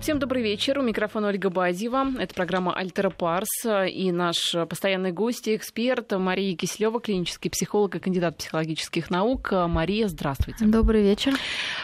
Всем 0.00 0.18
добрый 0.20 0.42
вечер. 0.42 0.78
У 0.78 0.82
микрофона 0.82 1.28
Ольга 1.28 1.50
Базева. 1.50 2.06
Это 2.20 2.32
программа 2.34 2.74
«Альтера 2.74 3.10
Парс». 3.10 3.48
И 3.64 4.12
наш 4.12 4.54
постоянный 4.68 5.10
гость 5.10 5.48
и 5.48 5.56
эксперт 5.56 6.12
Мария 6.12 6.54
Киселева, 6.54 7.00
клинический 7.00 7.50
психолог 7.50 7.96
и 7.96 7.98
кандидат 7.98 8.36
психологических 8.36 9.10
наук. 9.10 9.50
Мария, 9.52 10.06
здравствуйте. 10.06 10.66
Добрый 10.66 11.02
вечер. 11.02 11.34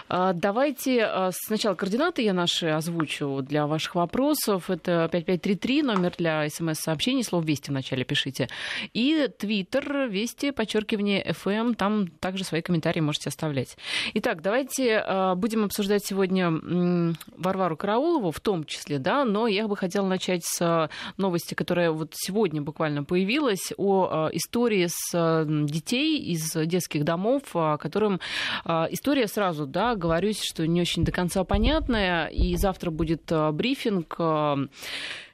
А, 0.09 0.35
давайте 0.35 1.05
а, 1.05 1.31
сначала 1.33 1.75
координаты 1.75 2.23
я 2.23 2.33
наши 2.33 2.69
озвучу 2.69 3.41
для 3.43 3.67
ваших 3.67 3.95
вопросов. 3.95 4.71
Это 4.71 5.09
5533, 5.11 5.83
номер 5.83 6.13
для 6.17 6.49
смс-сообщений, 6.49 7.25
слово 7.25 7.45
«Вести» 7.45 7.71
вначале 7.71 8.05
пишите. 8.05 8.49
И 8.93 9.29
твиттер, 9.37 10.09
Вести, 10.09 10.53
подчеркивание, 10.53 11.25
FM, 11.25 11.75
там 11.75 12.07
также 12.07 12.45
свои 12.45 12.61
комментарии 12.61 13.01
можете 13.01 13.31
оставлять. 13.31 13.77
Итак, 14.15 14.43
давайте 14.43 14.99
а, 14.99 15.35
будем 15.35 15.65
обсуждать 15.65 16.05
сегодня 16.05 16.53
Варвару 17.37 17.77
Караул 17.77 18.02
Караулову 18.03 18.33
в 18.33 18.41
том 18.41 18.65
числе, 18.65 18.99
да, 18.99 19.25
но 19.25 19.47
я 19.47 19.69
бы 19.69 19.77
хотела 19.77 20.07
начать 20.07 20.43
с 20.45 20.91
новости, 21.17 21.55
которая 21.55 21.93
вот 21.93 22.15
сегодня 22.15 22.61
буквально 22.61 23.05
появилась, 23.05 23.73
о 23.77 24.29
э, 24.29 24.37
истории 24.37 24.87
с 24.89 25.11
э, 25.15 25.45
детей 25.47 26.19
из 26.19 26.53
детских 26.53 27.05
домов, 27.05 27.43
которым 27.79 28.21
э, 28.65 28.87
история 28.91 29.29
сразу, 29.29 29.67
да, 29.67 29.95
говорюсь, 29.95 30.43
что 30.43 30.67
не 30.67 30.81
очень 30.81 31.05
до 31.05 31.13
конца 31.13 31.45
понятная, 31.45 32.27
и 32.27 32.57
завтра 32.57 32.91
будет 32.91 33.31
брифинг 33.53 34.19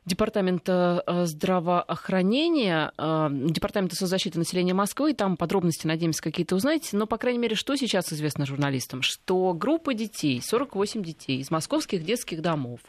Департамента 0.08 1.04
э, 1.06 1.26
здравоохранения, 1.26 2.92
э, 2.96 3.28
Департамента 3.30 3.94
соцзащиты 3.94 4.38
населения 4.38 4.72
Москвы. 4.72 5.12
Там 5.12 5.36
подробности, 5.36 5.86
надеемся, 5.86 6.22
какие-то 6.22 6.56
узнаете. 6.56 6.96
Но, 6.96 7.06
по 7.06 7.18
крайней 7.18 7.38
мере, 7.38 7.54
что 7.54 7.76
сейчас 7.76 8.12
известно 8.12 8.46
журналистам? 8.46 9.02
Что 9.02 9.52
группа 9.52 9.92
детей, 9.92 10.40
48 10.42 11.02
детей 11.02 11.40
из 11.40 11.50
московских 11.50 12.04
детских 12.04 12.40
домов 12.40 12.80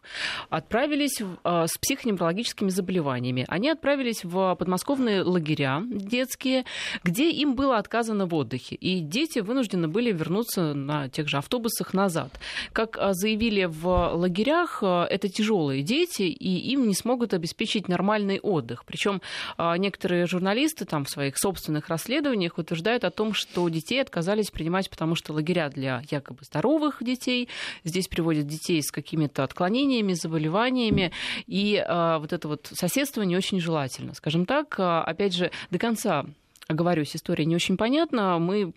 отправились 0.49 1.21
э, 1.21 1.65
с 1.67 1.77
психоневрологическими 1.77 2.69
заболеваниями. 2.69 3.45
Они 3.49 3.69
отправились 3.69 4.23
в 4.23 4.55
подмосковные 4.55 5.21
лагеря 5.23 5.83
детские, 5.85 6.63
где 7.03 7.29
им 7.29 7.53
было 7.53 7.77
отказано 7.77 8.27
в 8.27 8.33
отдыхе. 8.33 8.75
И 8.75 9.01
дети 9.01 9.39
вынуждены 9.39 9.89
были 9.89 10.13
вернуться 10.13 10.73
на 10.73 11.09
тех 11.09 11.27
же 11.27 11.37
автобусах 11.37 11.93
назад. 11.93 12.39
Как 12.71 12.97
заявили 13.11 13.65
в 13.65 14.13
лагерях, 14.13 14.81
это 14.81 15.27
тяжелые 15.27 15.83
дети, 15.83 16.21
и 16.21 16.71
им 16.71 16.87
не 16.87 16.95
смогут 16.95 17.08
смогут 17.09 17.33
обеспечить 17.33 17.87
нормальный 17.87 18.39
отдых. 18.39 18.85
Причем 18.85 19.19
а, 19.57 19.75
некоторые 19.79 20.27
журналисты 20.27 20.85
там 20.85 21.05
в 21.05 21.09
своих 21.09 21.39
собственных 21.39 21.89
расследованиях 21.89 22.59
утверждают 22.59 23.03
о 23.03 23.09
том, 23.09 23.33
что 23.33 23.67
детей 23.67 23.99
отказались 23.99 24.51
принимать, 24.51 24.91
потому 24.91 25.15
что 25.15 25.33
лагеря 25.33 25.69
для 25.69 26.03
якобы 26.11 26.43
здоровых 26.43 26.97
детей, 27.01 27.49
здесь 27.83 28.07
приводят 28.07 28.45
детей 28.45 28.83
с 28.83 28.91
какими-то 28.91 29.43
отклонениями, 29.43 30.13
заболеваниями, 30.13 31.11
и 31.47 31.83
а, 31.83 32.19
вот 32.19 32.31
это 32.31 32.47
вот 32.47 32.69
соседство 32.73 33.23
не 33.23 33.35
очень 33.35 33.59
желательно. 33.59 34.13
Скажем 34.13 34.45
так, 34.45 34.75
а, 34.77 35.03
опять 35.03 35.33
же, 35.33 35.49
до 35.71 35.79
конца 35.79 36.27
оговорюсь, 36.69 37.15
история 37.15 37.45
не 37.45 37.55
очень 37.55 37.77
понятна. 37.77 38.37
Мы 38.39 38.73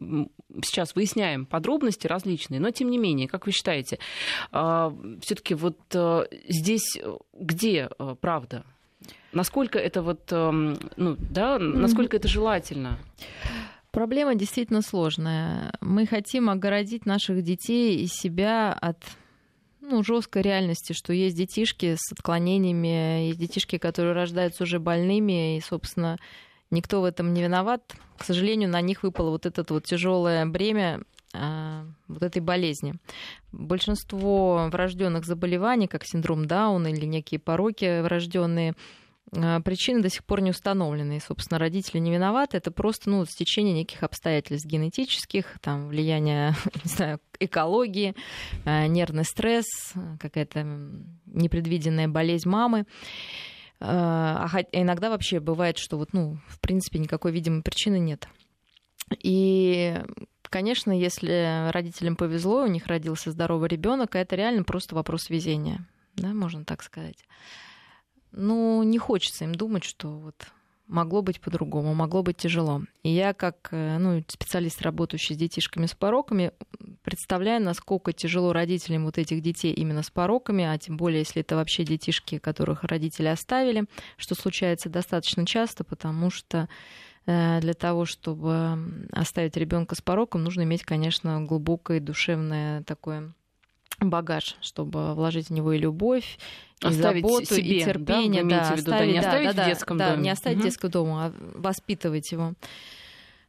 сейчас 0.65 0.95
выясняем 0.95 1.47
подробности 1.47 2.07
различные, 2.07 2.59
но 2.59 2.71
тем 2.71 2.91
не 2.91 2.98
менее, 2.98 3.29
как 3.29 3.47
вы 3.47 3.53
считаете, 3.53 3.98
а, 4.51 4.93
все-таки 5.21 5.55
вот 5.55 5.79
э, 5.95 6.25
здесь 6.48 6.98
где 7.39 7.91
э, 7.98 8.17
правда? 8.20 8.65
Насколько 9.33 9.79
это 9.79 10.03
вот, 10.03 10.31
эм, 10.31 10.79
ну, 10.97 11.17
да, 11.19 11.59
насколько 11.59 12.17
это 12.17 12.29
желательно? 12.29 12.98
Проблема 13.91 14.35
действительно 14.35 14.83
сложная. 14.83 15.73
Мы 15.81 16.07
хотим 16.07 16.51
огородить 16.51 17.07
наших 17.07 17.43
детей 17.43 17.98
и 18.03 18.07
себя 18.07 18.73
от 18.73 18.98
ну, 19.81 20.03
жесткой 20.03 20.43
реальности, 20.43 20.93
что 20.93 21.13
есть 21.13 21.37
детишки 21.37 21.97
с 21.98 22.13
отклонениями, 22.13 23.27
есть 23.29 23.39
детишки, 23.39 23.79
которые 23.79 24.15
рождаются 24.15 24.63
уже 24.63 24.79
больными, 24.79 25.57
и, 25.57 25.61
собственно, 25.61 26.19
Никто 26.73 27.03
в 27.03 27.05
этом 27.05 27.34
не 27.34 27.42
виноват. 27.42 27.95
К 28.17 28.25
сожалению, 28.25 28.70
на 28.70 28.81
них 28.81 29.02
выпало 29.02 29.29
вот 29.30 29.45
это 29.45 29.63
вот 29.69 29.85
тяжелое 29.85 30.46
бремя 30.46 31.02
а, 31.35 31.85
вот 32.08 32.23
этой 32.23 32.41
болезни. 32.41 32.95
Большинство 33.52 34.69
врожденных 34.73 35.27
заболеваний, 35.27 35.86
как 35.86 36.07
синдром 36.07 36.46
Дауна 36.46 36.89
или 36.89 37.05
некие 37.05 37.39
пороки 37.39 38.01
врожденные, 38.01 38.73
а, 39.36 39.61
причины 39.61 40.01
до 40.01 40.08
сих 40.08 40.24
пор 40.24 40.41
не 40.41 40.51
установлены. 40.51 41.19
И, 41.19 41.20
собственно, 41.20 41.58
родители 41.58 41.98
не 41.98 42.11
виноваты. 42.11 42.57
Это 42.57 42.70
просто 42.70 43.11
ну, 43.11 43.27
стечение 43.27 43.75
неких 43.75 44.02
обстоятельств 44.02 44.67
генетических, 44.67 45.58
там, 45.61 45.89
влияние, 45.89 46.55
не 46.85 46.91
знаю, 46.91 47.20
экологии, 47.39 48.14
а, 48.64 48.86
нервный 48.86 49.25
стресс, 49.25 49.67
какая-то 50.19 50.67
непредвиденная 51.27 52.08
болезнь 52.08 52.48
мамы. 52.48 52.86
А, 53.85 54.47
иногда 54.70 55.11
вообще 55.11 55.41
бывает, 55.41 55.77
что 55.77 55.98
вот, 55.98 56.13
ну, 56.13 56.39
в 56.47 56.61
принципе, 56.61 57.01
никакой 57.01 57.33
видимой 57.33 57.63
причины 57.63 57.98
нет. 57.98 58.29
И, 59.19 60.01
конечно, 60.45 60.93
если 60.93 61.69
родителям 61.73 62.15
повезло, 62.15 62.63
у 62.63 62.69
них 62.69 62.87
родился 62.87 63.33
здоровый 63.33 63.69
ребенок, 63.69 64.15
это 64.15 64.37
реально 64.37 64.63
просто 64.63 64.95
вопрос 64.95 65.31
везения, 65.31 65.85
да, 66.15 66.29
можно 66.29 66.65
так 66.65 66.85
сказать. 66.85 67.25
Ну, 68.31 68.85
не 68.85 68.98
хочется 68.98 69.45
им 69.45 69.55
думать, 69.55 69.83
что 69.83 70.11
вот 70.11 70.37
могло 70.87 71.20
быть 71.20 71.41
по-другому, 71.41 71.93
могло 71.93 72.23
быть 72.23 72.37
тяжело. 72.37 72.83
И 73.03 73.11
я, 73.11 73.35
как 73.35 73.69
э, 73.73 73.99
ну, 73.99 74.23
специалист, 74.29 74.81
работающий 74.81 75.35
с 75.35 75.39
детишками 75.39 75.87
с 75.87 75.95
пороками, 75.95 76.53
представляю, 77.12 77.62
насколько 77.62 78.14
тяжело 78.14 78.55
родителям 78.55 79.05
вот 79.05 79.18
этих 79.18 79.42
детей 79.42 79.70
именно 79.74 80.02
с 80.02 80.08
пороками, 80.08 80.64
а 80.64 80.78
тем 80.78 80.96
более, 80.96 81.18
если 81.18 81.42
это 81.42 81.56
вообще 81.56 81.84
детишки, 81.84 82.39
которых 82.39 82.84
родители 82.84 83.27
оставили, 83.27 83.84
что 84.17 84.34
случается 84.34 84.89
достаточно 84.89 85.45
часто, 85.45 85.84
потому 85.84 86.30
что 86.30 86.70
э, 87.27 87.61
для 87.61 87.74
того, 87.74 88.06
чтобы 88.06 89.06
оставить 89.12 89.58
ребенка 89.58 89.95
с 89.95 90.01
пороком, 90.01 90.42
нужно 90.42 90.62
иметь, 90.62 90.84
конечно, 90.84 91.42
глубокое 91.45 92.01
душевное 92.01 92.83
такое 92.84 93.34
багаж, 94.01 94.56
чтобы 94.62 95.12
вложить 95.12 95.48
в 95.48 95.52
него 95.52 95.74
и 95.74 95.78
любовь, 95.78 96.39
и 96.83 96.86
оставить 96.86 97.27
заботу, 97.27 97.56
себе, 97.56 97.80
и 97.80 97.84
терпение. 97.84 98.42
Да, 98.42 98.48
да, 98.48 98.72
оставить, 98.72 98.84
да, 98.86 99.05
не 99.05 99.18
оставить 99.18 99.55
да, 99.55 99.64
в 99.64 99.67
детском 99.67 99.98
да, 99.98 100.06
доме. 100.06 100.17
Да, 100.17 100.22
не 100.22 100.30
оставить 100.30 100.56
угу. 100.56 100.62
в 100.62 100.64
детском 100.64 100.90
доме, 100.90 101.12
а 101.12 101.34
воспитывать 101.56 102.33
его. 102.33 102.55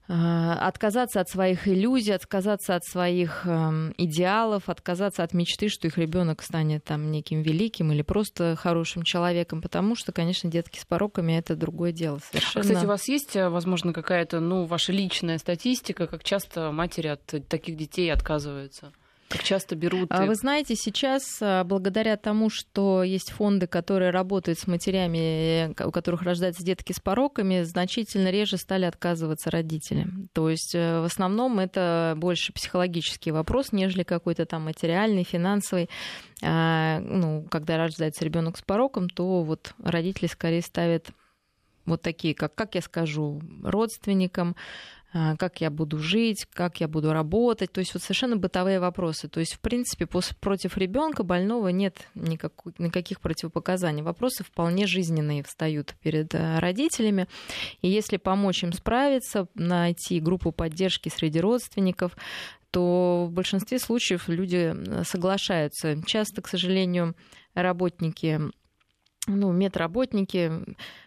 А, 0.10 0.68
отказаться 0.68 1.22
от 1.22 1.30
своих 1.30 1.66
иллюзий, 1.66 2.12
отказаться 2.12 2.76
от 2.76 2.84
своих 2.84 3.44
э, 3.46 3.94
идеалов, 3.98 4.68
отказаться 4.68 5.24
от 5.24 5.34
мечты, 5.34 5.70
что 5.70 5.88
их 5.88 5.98
ребенок 5.98 6.42
станет 6.42 6.84
там 6.84 7.10
неким 7.10 7.42
великим 7.42 7.92
или 7.94 8.02
просто 8.02 8.58
хорошим 8.58 9.04
человеком, 9.04 9.62
потому 9.62 9.96
что, 9.96 10.12
конечно, 10.12 10.52
детки 10.52 10.78
с 10.78 10.84
пороками 10.84 11.34
это 11.34 11.56
другое 11.56 11.94
дело 11.94 12.20
совершенно. 12.32 12.64
Кстати, 12.64 12.86
у 12.86 12.88
вас 12.90 13.08
есть, 13.08 13.36
э, 13.38 13.48
возможно, 13.48 13.94
какая-то, 13.94 14.42
ну, 14.42 14.66
ваша 14.66 14.92
личная 14.92 15.38
статистика, 15.38 16.06
как 16.06 16.24
часто 16.26 16.74
матери 16.74 17.08
от 17.08 17.48
таких 17.48 17.78
детей 17.78 18.12
отказываются? 18.12 18.92
Как 19.34 19.44
часто 19.44 19.76
берут? 19.76 20.12
А 20.12 20.28
вы 20.28 20.36
знаете, 20.36 20.76
сейчас 20.76 21.40
а, 21.42 21.64
благодаря 21.64 22.18
тому, 22.18 22.52
что 22.52 23.02
есть 23.02 23.32
фонды, 23.32 23.66
которые 23.66 24.12
работают 24.12 24.60
с 24.60 24.68
матерями, 24.68 25.74
у 25.84 25.92
которых 25.92 26.22
рождаются 26.22 26.64
детки 26.64 26.94
с 26.94 27.00
пороками, 27.00 27.64
значительно 27.64 28.30
реже 28.30 28.58
стали 28.58 28.86
отказываться 28.86 29.50
родители. 29.50 30.08
То 30.34 30.52
есть 30.52 30.76
э, 30.76 31.02
в 31.02 31.06
основном 31.06 31.58
это 31.58 32.14
больше 32.16 32.54
психологический 32.54 33.32
вопрос, 33.32 33.72
нежели 33.72 34.04
какой-то 34.04 34.46
там 34.46 34.66
материальный, 34.66 35.24
финансовый. 35.24 35.90
А, 36.44 37.00
ну, 37.00 37.48
когда 37.50 37.78
рождается 37.78 38.24
ребенок 38.24 38.58
с 38.58 38.62
пороком, 38.62 39.10
то 39.10 39.42
вот 39.42 39.74
родители 39.84 40.28
скорее 40.28 40.62
ставят 40.62 41.10
вот 41.86 42.04
такие, 42.04 42.36
как, 42.36 42.54
как 42.54 42.76
я 42.76 42.82
скажу, 42.82 43.42
родственникам, 43.64 44.56
как 45.14 45.62
я 45.62 45.70
буду 45.70 46.00
жить, 46.00 46.48
как 46.54 46.82
я 46.82 46.88
буду 46.88 47.14
работать, 47.14 47.72
то 47.72 47.80
есть 47.80 47.94
вот 47.94 48.02
совершенно 48.02 48.36
бытовые 48.36 48.80
вопросы. 48.80 49.28
То 49.28 49.40
есть, 49.40 49.54
в 49.54 49.60
принципе, 49.60 50.08
против 50.08 50.78
ребенка 50.78 51.24
больного 51.24 51.68
нет 51.68 52.08
никак, 52.16 52.54
никаких 52.80 53.22
противопоказаний. 53.22 54.02
Вопросы 54.02 54.44
вполне 54.44 54.88
жизненные 54.88 55.44
встают 55.44 55.96
перед 56.02 56.34
э, 56.34 56.58
родителями. 56.60 57.28
И 57.82 57.90
если 57.90 58.18
помочь 58.18 58.64
им 58.64 58.74
справиться, 58.74 59.48
найти 59.54 60.20
группу 60.20 60.52
поддержки 60.52 61.10
среди 61.10 61.40
родственников, 61.40 62.18
то 62.72 63.28
в 63.30 63.32
большинстве 63.32 63.78
случаев 63.78 64.28
люди 64.28 64.74
э, 64.76 65.04
соглашаются. 65.04 66.02
Часто, 66.08 66.42
к 66.42 66.48
сожалению, 66.48 67.16
работники 67.54 68.42
ну, 69.28 69.52
медработники, 69.52 70.52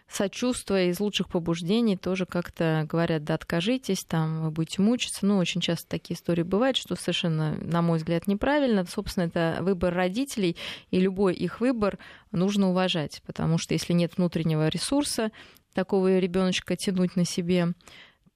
сочувствуя 0.07 0.85
из 0.85 0.99
лучших 0.99 1.29
побуждений, 1.29 1.97
тоже 1.97 2.25
как-то 2.25 2.87
говорят, 2.89 3.23
да, 3.23 3.35
откажитесь, 3.35 4.03
там, 4.05 4.43
вы 4.43 4.51
будете 4.51 4.81
мучиться. 4.81 5.25
Ну, 5.25 5.37
очень 5.37 5.61
часто 5.61 5.87
такие 5.87 6.15
истории 6.17 6.43
бывают, 6.43 6.77
что 6.77 6.95
совершенно, 6.95 7.55
на 7.61 7.81
мой 7.81 7.99
взгляд, 7.99 8.25
неправильно. 8.25 8.85
Собственно, 8.85 9.25
это 9.25 9.57
выбор 9.61 9.93
родителей, 9.93 10.57
и 10.89 10.99
любой 10.99 11.35
их 11.35 11.59
выбор 11.59 11.99
нужно 12.31 12.69
уважать, 12.69 13.21
потому 13.25 13.57
что 13.57 13.73
если 13.73 13.93
нет 13.93 14.17
внутреннего 14.17 14.67
ресурса 14.67 15.31
такого 15.73 16.17
ребеночка 16.17 16.75
тянуть 16.75 17.15
на 17.15 17.25
себе, 17.25 17.73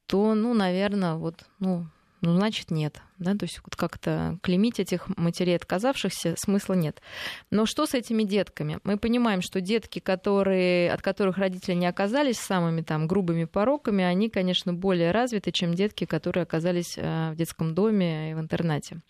то, 0.05 0.35
ну, 0.35 0.53
наверное, 0.53 1.15
вот, 1.15 1.45
ну, 1.59 1.87
ну, 2.21 2.35
значит, 2.35 2.69
нет. 2.69 3.01
Да? 3.17 3.35
То 3.35 3.45
есть 3.45 3.59
вот 3.63 3.75
как-то 3.75 4.37
клеймить 4.43 4.79
этих 4.79 5.07
матерей 5.17 5.55
отказавшихся 5.55 6.35
смысла 6.37 6.75
нет. 6.75 7.01
Но 7.49 7.65
что 7.65 7.87
с 7.87 7.95
этими 7.95 8.23
детками? 8.23 8.79
Мы 8.83 8.97
понимаем, 8.97 9.41
что 9.41 9.59
детки, 9.59 9.97
которые, 9.97 10.91
от 10.91 11.01
которых 11.01 11.37
родители 11.37 11.73
не 11.73 11.87
оказались 11.87 12.37
самыми 12.37 12.81
там 12.81 13.07
грубыми 13.07 13.45
пороками, 13.45 14.03
они, 14.03 14.29
конечно, 14.29 14.71
более 14.71 15.11
развиты, 15.11 15.51
чем 15.51 15.73
детки, 15.73 16.05
которые 16.05 16.43
оказались 16.43 16.95
э, 16.95 17.31
в 17.31 17.35
детском 17.35 17.73
доме 17.73 18.31
и 18.31 18.33
в 18.35 18.39
интернате. 18.39 19.01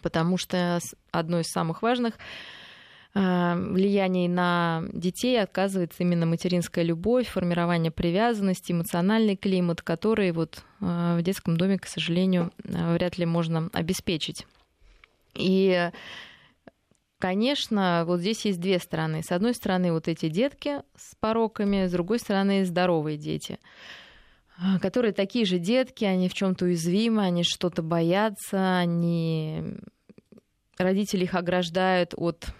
Потому 0.00 0.38
что 0.38 0.78
одно 1.10 1.40
из 1.40 1.46
самых 1.48 1.82
важных 1.82 2.14
влияний 3.12 4.28
на 4.28 4.84
детей 4.92 5.42
оказывается 5.42 6.02
именно 6.02 6.26
материнская 6.26 6.84
любовь, 6.84 7.26
формирование 7.26 7.90
привязанности, 7.90 8.70
эмоциональный 8.72 9.36
климат, 9.36 9.82
который 9.82 10.30
вот 10.30 10.62
э, 10.80 11.16
в 11.18 11.22
детском 11.22 11.56
доме, 11.56 11.78
к 11.78 11.86
сожалению, 11.86 12.52
э, 12.62 12.94
вряд 12.94 13.18
ли 13.18 13.26
можно 13.26 13.68
обеспечить. 13.72 14.46
И 15.34 15.90
Конечно, 17.20 18.04
вот 18.06 18.20
здесь 18.20 18.46
есть 18.46 18.60
две 18.60 18.78
стороны. 18.78 19.22
С 19.22 19.30
одной 19.30 19.52
стороны, 19.52 19.92
вот 19.92 20.08
эти 20.08 20.30
детки 20.30 20.80
с 20.96 21.14
пороками, 21.20 21.86
с 21.86 21.92
другой 21.92 22.18
стороны, 22.18 22.64
здоровые 22.64 23.18
дети, 23.18 23.58
которые 24.80 25.12
такие 25.12 25.44
же 25.44 25.58
детки, 25.58 26.06
они 26.06 26.30
в 26.30 26.34
чем-то 26.34 26.64
уязвимы, 26.64 27.22
они 27.22 27.44
что-то 27.44 27.82
боятся, 27.82 28.78
они 28.78 29.76
родители 30.78 31.24
их 31.24 31.34
ограждают 31.34 32.14
от 32.16 32.54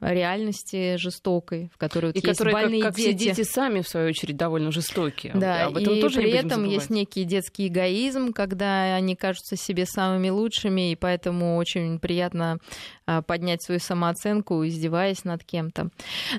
реальности 0.00 0.96
жестокой, 0.96 1.70
в 1.72 1.78
которой 1.78 2.06
вот 2.06 2.16
и 2.16 2.18
есть 2.18 2.38
которые, 2.38 2.52
больные 2.52 2.82
как, 2.82 2.90
как 2.90 2.96
дети. 2.96 3.16
все 3.16 3.34
дети 3.34 3.48
сами, 3.48 3.80
в 3.80 3.88
свою 3.88 4.08
очередь, 4.08 4.36
довольно 4.36 4.70
жестокие. 4.70 5.32
Да, 5.34 5.66
Об 5.66 5.76
этом 5.76 5.94
и 5.94 6.00
тоже 6.00 6.20
при 6.20 6.30
этом 6.30 6.64
есть 6.64 6.90
некий 6.90 7.24
детский 7.24 7.68
эгоизм, 7.68 8.32
когда 8.32 8.94
они 8.94 9.16
кажутся 9.16 9.56
себе 9.56 9.86
самыми 9.86 10.28
лучшими, 10.28 10.92
и 10.92 10.96
поэтому 10.96 11.56
очень 11.56 11.98
приятно 11.98 12.58
а, 13.06 13.22
поднять 13.22 13.62
свою 13.62 13.80
самооценку, 13.80 14.66
издеваясь 14.66 15.24
над 15.24 15.44
кем-то. 15.44 15.90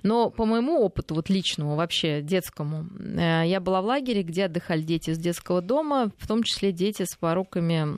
Но 0.03 0.29
по 0.29 0.45
моему 0.45 0.79
опыту, 0.81 1.15
вот 1.15 1.29
личному, 1.29 1.75
вообще 1.75 2.21
детскому, 2.21 2.87
э, 2.99 3.43
я 3.45 3.59
была 3.59 3.81
в 3.81 3.85
лагере, 3.85 4.21
где 4.21 4.45
отдыхали 4.45 4.81
дети 4.81 5.11
из 5.11 5.17
детского 5.17 5.61
дома, 5.61 6.11
в 6.17 6.27
том 6.27 6.43
числе 6.43 6.71
дети 6.71 7.03
с 7.03 7.15
пороками, 7.15 7.97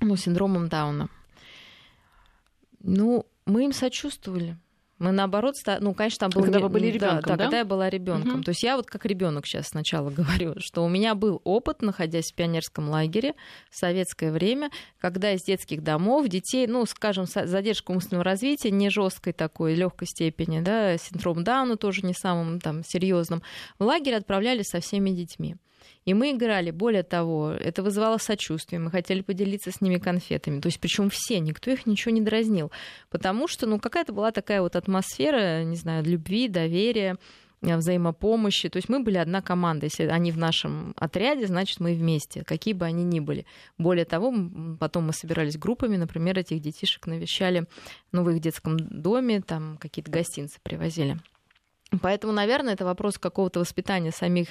ну, 0.00 0.16
синдромом 0.16 0.68
Дауна. 0.68 1.08
Ну, 2.80 3.26
мы 3.46 3.64
им 3.64 3.72
сочувствовали. 3.72 4.56
Мы 5.02 5.10
наоборот, 5.10 5.56
ну, 5.80 5.94
конечно, 5.94 6.20
там 6.20 6.30
был 6.30 6.42
Когда 6.44 6.60
вы 6.60 6.68
были 6.68 6.86
да, 6.86 6.94
ребенком, 6.94 7.22
да, 7.22 7.36
да? 7.36 7.44
когда 7.44 7.58
я 7.58 7.64
была 7.64 7.90
ребенком. 7.90 8.34
Мгм. 8.34 8.42
То 8.44 8.50
есть 8.50 8.62
я 8.62 8.76
вот 8.76 8.86
как 8.86 9.04
ребенок 9.04 9.46
сейчас 9.46 9.68
сначала 9.68 10.10
говорю, 10.10 10.54
что 10.58 10.84
у 10.84 10.88
меня 10.88 11.16
был 11.16 11.40
опыт, 11.42 11.82
находясь 11.82 12.30
в 12.30 12.34
пионерском 12.36 12.88
лагере 12.88 13.34
в 13.68 13.76
советское 13.76 14.30
время, 14.30 14.70
когда 15.00 15.32
из 15.32 15.42
детских 15.42 15.82
домов 15.82 16.28
детей, 16.28 16.68
ну, 16.68 16.86
скажем, 16.86 17.26
задержка 17.26 17.90
умственного 17.90 18.22
развития, 18.22 18.70
не 18.70 18.90
жесткой 18.90 19.32
такой, 19.32 19.74
легкой 19.74 20.06
степени, 20.06 20.60
да, 20.60 20.96
синдром 20.98 21.42
Дауна 21.42 21.76
тоже 21.76 22.02
не 22.06 22.14
самым 22.14 22.60
там 22.60 22.84
серьезным, 22.84 23.42
в 23.80 23.84
лагерь 23.84 24.14
отправляли 24.14 24.62
со 24.62 24.78
всеми 24.78 25.10
детьми. 25.10 25.56
И 26.04 26.14
мы 26.14 26.32
играли. 26.32 26.70
Более 26.70 27.04
того, 27.04 27.50
это 27.50 27.82
вызывало 27.82 28.18
сочувствие. 28.18 28.80
Мы 28.80 28.90
хотели 28.90 29.20
поделиться 29.20 29.70
с 29.70 29.80
ними 29.80 29.98
конфетами. 29.98 30.60
То 30.60 30.66
есть, 30.66 30.80
причем 30.80 31.10
все, 31.10 31.38
никто 31.38 31.70
их 31.70 31.86
ничего 31.86 32.12
не 32.12 32.20
дразнил. 32.20 32.72
Потому 33.10 33.46
что, 33.46 33.66
ну, 33.66 33.78
какая-то 33.78 34.12
была 34.12 34.32
такая 34.32 34.62
вот 34.62 34.74
атмосфера, 34.74 35.62
не 35.64 35.76
знаю, 35.76 36.04
любви, 36.04 36.48
доверия 36.48 37.18
э, 37.60 37.76
взаимопомощи. 37.76 38.68
То 38.68 38.78
есть 38.78 38.88
мы 38.88 39.00
были 39.00 39.18
одна 39.18 39.42
команда. 39.42 39.86
Если 39.86 40.06
они 40.06 40.32
в 40.32 40.38
нашем 40.38 40.92
отряде, 40.96 41.46
значит, 41.46 41.78
мы 41.78 41.94
вместе, 41.94 42.42
какие 42.42 42.74
бы 42.74 42.84
они 42.84 43.04
ни 43.04 43.20
были. 43.20 43.46
Более 43.78 44.04
того, 44.04 44.34
потом 44.80 45.06
мы 45.06 45.12
собирались 45.12 45.56
группами, 45.56 45.96
например, 45.96 46.36
этих 46.36 46.60
детишек 46.60 47.06
навещали 47.06 47.66
ну, 48.10 48.24
в 48.24 48.30
их 48.30 48.40
детском 48.40 48.76
доме, 48.76 49.40
там 49.40 49.76
какие-то 49.78 50.10
гостинцы 50.10 50.58
привозили. 50.62 51.18
Поэтому, 52.00 52.32
наверное, 52.32 52.74
это 52.74 52.84
вопрос 52.84 53.18
какого-то 53.18 53.60
воспитания 53.60 54.12
самих 54.12 54.48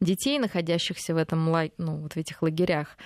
детей, 0.00 0.38
находящихся 0.38 1.14
в 1.14 1.18
этом 1.18 1.44
ну, 1.78 1.96
вот 1.96 2.14
в 2.14 2.16
этих 2.16 2.42
лагерях. 2.42 2.96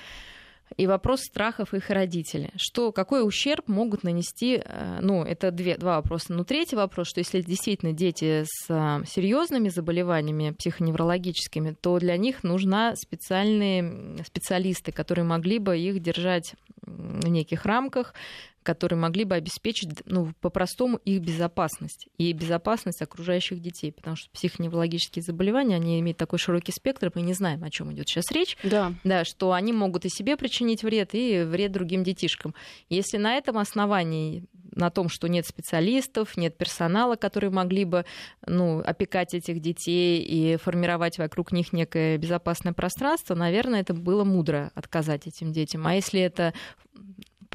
И 0.77 0.87
вопрос 0.87 1.21
страхов 1.23 1.75
их 1.75 1.91
родителей. 1.91 2.51
Что, 2.57 2.93
какой 2.93 3.27
ущерб 3.27 3.69
могут 3.69 4.05
нанести, 4.05 4.63
э, 4.65 4.99
ну, 5.01 5.23
это 5.23 5.51
две, 5.51 5.77
два 5.77 5.97
вопроса. 5.97 6.33
Но 6.33 6.45
третий 6.45 6.77
вопрос, 6.77 7.09
что 7.09 7.21
если 7.21 7.43
действительно 7.43 7.93
дети 7.93 8.45
с 8.47 8.71
э, 8.71 9.05
серьезными 9.07 9.69
заболеваниями 9.69 10.55
психоневрологическими, 10.59 11.77
то 11.79 11.99
для 11.99 12.17
них 12.17 12.43
нужна 12.43 12.95
специальные 12.97 14.25
специалисты, 14.25 14.93
которые 14.93 15.25
могли 15.25 15.59
бы 15.59 15.79
их 15.79 16.01
держать 16.01 16.55
в 16.83 17.29
неких 17.29 17.65
рамках, 17.65 18.15
которые 18.63 18.99
могли 18.99 19.25
бы 19.25 19.35
обеспечить, 19.35 19.91
ну, 20.07 20.33
по-простому, 20.41 20.99
их 20.99 21.21
безопасность 21.21 22.09
и 22.19 22.33
безопасность 22.33 23.03
окружающих 23.03 23.61
детей, 23.61 23.93
потому 23.93 24.17
что 24.17 24.31
психоневрологические 24.31 25.23
заболевания, 25.23 25.77
они 25.77 26.01
имеют 26.01 26.19
такой 26.19 26.39
широкий 26.39 26.73
спектр, 26.73 27.11
мы 27.15 27.23
не 27.23 27.35
знаем, 27.35 27.63
о 27.65 27.71
чем 27.71 27.93
идет 27.93 28.09
сейчас 28.09 28.31
речь, 28.31 28.57
Да. 28.63 28.95
да, 29.05 29.25
что 29.25 29.53
они 29.53 29.73
могут 29.73 30.05
и 30.05 30.09
себе 30.09 30.37
причинить 30.37 30.83
вред, 30.83 31.11
и 31.15 31.43
вред 31.43 31.73
другим 31.73 32.05
детишкам. 32.05 32.55
Если 32.89 33.17
на 33.17 33.35
этом 33.35 33.59
основании 33.59 34.45
на 34.75 34.91
том, 34.91 35.09
что 35.09 35.29
нет 35.29 35.47
специалистов, 35.47 36.37
нет 36.37 36.57
персонала, 36.57 37.17
которые 37.17 37.51
могли 37.51 37.85
бы 37.85 38.05
ну, 38.47 38.81
опекать 38.81 39.35
этих 39.35 39.61
детей 39.61 40.23
и 40.23 40.57
формировать 40.57 41.19
вокруг 41.19 41.53
них 41.53 41.73
некое 41.73 42.19
безопасное 42.19 42.73
пространство, 42.73 43.35
наверное, 43.35 43.81
это 43.81 43.95
было 43.95 44.25
мудро 44.25 44.71
отказать 44.75 45.27
этим 45.27 45.53
детям. 45.53 45.87
А 45.87 45.95
если 45.95 46.21
это 46.21 46.55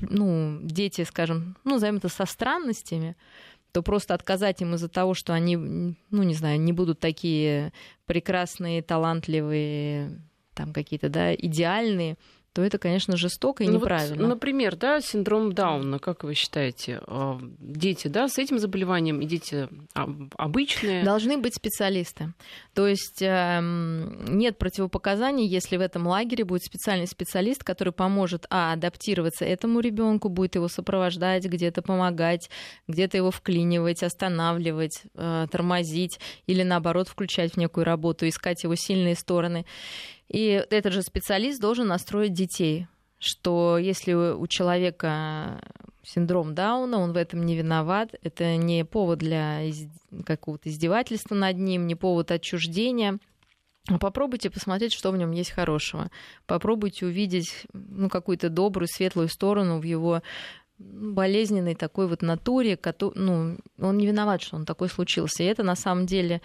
ну, 0.02 0.60
дети, 0.62 1.04
скажем, 1.04 1.56
ну, 1.64 1.74
назовем 1.74 1.98
это 1.98 2.10
со 2.10 2.26
странностями, 2.26 3.16
то 3.72 3.82
просто 3.84 4.14
отказать 4.14 4.62
им 4.62 4.76
из-за 4.76 4.90
того, 4.90 5.14
что 5.14 5.34
они, 5.34 5.56
ну, 5.58 6.24
не 6.24 6.34
знаю, 6.34 6.60
не 6.60 6.74
будут 6.74 7.00
такие 7.00 7.74
прекрасные, 8.06 8.82
талантливые, 8.82 10.22
там 10.54 10.74
какие-то, 10.74 11.10
да, 11.10 11.34
идеальные, 11.36 12.18
то 12.58 12.64
это, 12.64 12.80
конечно, 12.80 13.16
жестоко 13.18 13.64
и 13.64 13.68
Ну 13.68 13.74
вот, 13.74 13.82
неправильно. 13.82 14.28
например, 14.30 14.76
да, 14.76 15.00
синдром 15.00 15.54
Дауна, 15.54 16.00
как 16.00 16.24
вы 16.24 16.34
считаете, 16.34 17.02
э, 17.06 17.40
дети, 17.60 18.08
да, 18.08 18.28
с 18.28 18.40
этим 18.40 18.58
заболеванием 18.58 19.22
и 19.22 19.28
дети 19.28 19.70
а, 19.94 20.10
обычные? 20.38 21.04
Должны 21.04 21.38
быть 21.38 21.54
специалисты. 21.54 22.34
То 22.74 22.88
есть 22.88 23.22
эм, 23.22 24.40
нет 24.40 24.58
противопоказаний, 24.58 25.46
если 25.46 25.78
в 25.78 25.82
этом 25.82 26.08
лагере 26.08 26.46
будет 26.46 26.64
специальный 26.64 27.06
специалист, 27.06 27.64
который 27.64 27.94
поможет 27.94 28.48
а, 28.50 28.74
адаптироваться 28.74 29.46
этому 29.46 29.80
ребенку, 29.80 30.28
будет 30.28 30.56
его 30.56 30.68
сопровождать, 30.68 31.46
где-то 31.46 31.84
помогать, 31.84 32.50
где-то 32.88 33.18
его 33.18 33.30
вклинивать, 33.30 34.02
останавливать, 34.02 35.04
э, 35.14 35.46
тормозить 35.52 36.20
или 36.48 36.64
наоборот 36.64 37.08
включать 37.08 37.54
в 37.54 37.58
некую 37.58 37.84
работу, 37.84 38.28
искать 38.28 38.64
его 38.64 38.74
сильные 38.74 39.14
стороны. 39.14 39.64
И 40.30 40.64
этот 40.70 40.94
же 40.94 41.02
специалист 41.02 41.60
должен 41.60 41.88
настроить 41.88 42.34
детей, 42.34 42.88
что 43.20 43.78
если 43.78 44.14
у 44.14 44.46
человека 44.48 45.62
синдром 46.04 46.56
Дауна, 46.56 47.00
он 47.00 47.14
в 47.14 47.18
этом 47.18 47.46
не 47.46 47.56
виноват, 47.56 48.16
это 48.22 48.56
не 48.56 48.86
повод 48.86 49.20
для 49.20 49.62
какого-то 50.26 50.70
издевательства 50.70 51.36
над 51.36 51.58
ним, 51.58 51.88
не 51.88 51.96
повод 51.96 52.32
отчуждения. 52.32 53.20
Попробуйте 54.00 54.50
посмотреть, 54.50 54.94
что 54.94 55.12
в 55.12 55.18
нем 55.18 55.32
есть 55.32 55.52
хорошего. 55.52 56.12
Попробуйте 56.46 57.06
увидеть 57.06 57.66
ну, 57.74 58.10
какую-то 58.10 58.50
добрую, 58.50 58.88
светлую 58.88 59.30
сторону 59.30 59.80
в 59.80 59.84
его 59.84 60.22
болезненной 60.78 61.74
такой 61.74 62.08
вот 62.08 62.22
натуре, 62.22 62.76
кото- 62.76 63.14
ну, 63.16 63.58
он 63.80 63.98
не 63.98 64.06
виноват, 64.06 64.42
что 64.42 64.58
он 64.58 64.66
такой 64.66 64.90
случился. 64.90 65.44
И 65.44 65.48
это 65.48 65.64
на 65.64 65.76
самом 65.76 66.06
деле 66.06 66.42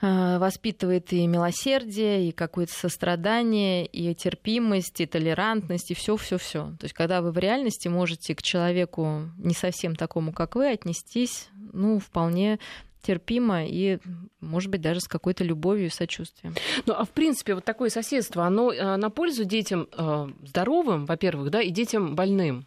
воспитывает 0.00 1.12
и 1.12 1.26
милосердие, 1.26 2.28
и 2.28 2.32
какое-то 2.32 2.72
сострадание, 2.72 3.86
и 3.86 4.14
терпимость, 4.14 5.00
и 5.00 5.06
толерантность, 5.06 5.90
и 5.90 5.94
все, 5.94 6.16
все, 6.16 6.36
все. 6.36 6.74
То 6.78 6.84
есть, 6.84 6.94
когда 6.94 7.22
вы 7.22 7.32
в 7.32 7.38
реальности 7.38 7.88
можете 7.88 8.34
к 8.34 8.42
человеку 8.42 9.22
не 9.38 9.54
совсем 9.54 9.96
такому, 9.96 10.32
как 10.32 10.54
вы, 10.54 10.70
отнестись, 10.70 11.48
ну, 11.72 11.98
вполне 11.98 12.58
терпимо 13.06 13.64
и, 13.64 13.98
может 14.40 14.70
быть, 14.70 14.80
даже 14.80 15.00
с 15.00 15.08
какой-то 15.08 15.44
любовью 15.44 15.86
и 15.86 15.90
сочувствием. 15.90 16.54
Ну, 16.86 16.94
а 16.94 17.04
в 17.04 17.10
принципе, 17.10 17.54
вот 17.54 17.64
такое 17.64 17.88
соседство, 17.88 18.44
оно 18.44 18.72
э, 18.72 18.96
на 18.96 19.10
пользу 19.10 19.44
детям 19.44 19.88
э, 19.96 20.28
здоровым, 20.42 21.06
во-первых, 21.06 21.50
да, 21.50 21.60
и 21.60 21.70
детям 21.70 22.16
больным? 22.16 22.66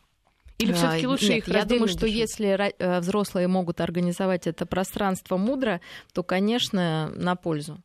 Или 0.60 0.74
А, 0.74 1.00
лучше 1.08 1.30
нет, 1.30 1.38
их 1.40 1.48
Я 1.48 1.64
думаю, 1.66 1.88
что 1.88 2.06
держать? 2.08 2.30
если 2.30 2.74
э, 2.78 3.00
взрослые 3.00 3.48
могут 3.48 3.80
организовать 3.80 4.46
это 4.46 4.66
пространство 4.66 5.38
мудро, 5.38 5.80
то, 6.14 6.22
конечно, 6.22 7.12
на 7.16 7.36
пользу. 7.36 7.82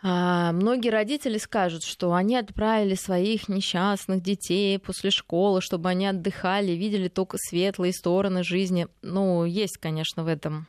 А, 0.00 0.52
Многие 0.52 0.90
родители 0.90 1.38
скажут, 1.38 1.82
что 1.84 2.12
они 2.14 2.36
отправили 2.36 2.94
своих 2.94 3.48
несчастных 3.48 4.22
детей 4.22 4.78
после 4.78 5.10
школы, 5.10 5.60
чтобы 5.60 5.88
они 5.88 6.06
отдыхали, 6.06 6.72
видели 6.72 7.08
только 7.08 7.36
светлые 7.38 7.92
стороны 7.92 8.44
жизни. 8.44 8.86
Ну, 9.02 9.44
есть, 9.44 9.78
конечно, 9.78 10.22
в 10.22 10.28
этом 10.28 10.68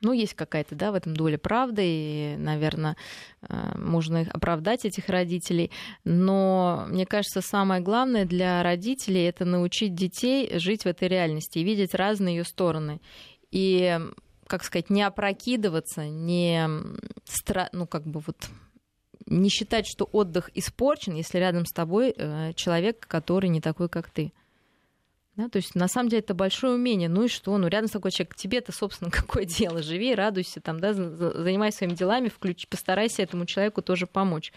ну, 0.00 0.12
есть 0.12 0.34
какая-то, 0.34 0.74
да, 0.74 0.92
в 0.92 0.94
этом 0.94 1.14
доля 1.16 1.38
правды, 1.38 1.82
и, 1.84 2.36
наверное, 2.38 2.96
э, 3.42 3.78
можно 3.78 4.20
оправдать 4.32 4.84
этих 4.84 5.08
родителей. 5.08 5.70
Но, 6.04 6.86
мне 6.88 7.04
кажется, 7.04 7.40
самое 7.40 7.80
главное 7.82 8.24
для 8.24 8.62
родителей 8.62 9.24
это 9.24 9.44
научить 9.44 9.94
детей 9.94 10.58
жить 10.58 10.84
в 10.84 10.86
этой 10.86 11.08
реальности 11.08 11.58
и 11.58 11.64
видеть 11.64 11.94
разные 11.94 12.36
ее 12.36 12.44
стороны. 12.44 13.00
И, 13.50 13.98
как 14.46 14.62
сказать, 14.62 14.90
не 14.90 15.02
опрокидываться, 15.02 16.06
не, 16.06 16.68
стра... 17.24 17.68
ну, 17.72 17.86
как 17.86 18.06
бы 18.06 18.20
вот 18.20 18.36
не 19.26 19.50
считать, 19.50 19.86
что 19.86 20.04
отдых 20.04 20.50
испорчен, 20.54 21.14
если 21.14 21.38
рядом 21.38 21.66
с 21.66 21.72
тобой 21.72 22.14
э, 22.16 22.52
человек, 22.54 23.06
который 23.06 23.48
не 23.48 23.60
такой, 23.60 23.88
как 23.88 24.10
ты. 24.10 24.32
Да, 25.38 25.48
то 25.48 25.58
есть, 25.58 25.76
на 25.76 25.86
самом 25.86 26.08
деле, 26.08 26.18
это 26.18 26.34
большое 26.34 26.74
умение. 26.74 27.08
Ну 27.08 27.22
и 27.22 27.28
что? 27.28 27.56
Ну, 27.58 27.68
рядом 27.68 27.86
с 27.86 27.92
такой 27.92 28.10
человек, 28.10 28.34
тебе-то, 28.34 28.72
собственно, 28.72 29.08
какое 29.12 29.44
дело? 29.44 29.82
Живи, 29.82 30.12
радуйся, 30.12 30.60
там, 30.60 30.80
да, 30.80 30.92
занимайся 30.92 31.78
своими 31.78 31.94
делами, 31.94 32.28
включи, 32.28 32.66
постарайся 32.66 33.22
этому 33.22 33.46
человеку 33.46 33.80
тоже 33.80 34.08
помочь. 34.08 34.52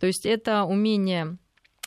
То 0.00 0.08
есть, 0.08 0.26
это 0.26 0.64
умение 0.64 1.38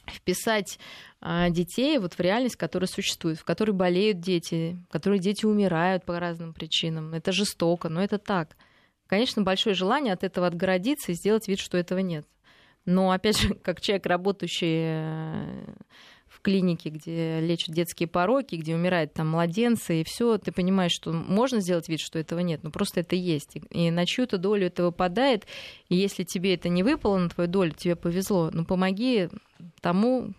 вписать 0.09 0.79
а, 1.19 1.49
детей 1.49 1.97
вот 1.97 2.13
в 2.13 2.21
реальность, 2.21 2.55
которая 2.55 2.87
существует, 2.87 3.37
в 3.37 3.43
которой 3.43 3.71
болеют 3.71 4.21
дети, 4.21 4.77
в 4.87 4.93
которой 4.93 5.19
дети 5.19 5.45
умирают 5.45 6.05
по 6.05 6.17
разным 6.17 6.53
причинам. 6.53 7.13
Это 7.13 7.33
жестоко, 7.33 7.89
но 7.89 8.01
это 8.01 8.17
так. 8.17 8.55
Конечно, 9.07 9.41
большое 9.41 9.75
желание 9.75 10.13
от 10.13 10.23
этого 10.23 10.47
отгородиться 10.47 11.11
и 11.11 11.15
сделать 11.15 11.49
вид, 11.49 11.59
что 11.59 11.77
этого 11.77 11.99
нет. 11.99 12.25
Но, 12.85 13.11
опять 13.11 13.41
же, 13.41 13.53
как 13.63 13.81
человек, 13.81 14.05
работающий 14.05 14.83
э, 14.85 15.73
в 16.37 16.41
клинике, 16.41 16.89
где 16.89 17.39
лечат 17.39 17.73
детские 17.73 18.07
пороки, 18.07 18.55
где 18.55 18.75
умирают 18.75 19.13
там 19.13 19.29
младенцы, 19.29 20.01
и 20.01 20.03
все, 20.03 20.37
ты 20.37 20.51
понимаешь, 20.51 20.91
что 20.91 21.11
можно 21.11 21.61
сделать 21.61 21.89
вид, 21.89 21.99
что 21.99 22.19
этого 22.19 22.39
нет, 22.41 22.63
но 22.63 22.69
просто 22.69 22.99
это 22.99 23.15
есть. 23.15 23.57
И 23.71 23.89
на 23.89 24.05
чью-то 24.05 24.37
долю 24.37 24.67
это 24.67 24.83
выпадает, 24.83 25.47
и 25.89 25.95
если 25.95 26.23
тебе 26.23 26.53
это 26.53 26.69
не 26.69 26.83
выпало 26.83 27.17
на 27.17 27.29
твою 27.29 27.49
долю, 27.49 27.71
тебе 27.71 27.95
повезло, 27.95 28.51
ну 28.53 28.65
помоги 28.65 29.29
тому, 29.81 30.33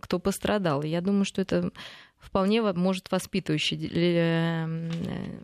кто 0.00 0.18
пострадал. 0.18 0.82
И 0.82 0.88
я 0.88 1.02
думаю, 1.02 1.26
что 1.26 1.42
это 1.42 1.70
вполне 2.18 2.62
может 2.62 3.10
воспитывающе 3.10 3.76
э, 3.76 5.40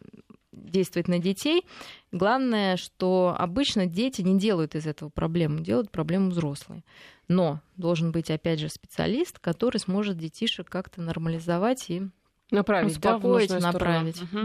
действовать 0.52 1.08
на 1.08 1.18
детей. 1.18 1.66
Главное, 2.10 2.78
что 2.78 3.36
обычно 3.38 3.84
дети 3.84 4.22
не 4.22 4.38
делают 4.38 4.74
из 4.74 4.86
этого 4.86 5.10
проблему, 5.10 5.60
делают 5.60 5.90
проблему 5.90 6.30
взрослые. 6.30 6.84
Но 7.30 7.60
должен 7.76 8.10
быть, 8.10 8.28
опять 8.28 8.58
же, 8.58 8.68
специалист, 8.68 9.38
который 9.38 9.78
сможет 9.78 10.18
детишек 10.18 10.68
как-то 10.68 11.00
нормализовать 11.00 11.88
и 11.88 12.08
Направить, 12.50 12.92
Успокоить, 12.92 13.50
да, 13.50 13.60
направить. 13.60 14.22
Угу. 14.22 14.38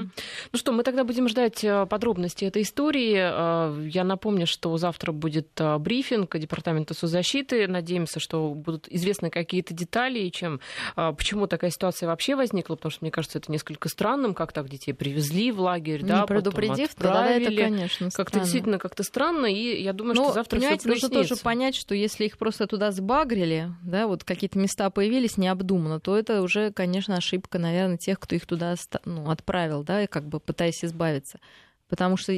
Ну 0.52 0.60
что, 0.60 0.72
мы 0.72 0.84
тогда 0.84 1.04
будем 1.04 1.28
ждать 1.28 1.64
э, 1.64 1.86
подробностей 1.88 2.48
этой 2.48 2.62
истории. 2.62 3.16
Э, 3.18 3.88
я 3.88 4.04
напомню, 4.04 4.46
что 4.46 4.76
завтра 4.78 5.12
будет 5.12 5.50
э, 5.58 5.78
брифинг 5.78 6.38
Департамента 6.38 6.94
соцзащиты. 6.94 7.68
Надеемся, 7.68 8.20
что 8.20 8.54
будут 8.54 8.88
известны 8.90 9.30
какие-то 9.30 9.74
детали 9.74 10.20
и 10.20 10.32
чем, 10.32 10.60
почему 10.96 11.48
такая 11.48 11.72
ситуация 11.72 12.08
вообще 12.08 12.36
возникла, 12.36 12.76
потому 12.76 12.92
что 12.92 13.00
мне 13.02 13.12
кажется, 13.12 13.40
это 13.40 13.52
несколько 13.52 13.90
странным, 13.90 14.34
как 14.34 14.52
так 14.52 14.70
детей 14.70 14.94
привезли 14.94 15.52
в 15.52 15.60
лагерь, 15.60 16.02
Не 16.02 16.10
да, 16.10 16.26
предупредив, 16.26 16.94
тогда 16.96 17.28
это, 17.28 17.56
конечно, 17.56 18.10
Как-то 18.12 18.40
действительно 18.40 18.80
как-то 18.80 19.04
странно, 19.04 19.48
и 19.48 19.82
я 19.82 19.94
думаю, 19.94 20.16
Но, 20.16 20.26
что 20.26 20.34
завтра 20.34 20.60
понимаете, 20.60 20.90
нужно 20.90 21.10
тоже 21.10 21.36
понять, 21.38 21.76
что 21.76 21.96
если 21.96 22.26
их 22.26 22.38
просто 22.38 22.68
туда 22.68 22.92
сбагрили, 22.92 23.72
да, 23.84 24.08
вот 24.08 24.24
какие-то 24.24 24.60
места 24.60 24.90
появились 24.90 25.38
необдуманно, 25.38 26.00
то 26.00 26.18
это 26.18 26.42
уже, 26.42 26.72
конечно, 26.72 27.16
ошибка, 27.16 27.60
наверное, 27.60 27.95
стороны 27.96 27.98
тех, 27.98 28.20
кто 28.20 28.36
их 28.36 28.46
туда 28.46 28.76
ну, 29.06 29.30
отправил, 29.30 29.84
да, 29.84 30.04
и 30.04 30.08
как 30.08 30.28
бы 30.28 30.40
пытаясь 30.40 30.84
избавиться. 30.84 31.40
Потому 31.88 32.18
что, 32.18 32.34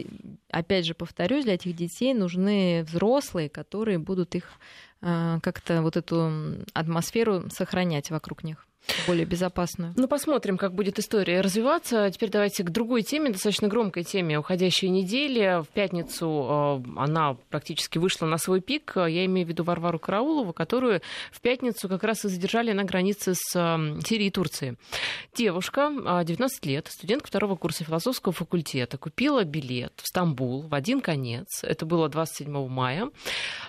опять 0.52 0.86
же, 0.86 0.94
повторюсь, 0.94 1.46
для 1.46 1.54
этих 1.54 1.76
детей 1.76 2.14
нужны 2.14 2.84
взрослые, 2.84 3.50
которые 3.50 3.98
будут 3.98 4.36
их 4.36 4.44
э, 5.02 5.40
как-то 5.42 5.82
вот 5.82 5.96
эту 5.96 6.32
атмосферу 6.74 7.50
сохранять 7.50 8.12
вокруг 8.12 8.44
них 8.44 8.68
более 9.08 9.26
безопасную. 9.26 9.94
Ну, 9.96 10.08
посмотрим, 10.08 10.58
как 10.58 10.74
будет 10.74 11.00
история 11.00 11.42
развиваться. 11.42 12.10
Теперь 12.12 12.30
давайте 12.30 12.64
к 12.64 12.70
другой 12.70 13.04
теме, 13.04 13.32
достаточно 13.32 13.68
громкой 13.68 14.04
теме 14.04 14.40
уходящей 14.40 14.90
недели. 14.90 15.62
В 15.64 15.68
пятницу 15.70 16.84
э, 16.88 17.00
она 17.00 17.36
практически 17.50 17.98
вышла 17.98 18.26
на 18.26 18.38
свой 18.38 18.62
пик. 18.62 18.94
Я 18.96 19.26
имею 19.26 19.46
в 19.46 19.50
виду 19.50 19.64
Варвару 19.64 20.00
Караулову, 20.00 20.54
которую 20.54 21.02
в 21.32 21.42
пятницу 21.42 21.90
как 21.90 22.04
раз 22.04 22.26
и 22.26 22.30
задержали 22.30 22.72
на 22.72 22.84
границе 22.84 23.34
с 23.36 23.56
э, 23.56 24.00
Сирией 24.06 24.28
и 24.28 24.32
Турцией. 24.32 24.78
Девушка, 25.36 26.24
19 26.24 26.66
э, 26.66 26.70
лет, 26.70 26.88
студентка 26.88 27.28
второго 27.28 27.56
курса 27.56 27.84
философского 27.84 28.34
факультета, 28.34 28.98
купила 28.98 29.44
билет 29.44 29.94
в 29.98 30.08
Стамбул 30.08 30.62
в 30.62 30.74
один 30.74 31.02
конец. 31.02 31.64
Это 31.64 31.86
было 31.86 32.10
27 32.10 32.68
мая. 32.68 33.10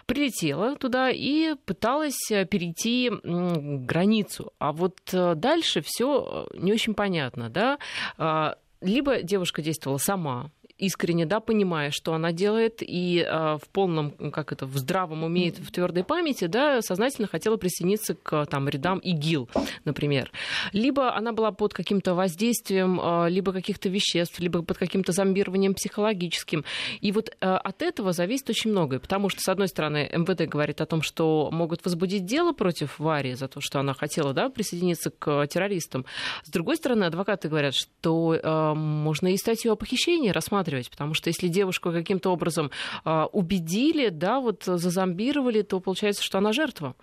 Прилетела 0.06 0.76
туда 0.76 1.10
и 1.10 1.54
пыталась 1.64 2.18
перейти 2.28 3.10
границу. 3.22 4.52
А 4.58 4.72
вот 4.72 4.98
Э, 5.07 5.07
дальше 5.12 5.82
все 5.84 6.46
э, 6.52 6.58
не 6.58 6.72
очень 6.72 6.94
понятно, 6.94 7.48
да. 7.48 7.78
А, 8.16 8.56
либо 8.80 9.22
девушка 9.22 9.62
действовала 9.62 9.98
сама, 9.98 10.50
искренне, 10.78 11.26
да, 11.26 11.40
понимая, 11.40 11.90
что 11.90 12.14
она 12.14 12.32
делает, 12.32 12.78
и 12.80 13.26
э, 13.26 13.56
в 13.56 13.68
полном, 13.72 14.12
как 14.30 14.52
это, 14.52 14.64
в 14.64 14.76
здравом 14.78 15.24
уме, 15.24 15.50
в 15.50 15.72
твердой 15.72 16.04
памяти, 16.04 16.46
да, 16.46 16.80
сознательно 16.82 17.26
хотела 17.26 17.56
присоединиться 17.56 18.14
к 18.14 18.46
там, 18.46 18.68
рядам 18.68 18.98
ИГИЛ, 19.00 19.48
например. 19.84 20.30
Либо 20.72 21.14
она 21.14 21.32
была 21.32 21.50
под 21.50 21.74
каким-то 21.74 22.14
воздействием 22.14 23.00
э, 23.00 23.28
либо 23.28 23.52
каких-то 23.52 23.88
веществ, 23.88 24.38
либо 24.38 24.62
под 24.62 24.78
каким-то 24.78 25.12
зомбированием 25.12 25.74
психологическим. 25.74 26.64
И 27.00 27.10
вот 27.10 27.30
э, 27.30 27.46
от 27.46 27.82
этого 27.82 28.12
зависит 28.12 28.48
очень 28.48 28.70
многое, 28.70 29.00
потому 29.00 29.28
что, 29.28 29.40
с 29.40 29.48
одной 29.48 29.66
стороны, 29.66 30.08
МВД 30.12 30.48
говорит 30.48 30.80
о 30.80 30.86
том, 30.86 31.02
что 31.02 31.50
могут 31.50 31.84
возбудить 31.84 32.24
дело 32.24 32.52
против 32.52 33.00
Вари 33.00 33.34
за 33.34 33.48
то, 33.48 33.60
что 33.60 33.80
она 33.80 33.94
хотела 33.94 34.32
да, 34.32 34.48
присоединиться 34.48 35.10
к 35.10 35.46
террористам. 35.48 36.04
С 36.44 36.50
другой 36.50 36.76
стороны, 36.76 37.04
адвокаты 37.04 37.48
говорят, 37.48 37.74
что 37.74 38.34
э, 38.34 38.74
можно 38.74 39.32
и 39.32 39.36
статью 39.36 39.72
о 39.72 39.76
похищении 39.76 40.30
рассматривать 40.30 40.67
рассматривать, 40.68 40.90
потому 40.90 41.14
что 41.14 41.28
если 41.28 41.48
девушку 41.48 41.92
каким-то 41.92 42.30
образом 42.30 42.70
а, 43.04 43.26
убедили, 43.26 44.08
да, 44.10 44.40
вот 44.40 44.64
зазомбировали, 44.64 45.62
то 45.62 45.80
получается, 45.80 46.22
что 46.22 46.38
она 46.38 46.52
жертва. 46.52 46.94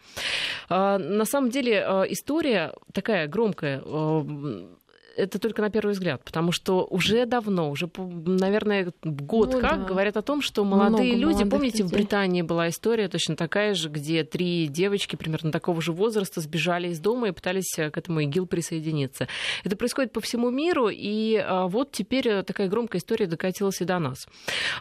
А, 0.70 0.98
на 0.98 1.26
самом 1.26 1.50
деле 1.50 1.84
а, 1.86 2.04
история 2.04 2.74
такая 2.94 3.28
громкая 3.28 3.82
это 5.16 5.40
только 5.40 5.62
на 5.62 5.70
первый 5.70 5.92
взгляд, 5.92 6.24
потому 6.24 6.52
что 6.52 6.86
уже 6.86 7.26
давно, 7.26 7.70
уже, 7.70 7.90
наверное, 7.98 8.92
год 9.04 9.54
ну, 9.54 9.60
как 9.60 9.82
да. 9.82 9.86
говорят 9.86 10.18
о 10.18 10.22
том, 10.22 10.42
что 10.42 10.64
молодые 10.64 11.16
Много 11.16 11.34
люди, 11.34 11.50
помните, 11.50 11.84
людей. 11.84 11.90
в 11.90 11.92
Британии 11.92 12.42
была 12.42 12.70
история 12.70 13.08
точно 13.08 13.36
такая 13.36 13.74
же, 13.74 13.90
где 13.90 14.24
три 14.24 14.68
девочки 14.68 15.16
примерно 15.16 15.52
такого 15.52 15.82
же 15.82 15.92
возраста 15.92 16.42
сбежали 16.42 16.90
из 16.90 17.00
дома 17.00 17.30
и 17.30 17.32
пытались 17.32 17.74
к 17.76 17.98
этому 17.98 18.22
ИГИЛ 18.22 18.48
присоединиться. 18.48 19.28
Это 19.64 19.76
происходит 19.76 20.12
по 20.12 20.22
всему 20.22 20.50
миру, 20.50 20.90
и 20.92 21.36
а, 21.38 21.68
вот 21.68 21.92
теперь 21.92 22.44
такая 22.44 22.68
громкая 22.68 23.00
история 23.00 23.28
докатилась 23.28 23.82
и 23.82 23.86
до 23.86 24.00
нас. 24.00 24.28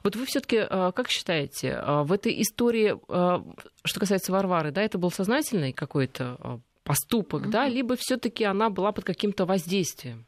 Вот 0.03 0.17
вы 0.17 0.27
все-таки 0.27 0.67
как 0.69 1.09
считаете, 1.09 1.83
в 2.05 2.13
этой 2.13 2.41
истории, 2.43 2.97
что 3.07 4.01
касается 4.01 4.33
Варвары, 4.33 4.71
да, 4.71 4.83
это 4.83 4.99
был 4.99 5.11
сознательный 5.11 5.73
какой-то 5.73 6.61
поступок, 6.85 7.47
mm-hmm. 7.47 7.51
да, 7.51 7.69
либо 7.69 7.97
все-таки 7.97 8.45
она 8.45 8.71
была 8.71 8.93
под 8.93 9.05
каким-то 9.05 9.47
воздействием? 9.47 10.27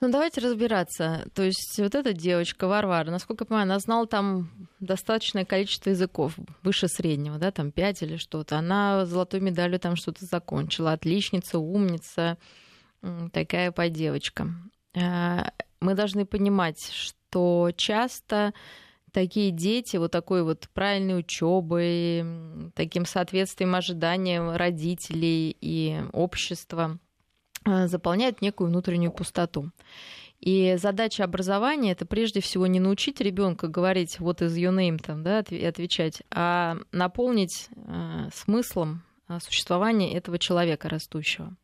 Ну, 0.00 0.10
давайте 0.10 0.40
разбираться. 0.40 1.28
То 1.34 1.42
есть 1.42 1.78
вот 1.78 1.94
эта 1.94 2.14
девочка, 2.14 2.66
Варвара, 2.66 3.10
насколько 3.10 3.42
я 3.42 3.46
понимаю, 3.46 3.64
она 3.64 3.78
знала 3.78 4.06
там 4.06 4.50
достаточное 4.80 5.44
количество 5.44 5.90
языков, 5.90 6.36
выше 6.62 6.88
среднего, 6.88 7.36
да, 7.36 7.50
там 7.50 7.70
пять 7.70 8.02
или 8.02 8.16
что-то. 8.16 8.56
Она 8.56 9.04
золотой 9.04 9.40
медалью 9.40 9.78
там 9.78 9.96
что-то 9.96 10.24
закончила. 10.24 10.92
Отличница, 10.92 11.58
умница, 11.58 12.38
такая 13.32 13.72
по 13.72 13.90
девочка. 13.90 14.48
А, 14.96 15.52
мы 15.80 15.94
должны 15.94 16.24
понимать, 16.24 16.80
что 16.92 17.70
часто 17.76 18.54
такие 19.12 19.50
дети 19.50 19.96
вот 19.96 20.10
такой 20.10 20.42
вот 20.42 20.68
правильной 20.72 21.18
учебой, 21.18 22.24
таким 22.74 23.04
соответствием 23.04 23.74
ожиданиям 23.74 24.50
родителей 24.54 25.56
и 25.60 26.00
общества 26.12 26.98
э, 27.66 27.86
заполняют 27.88 28.42
некую 28.42 28.68
внутреннюю 28.68 29.12
пустоту. 29.12 29.70
И 30.40 30.76
задача 30.78 31.24
образования 31.24 31.92
это 31.92 32.06
прежде 32.06 32.40
всего 32.40 32.66
не 32.66 32.80
научить 32.80 33.20
ребенка 33.20 33.68
говорить 33.68 34.18
вот 34.20 34.40
из 34.40 34.56
your 34.56 34.74
name 34.74 34.98
там, 34.98 35.22
да, 35.22 35.40
и 35.40 35.64
отвечать, 35.64 36.22
а 36.30 36.78
наполнить 36.92 37.68
э, 37.76 38.28
смыслом 38.32 39.02
э, 39.28 39.38
существования 39.40 40.16
этого 40.16 40.38
человека 40.38 40.88
растущего. 40.88 41.54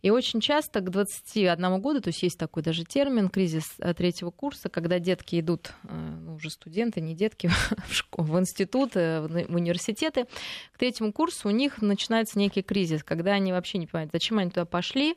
И 0.00 0.10
очень 0.10 0.40
часто 0.40 0.80
к 0.80 0.90
21 0.90 1.80
году, 1.80 2.00
то 2.00 2.08
есть 2.08 2.22
есть 2.22 2.38
такой 2.38 2.62
даже 2.62 2.84
термин 2.84 3.28
кризис 3.28 3.74
э, 3.78 3.94
третьего 3.94 4.30
курса, 4.30 4.68
когда 4.68 5.00
детки 5.00 5.40
идут, 5.40 5.72
э, 5.88 5.94
ну, 5.94 6.34
уже 6.36 6.50
студенты, 6.50 7.00
не 7.00 7.14
детки, 7.14 7.50
в, 7.88 7.92
школу, 7.92 8.28
в 8.28 8.38
институт, 8.38 8.94
в 8.94 9.46
университеты, 9.48 10.26
к 10.72 10.78
третьему 10.78 11.12
курсу 11.12 11.48
у 11.48 11.50
них 11.50 11.82
начинается 11.82 12.38
некий 12.38 12.62
кризис, 12.62 13.02
когда 13.02 13.32
они 13.32 13.52
вообще 13.52 13.78
не 13.78 13.86
понимают, 13.86 14.12
зачем 14.12 14.38
они 14.38 14.50
туда 14.50 14.66
пошли, 14.66 15.16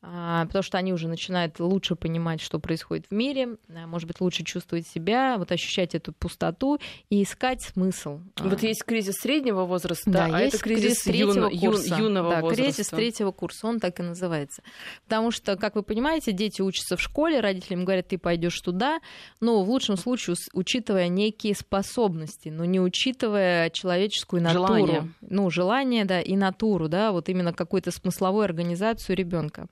потому 0.00 0.62
что 0.62 0.78
они 0.78 0.92
уже 0.92 1.08
начинают 1.08 1.60
лучше 1.60 1.94
понимать, 1.94 2.40
что 2.40 2.58
происходит 2.58 3.06
в 3.10 3.14
мире, 3.14 3.56
а, 3.68 3.86
может 3.86 4.08
быть, 4.08 4.20
лучше 4.20 4.44
чувствовать 4.44 4.86
себя, 4.86 5.36
вот 5.36 5.52
ощущать 5.52 5.94
эту 5.94 6.12
пустоту 6.12 6.78
и 7.10 7.22
искать 7.22 7.62
смысл. 7.62 8.20
Вот 8.38 8.62
есть 8.62 8.82
кризис 8.84 9.16
среднего 9.16 9.64
возраста, 9.64 10.10
да, 10.10 10.28
а 10.32 10.40
есть 10.40 10.54
это 10.54 10.64
кризис, 10.64 11.02
кризис 11.02 11.02
третьего 11.02 11.50
юн, 11.50 11.60
курса. 11.60 11.88
Юн, 11.88 11.98
юного 11.98 12.30
да, 12.30 12.40
возраста. 12.40 12.62
кризис 12.64 12.88
третьего 12.88 13.30
курса, 13.30 13.66
он 13.66 13.78
так 13.78 14.00
и 14.00 14.02
называется. 14.02 14.62
Потому 15.04 15.30
что, 15.30 15.56
как 15.56 15.74
вы 15.74 15.82
понимаете, 15.82 16.32
дети 16.32 16.62
учатся 16.62 16.96
в 16.96 17.02
школе, 17.02 17.40
родители 17.40 17.74
им 17.74 17.84
говорят, 17.84 18.08
ты 18.08 18.16
пойдешь 18.16 18.58
туда, 18.60 19.00
но 19.40 19.62
в 19.62 19.68
лучшем 19.68 19.96
случае 19.96 20.36
учитывая 20.54 21.08
некие 21.08 21.54
способности, 21.54 22.48
но 22.48 22.64
не 22.64 22.80
учитывая 22.80 23.68
человеческую 23.70 24.42
натуру. 24.42 24.66
Желание. 24.66 25.12
Ну, 25.20 25.50
желание, 25.50 26.04
да, 26.04 26.20
и 26.20 26.36
натуру, 26.36 26.88
да, 26.88 27.12
вот 27.12 27.28
именно 27.28 27.52
какую-то 27.52 27.90
смысловую 27.90 28.44
организацию 28.44 29.16
ребенка. 29.16 29.68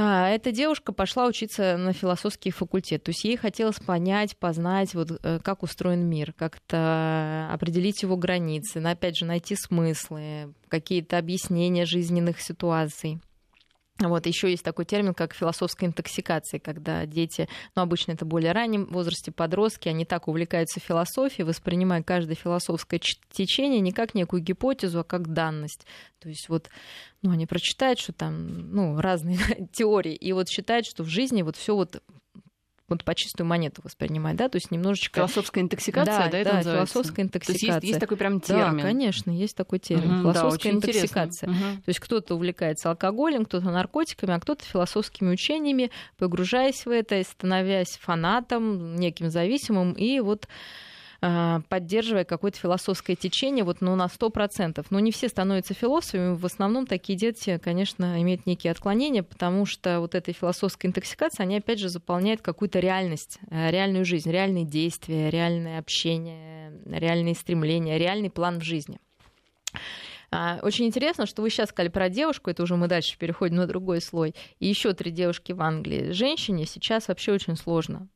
А, 0.00 0.28
Эта 0.28 0.52
девушка 0.52 0.92
пошла 0.92 1.26
учиться 1.26 1.76
на 1.76 1.92
философский 1.92 2.52
факультет. 2.52 3.02
То 3.02 3.10
есть 3.10 3.24
ей 3.24 3.36
хотелось 3.36 3.80
понять, 3.80 4.36
познать, 4.36 4.94
вот, 4.94 5.18
э, 5.22 5.40
как 5.42 5.64
устроен 5.64 6.08
мир, 6.08 6.32
как-то 6.32 7.48
определить 7.52 8.02
его 8.02 8.16
границы, 8.16 8.78
опять 8.78 9.16
же, 9.16 9.24
найти 9.24 9.56
смыслы, 9.56 10.54
какие-то 10.68 11.18
объяснения 11.18 11.84
жизненных 11.84 12.40
ситуаций. 12.40 13.18
Вот 14.00 14.26
еще 14.26 14.48
есть 14.50 14.62
такой 14.62 14.84
термин, 14.84 15.12
как 15.12 15.34
философская 15.34 15.88
интоксикация, 15.88 16.60
когда 16.60 17.04
дети, 17.04 17.48
ну, 17.74 17.82
обычно 17.82 18.12
это 18.12 18.24
более 18.24 18.52
раннем 18.52 18.86
возрасте, 18.86 19.32
подростки, 19.32 19.88
они 19.88 20.04
так 20.04 20.28
увлекаются 20.28 20.78
философией, 20.78 21.44
воспринимая 21.44 22.04
каждое 22.04 22.36
философское 22.36 23.00
течение 23.32 23.80
не 23.80 23.90
как 23.90 24.14
некую 24.14 24.40
гипотезу, 24.42 25.00
а 25.00 25.04
как 25.04 25.32
данность. 25.32 25.84
То 26.20 26.28
есть 26.28 26.48
вот, 26.48 26.70
ну, 27.22 27.32
они 27.32 27.46
прочитают, 27.46 27.98
что 27.98 28.12
там, 28.12 28.70
ну, 28.72 29.00
разные 29.00 29.38
теории, 29.72 30.14
и 30.14 30.32
вот 30.32 30.48
считают, 30.48 30.86
что 30.86 31.02
в 31.02 31.08
жизни 31.08 31.42
вот 31.42 31.56
все 31.56 31.74
вот 31.74 32.00
вот 32.88 33.04
по 33.04 33.14
чистую 33.14 33.46
монету 33.46 33.82
воспринимать, 33.84 34.36
да, 34.36 34.48
то 34.48 34.56
есть 34.56 34.70
немножечко... 34.70 35.20
Философская 35.20 35.62
интоксикация, 35.62 36.24
да, 36.24 36.28
да, 36.30 36.38
это 36.38 36.50
да, 36.50 36.56
называется? 36.56 36.92
философская 36.94 37.24
интоксикация. 37.26 37.60
То 37.60 37.66
есть, 37.66 37.82
есть, 37.82 37.84
есть 37.84 38.00
такой 38.00 38.16
прям 38.16 38.40
термин. 38.40 38.76
Да, 38.76 38.82
конечно, 38.82 39.30
есть 39.30 39.56
такой 39.56 39.78
термин. 39.78 40.08
Да, 40.08 40.20
философская 40.20 40.52
очень 40.52 40.70
интоксикация. 40.72 41.50
Мгм. 41.50 41.82
То 41.82 41.88
есть 41.88 42.00
кто-то 42.00 42.34
увлекается 42.34 42.90
алкоголем, 42.90 43.44
кто-то 43.44 43.66
наркотиками, 43.70 44.34
а 44.34 44.40
кто-то 44.40 44.64
философскими 44.64 45.30
учениями, 45.30 45.90
погружаясь 46.16 46.86
в 46.86 46.90
это, 46.90 47.22
становясь 47.22 47.98
фанатом, 48.00 48.96
неким 48.96 49.30
зависимым, 49.30 49.92
и 49.92 50.20
вот 50.20 50.48
поддерживая 51.20 52.24
какое-то 52.24 52.58
философское 52.58 53.16
течение, 53.16 53.64
вот, 53.64 53.80
ну, 53.80 53.96
на 53.96 54.06
100%. 54.06 54.86
Но 54.90 55.00
не 55.00 55.10
все 55.10 55.28
становятся 55.28 55.74
философами, 55.74 56.36
в 56.36 56.46
основном 56.46 56.86
такие 56.86 57.18
дети, 57.18 57.58
конечно, 57.62 58.22
имеют 58.22 58.46
некие 58.46 58.70
отклонения, 58.70 59.22
потому 59.24 59.66
что 59.66 60.00
вот 60.00 60.14
этой 60.14 60.32
философской 60.32 60.86
интоксикации, 60.86 61.42
они, 61.42 61.56
опять 61.56 61.80
же, 61.80 61.88
заполняют 61.88 62.40
какую-то 62.40 62.78
реальность, 62.78 63.38
э, 63.50 63.70
реальную 63.70 64.04
жизнь, 64.04 64.30
реальные 64.30 64.64
действия, 64.64 65.30
реальное 65.30 65.80
общение, 65.80 66.72
реальные 66.86 67.34
стремления, 67.34 67.98
реальный 67.98 68.30
план 68.30 68.60
в 68.60 68.62
жизни. 68.62 69.00
А, 70.30 70.58
Очень 70.62 70.86
интересно, 70.86 71.26
что 71.26 71.42
вы 71.42 71.50
сейчас 71.50 71.70
сказали 71.70 71.90
про 71.90 72.08
девушку, 72.08 72.50
это 72.50 72.62
уже 72.62 72.76
мы 72.76 72.86
дальше 72.86 73.16
переходим 73.18 73.56
на 73.56 73.66
другой 73.66 74.00
слой, 74.00 74.34
и 74.60 74.68
еще 74.68 74.92
три 74.92 75.10
девушки 75.10 75.52
в 75.52 75.62
Англии. 75.62 76.12
Женщине 76.12 76.66
сейчас 76.66 77.08
вообще 77.08 77.32
очень 77.32 77.56
сложно. 77.56 78.08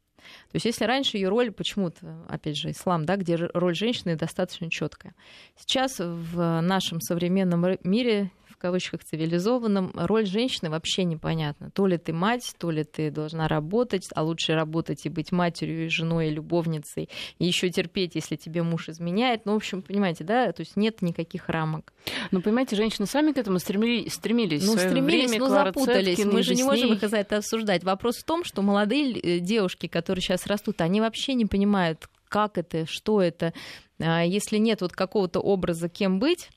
То 0.53 0.57
есть 0.57 0.67
если 0.67 0.85
раньше 0.85 1.17
ее 1.17 1.31
роль 1.31 1.51
почему-то, 1.51 2.25
опять 2.29 2.59
же, 2.59 2.71
ислам, 2.71 3.07
да, 3.07 3.17
где 3.17 3.37
роль 3.37 3.75
женщины 3.75 4.17
достаточно 4.17 4.71
четкая. 4.71 5.15
Сейчас 5.57 5.99
в 5.99 6.61
нашем 6.61 7.01
современном 7.01 7.65
мире 7.85 8.31
кавычках 8.63 9.05
цивилизованном, 9.05 9.91
роль 9.95 10.25
женщины 10.27 10.71
вообще 10.71 11.05
непонятна. 11.05 11.71
То 11.73 11.87
ли 11.87 11.99
ты 11.99 12.13
мать, 12.13 12.55
то 12.59 12.71
ли 12.71 12.85
ты 12.85 13.11
должна 13.11 13.49
работать, 13.49 14.09
а 14.15 14.23
лучше 14.23 14.55
работать 14.55 15.05
и 15.05 15.09
быть 15.09 15.33
матерью, 15.33 15.87
и 15.87 15.89
женой, 15.89 16.29
и 16.29 16.31
любовницей, 16.31 17.09
и 17.39 17.45
еще 17.45 17.71
терпеть, 17.71 18.15
если 18.15 18.37
тебе 18.37 18.63
муж 18.63 18.89
изменяет. 18.89 19.45
Ну, 19.45 19.53
в 19.53 19.57
общем, 19.57 19.83
понимаете, 19.83 20.23
да, 20.25 20.53
то 20.53 20.61
есть 20.61 20.77
нет 20.77 21.03
никаких 21.03 21.49
рамок. 21.49 21.93
Ну, 22.31 22.41
понимаете, 22.41 22.77
женщины 22.77 23.07
сами 23.07 23.33
к 23.33 23.39
этому 23.39 23.59
стремили- 23.59 24.09
стремились. 24.09 24.65
Ну, 24.65 24.77
стремились, 24.77 25.29
время 25.31 25.41
но 25.41 25.47
Клара 25.49 25.67
запутались. 25.67 26.17
Цеткин, 26.17 26.33
Мы 26.33 26.43
же 26.43 26.55
не 26.55 26.63
можем 26.63 26.93
их 26.93 27.01
за 27.01 27.17
это 27.17 27.39
осуждать. 27.39 27.83
Вопрос 27.83 28.19
в 28.19 28.25
том, 28.25 28.45
что 28.45 28.63
молодые 28.63 29.13
э, 29.19 29.39
девушки, 29.41 29.89
которые 29.89 30.23
сейчас 30.23 30.47
растут, 30.47 30.81
они 30.81 31.01
вообще 31.01 31.35
не 31.35 31.47
понимают, 31.47 32.07
как 32.29 32.59
это, 32.59 32.87
что 32.87 33.21
это. 33.21 33.53
А 34.01 34.25
Если 34.25 34.59
нет 34.59 34.81
вот 34.81 34.93
какого-то 34.93 35.41
образа, 35.41 35.89
кем 35.89 36.19
быть, 36.19 36.49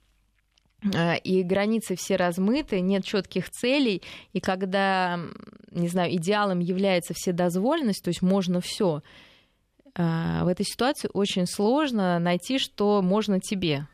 и 1.23 1.43
границы 1.43 1.95
все 1.95 2.15
размыты, 2.15 2.81
нет 2.81 3.03
четких 3.03 3.49
целей, 3.49 4.01
и 4.33 4.39
когда, 4.39 5.19
не 5.71 5.87
знаю, 5.87 6.13
идеалом 6.15 6.59
является 6.59 7.13
вседозволенность, 7.13 8.03
то 8.03 8.09
есть 8.09 8.21
можно 8.21 8.61
все, 8.61 9.01
в 9.95 10.47
этой 10.47 10.65
ситуации 10.65 11.09
очень 11.13 11.47
сложно 11.47 12.19
найти, 12.19 12.59
что 12.59 13.01
можно 13.01 13.39
тебе. 13.39 13.87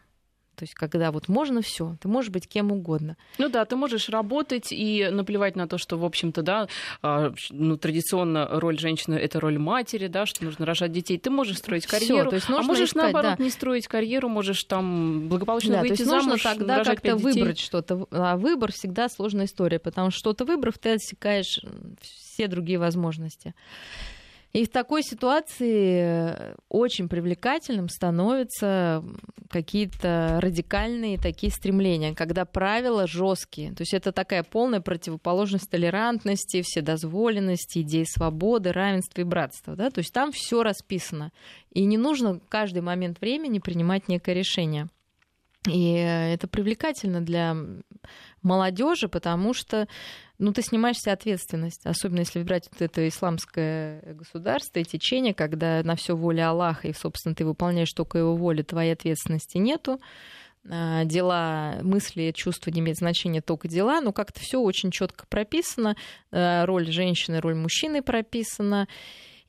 То 0.62 0.64
есть, 0.66 0.76
когда 0.76 1.12
вот 1.12 1.28
можно 1.28 1.64
все, 1.64 1.98
ты 2.00 2.08
можешь 2.08 2.30
быть 2.30 2.48
кем 2.48 2.72
угодно. 2.72 3.18
Ну 3.40 3.50
да, 3.50 3.66
ты 3.66 3.76
можешь 3.76 4.10
работать 4.10 4.72
и 4.72 5.10
наплевать 5.10 5.56
на 5.56 5.68
то, 5.68 5.80
что, 5.80 5.98
в 5.98 6.06
общем-то, 6.06 6.44
да, 6.44 6.68
а, 7.02 7.34
ну, 7.50 7.78
традиционно 7.78 8.48
роль 8.48 8.78
женщины— 8.78 9.16
это 9.16 9.40
роль 9.40 9.58
матери, 9.58 10.06
да, 10.06 10.28
что 10.28 10.46
нужно 10.46 10.68
рожать 10.68 10.92
детей. 10.92 11.18
Ты 11.18 11.32
можешь 11.32 11.58
строить 11.58 11.88
Всё, 11.88 11.98
карьеру, 11.98 12.30
то 12.30 12.36
есть 12.36 12.48
а 12.48 12.52
нужно 12.52 12.68
можешь, 12.68 12.90
искать, 12.90 13.02
наоборот, 13.06 13.38
да. 13.40 13.44
не 13.44 13.50
строить 13.50 13.88
карьеру, 13.88 14.30
можешь 14.30 14.64
там 14.66 15.30
благополучно 15.30 15.72
Да, 15.72 15.82
то 15.82 15.88
выйти 15.88 16.02
есть 16.02 16.06
нужно 16.06 16.38
замуж, 16.38 16.44
тогда 16.44 16.78
рожать 16.78 17.02
как-то 17.02 17.16
выбрать 17.16 17.58
что-то. 17.58 18.06
А 18.12 18.38
выбор 18.38 18.72
всегда 18.72 19.10
сложная 19.10 19.46
история, 19.46 19.80
потому 19.80 20.12
что 20.12 20.20
что-то 20.20 20.46
выбрав, 20.46 20.78
ты 20.78 20.90
отсекаешь 20.90 21.60
все 22.02 22.48
другие 22.48 22.78
возможности. 22.78 23.56
И 24.54 24.66
в 24.66 24.70
такой 24.70 25.02
ситуации 25.02 26.02
э, 26.04 26.56
очень 26.68 27.08
привлекательным 27.08 27.88
становятся 27.88 29.04
какие-то 29.50 30.40
радикальные 30.42 31.18
такие 31.18 31.52
стремления, 31.52 32.14
когда 32.14 32.44
правила 32.46 33.08
жесткие. 33.08 33.74
То 33.74 33.82
есть 33.82 33.94
это 33.94 34.12
такая 34.12 34.44
полная 34.44 34.82
противоположность 34.82 35.70
толерантности, 35.70 36.62
вседозволенности, 36.62 37.80
идеи 37.80 38.04
свободы, 38.04 38.74
равенства 38.74 39.22
и 39.22 39.26
братства. 39.26 39.76
Да? 39.76 39.90
То 39.90 40.00
есть 40.00 40.14
там 40.14 40.32
все 40.34 40.64
расписано. 40.64 41.32
И 41.72 41.86
не 41.86 41.98
нужно 41.98 42.42
каждый 42.50 42.82
момент 42.82 43.22
времени 43.22 43.60
принимать 43.60 44.10
некое 44.10 44.34
решение. 44.34 44.90
И 45.68 45.96
э, 45.96 46.34
это 46.34 46.48
привлекательно 46.48 47.22
для 47.22 47.56
молодежи, 48.42 49.08
потому 49.08 49.54
что 49.54 49.88
ну, 50.40 50.54
ты 50.54 50.64
снимаешь 50.64 50.98
себе 50.98 51.14
ответственность, 51.14 51.86
особенно 51.86 52.20
если 52.20 52.42
брать 52.42 52.68
вот 52.72 52.82
это 52.82 53.08
исламское 53.08 54.02
государство 54.16 54.80
и 54.80 54.84
течение, 54.84 55.36
когда 55.36 55.84
на 55.84 55.96
все 55.96 56.16
воля 56.16 56.50
Аллаха, 56.50 56.88
и, 56.88 56.94
собственно, 56.94 57.36
ты 57.36 57.46
выполняешь 57.46 57.94
только 57.94 58.18
его 58.18 58.36
волю, 58.36 58.64
твоей 58.64 58.94
ответственности 58.94 59.58
нету. 59.58 60.02
А, 60.68 61.06
Дела, 61.06 61.78
мысли, 61.84 62.32
чувства 62.36 62.72
не 62.72 62.80
имеют 62.80 62.98
значения, 62.98 63.42
только 63.42 63.68
дела, 63.68 64.02
но 64.02 64.12
как-то 64.12 64.40
все 64.40 64.60
очень 64.60 64.90
четко 64.90 65.26
прописано. 65.28 65.96
А, 66.32 66.66
Роль 66.66 66.92
женщины, 66.92 67.40
роль 67.40 67.56
мужчины 67.56 68.02
прописана. 68.02 68.88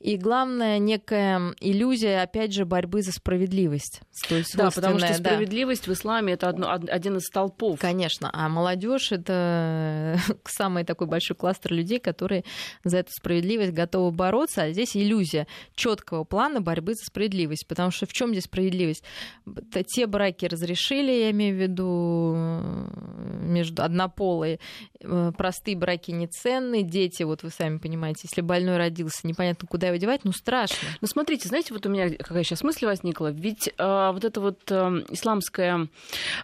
И 0.03 0.17
главное, 0.17 0.79
некая 0.79 1.55
иллюзия, 1.61 2.21
опять 2.23 2.53
же, 2.53 2.65
борьбы 2.65 3.01
за 3.01 3.13
справедливость. 3.13 4.01
столь 4.11 4.43
Да, 4.53 4.69
потому 4.69 4.99
что 4.99 5.07
свойственная, 5.07 5.17
да. 5.19 5.29
справедливость 5.29 5.87
в 5.87 5.93
исламе 5.93 6.33
это 6.33 6.49
одно- 6.49 6.67
од- 6.75 6.89
один 6.89 7.15
из 7.17 7.23
столпов. 7.23 7.79
Конечно, 7.79 8.29
а 8.33 8.49
молодежь 8.49 9.13
это 9.13 10.17
самый 10.43 10.83
такой 10.83 11.07
большой 11.07 11.37
кластер 11.37 11.71
людей, 11.71 11.99
которые 11.99 12.43
за 12.83 12.97
эту 12.97 13.11
справедливость 13.13 13.71
готовы 13.71 14.11
бороться. 14.11 14.63
А 14.63 14.71
здесь 14.71 14.97
иллюзия 14.97 15.47
четкого 15.73 16.25
плана 16.25 16.59
борьбы 16.59 16.95
за 16.95 17.05
справедливость. 17.05 17.65
Потому 17.67 17.91
что 17.91 18.05
в 18.05 18.11
чем 18.11 18.31
здесь 18.31 18.43
справедливость? 18.43 19.05
Те 19.87 20.05
браки 20.05 20.45
разрешили, 20.47 21.11
я 21.13 21.31
имею 21.31 21.55
в 21.55 21.61
виду 21.61 22.33
э, 22.35 23.39
между 23.41 23.83
однополые, 23.83 24.59
простые 25.37 25.77
браки 25.77 26.11
не 26.11 26.27
ценны, 26.27 26.83
дети, 26.83 27.23
вот 27.23 27.43
вы 27.43 27.49
сами 27.49 27.77
понимаете, 27.77 28.21
если 28.23 28.41
больной 28.41 28.77
родился, 28.77 29.27
непонятно, 29.27 29.67
куда 29.67 29.87
его 29.87 29.97
девать, 29.97 30.21
ну 30.23 30.31
страшно. 30.31 30.87
Ну, 31.01 31.07
смотрите, 31.07 31.47
знаете, 31.49 31.73
вот 31.73 31.85
у 31.85 31.89
меня 31.89 32.09
какая 32.09 32.43
сейчас 32.43 32.63
мысль 32.63 32.85
возникла. 32.85 33.31
Ведь 33.31 33.67
э, 33.77 34.11
вот 34.13 34.23
это 34.23 34.39
вот 34.41 34.59
э, 34.69 35.03
исламское, 35.09 35.87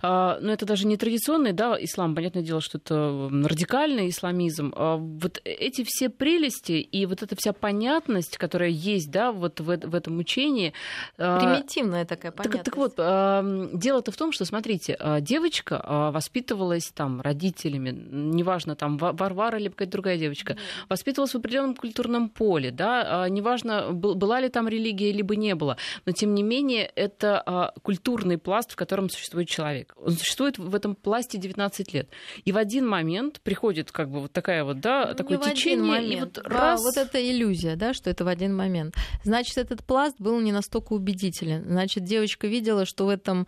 э, 0.02 0.38
ну, 0.42 0.52
это 0.52 0.66
даже 0.66 0.86
не 0.88 0.98
традиционный, 0.98 1.54
да, 1.54 1.78
ислам, 1.80 2.16
понятное 2.16 2.44
дело, 2.44 2.62
что 2.62 2.78
это 2.78 3.30
радикальный 3.32 4.10
исламизм. 4.10 4.74
А 4.76 4.98
вот 4.98 5.42
эти 5.44 5.84
все 5.88 6.10
прелести 6.10 6.74
и 6.74 7.06
вот 7.06 7.24
эта 7.24 7.36
вся 7.38 7.54
понятность, 7.54 8.38
которая 8.38 8.70
есть, 8.70 9.12
да, 9.12 9.32
вот 9.32 9.60
в, 9.60 9.70
э- 9.70 9.88
в 9.88 9.96
этом 9.96 10.18
учении... 10.18 10.74
э, 11.18 11.40
Примитивная 11.40 12.06
такая 12.06 12.32
так, 12.32 12.38
понятность. 12.44 12.66
так 12.66 12.78
вот, 12.78 12.94
э, 12.98 13.70
дело-то 13.74 14.12
в 14.12 14.18
том, 14.18 14.32
что, 14.32 14.46
смотрите, 14.46 14.98
э, 15.00 15.22
девочка 15.22 15.82
э, 15.84 16.12
воспитывалась 16.12 16.92
там 16.94 17.22
родителями, 17.22 17.92
неважно, 17.92 18.49
неважно, 18.50 18.76
там 18.76 18.98
Варвара 18.98 19.60
или 19.60 19.70
какая-то 19.70 19.92
другая 19.92 20.18
девочка, 20.18 20.58
воспитывалась 20.90 21.34
в 21.34 21.38
определенном 21.38 21.76
культурном 21.76 22.30
поле, 22.30 22.72
да, 22.72 23.24
а, 23.24 23.30
неважно, 23.30 23.92
была 23.94 24.42
ли 24.42 24.50
там 24.50 24.68
религия, 24.68 25.12
либо 25.12 25.36
не 25.36 25.54
было, 25.56 25.78
но 26.06 26.12
тем 26.12 26.34
не 26.34 26.42
менее 26.42 26.92
это 26.96 27.42
а, 27.46 27.74
культурный 27.84 28.38
пласт, 28.38 28.72
в 28.72 28.76
котором 28.76 29.10
существует 29.10 29.48
человек. 29.48 29.96
Он 29.98 30.12
существует 30.12 30.58
в 30.58 30.74
этом 30.74 30.96
пласте 30.96 31.38
19 31.38 31.94
лет. 31.94 32.10
И 32.44 32.52
в 32.52 32.58
один 32.58 32.88
момент 32.88 33.40
приходит 33.42 33.92
как 33.92 34.10
бы 34.10 34.22
вот 34.22 34.32
такая 34.32 34.64
вот, 34.64 34.80
да, 34.80 35.10
ну, 35.10 35.16
такое 35.16 35.38
течение, 35.38 36.14
и 36.14 36.20
вот 36.20 36.40
раз... 36.40 36.82
вот 36.82 36.98
эта 36.98 37.20
иллюзия, 37.22 37.76
да, 37.76 37.94
что 37.94 38.10
это 38.10 38.26
в 38.26 38.28
один 38.28 38.56
момент. 38.56 38.96
Значит, 39.24 39.58
этот 39.58 39.84
пласт 39.86 40.16
был 40.20 40.40
не 40.40 40.52
настолько 40.52 40.94
убедителен. 40.94 41.64
Значит, 41.66 42.04
девочка 42.04 42.48
видела, 42.48 42.86
что 42.86 43.06
в 43.06 43.10
этом 43.10 43.46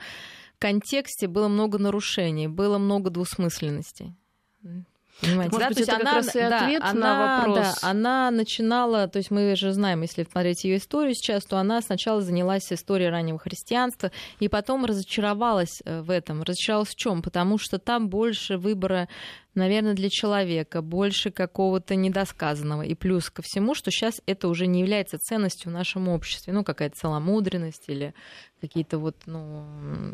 контексте 0.59 1.27
было 1.27 1.47
много 1.47 1.79
нарушений, 1.79 2.47
было 2.47 2.77
много 2.77 3.09
двусмысленностей. 3.09 4.13
Понимаете, 5.21 5.53
Может 5.53 5.59
да? 5.59 5.67
быть, 5.67 5.77
то 5.77 5.83
это 5.83 5.91
есть 5.91 5.91
как 5.91 6.01
она, 6.01 6.15
раз 6.15 6.35
и 6.35 6.39
ответ 6.39 6.81
да, 6.81 6.93
на 6.93 7.37
вопрос. 7.37 7.57
Да, 7.57 7.89
она 7.89 8.31
начинала, 8.31 9.07
то 9.07 9.17
есть 9.17 9.29
мы 9.29 9.55
же 9.55 9.71
знаем, 9.71 10.01
если 10.01 10.23
смотреть 10.23 10.63
ее 10.63 10.77
историю 10.77 11.13
сейчас, 11.13 11.43
то 11.45 11.57
она 11.57 11.81
сначала 11.81 12.21
занялась 12.21 12.71
историей 12.71 13.09
раннего 13.09 13.37
христианства, 13.37 14.11
и 14.39 14.47
потом 14.47 14.85
разочаровалась 14.85 15.81
э, 15.85 16.01
в 16.01 16.09
этом. 16.09 16.41
Разочаровалась 16.41 16.89
в 16.89 16.95
чем? 16.95 17.21
Потому 17.21 17.57
что 17.57 17.77
там 17.77 18.09
больше 18.09 18.57
выбора 18.57 19.07
наверное, 19.53 19.93
для 19.93 20.09
человека, 20.09 20.81
больше 20.81 21.29
какого-то 21.29 21.95
недосказанного. 21.95 22.83
И 22.83 22.95
плюс 22.95 23.29
ко 23.29 23.41
всему, 23.41 23.75
что 23.75 23.91
сейчас 23.91 24.21
это 24.25 24.47
уже 24.47 24.65
не 24.65 24.79
является 24.79 25.17
ценностью 25.17 25.69
в 25.69 25.73
нашем 25.73 26.07
обществе. 26.07 26.53
Ну, 26.53 26.63
какая-то 26.63 26.97
целомудренность 26.97 27.83
или 27.87 28.13
какие-то 28.61 28.97
вот 28.97 29.17
ну, 29.25 29.65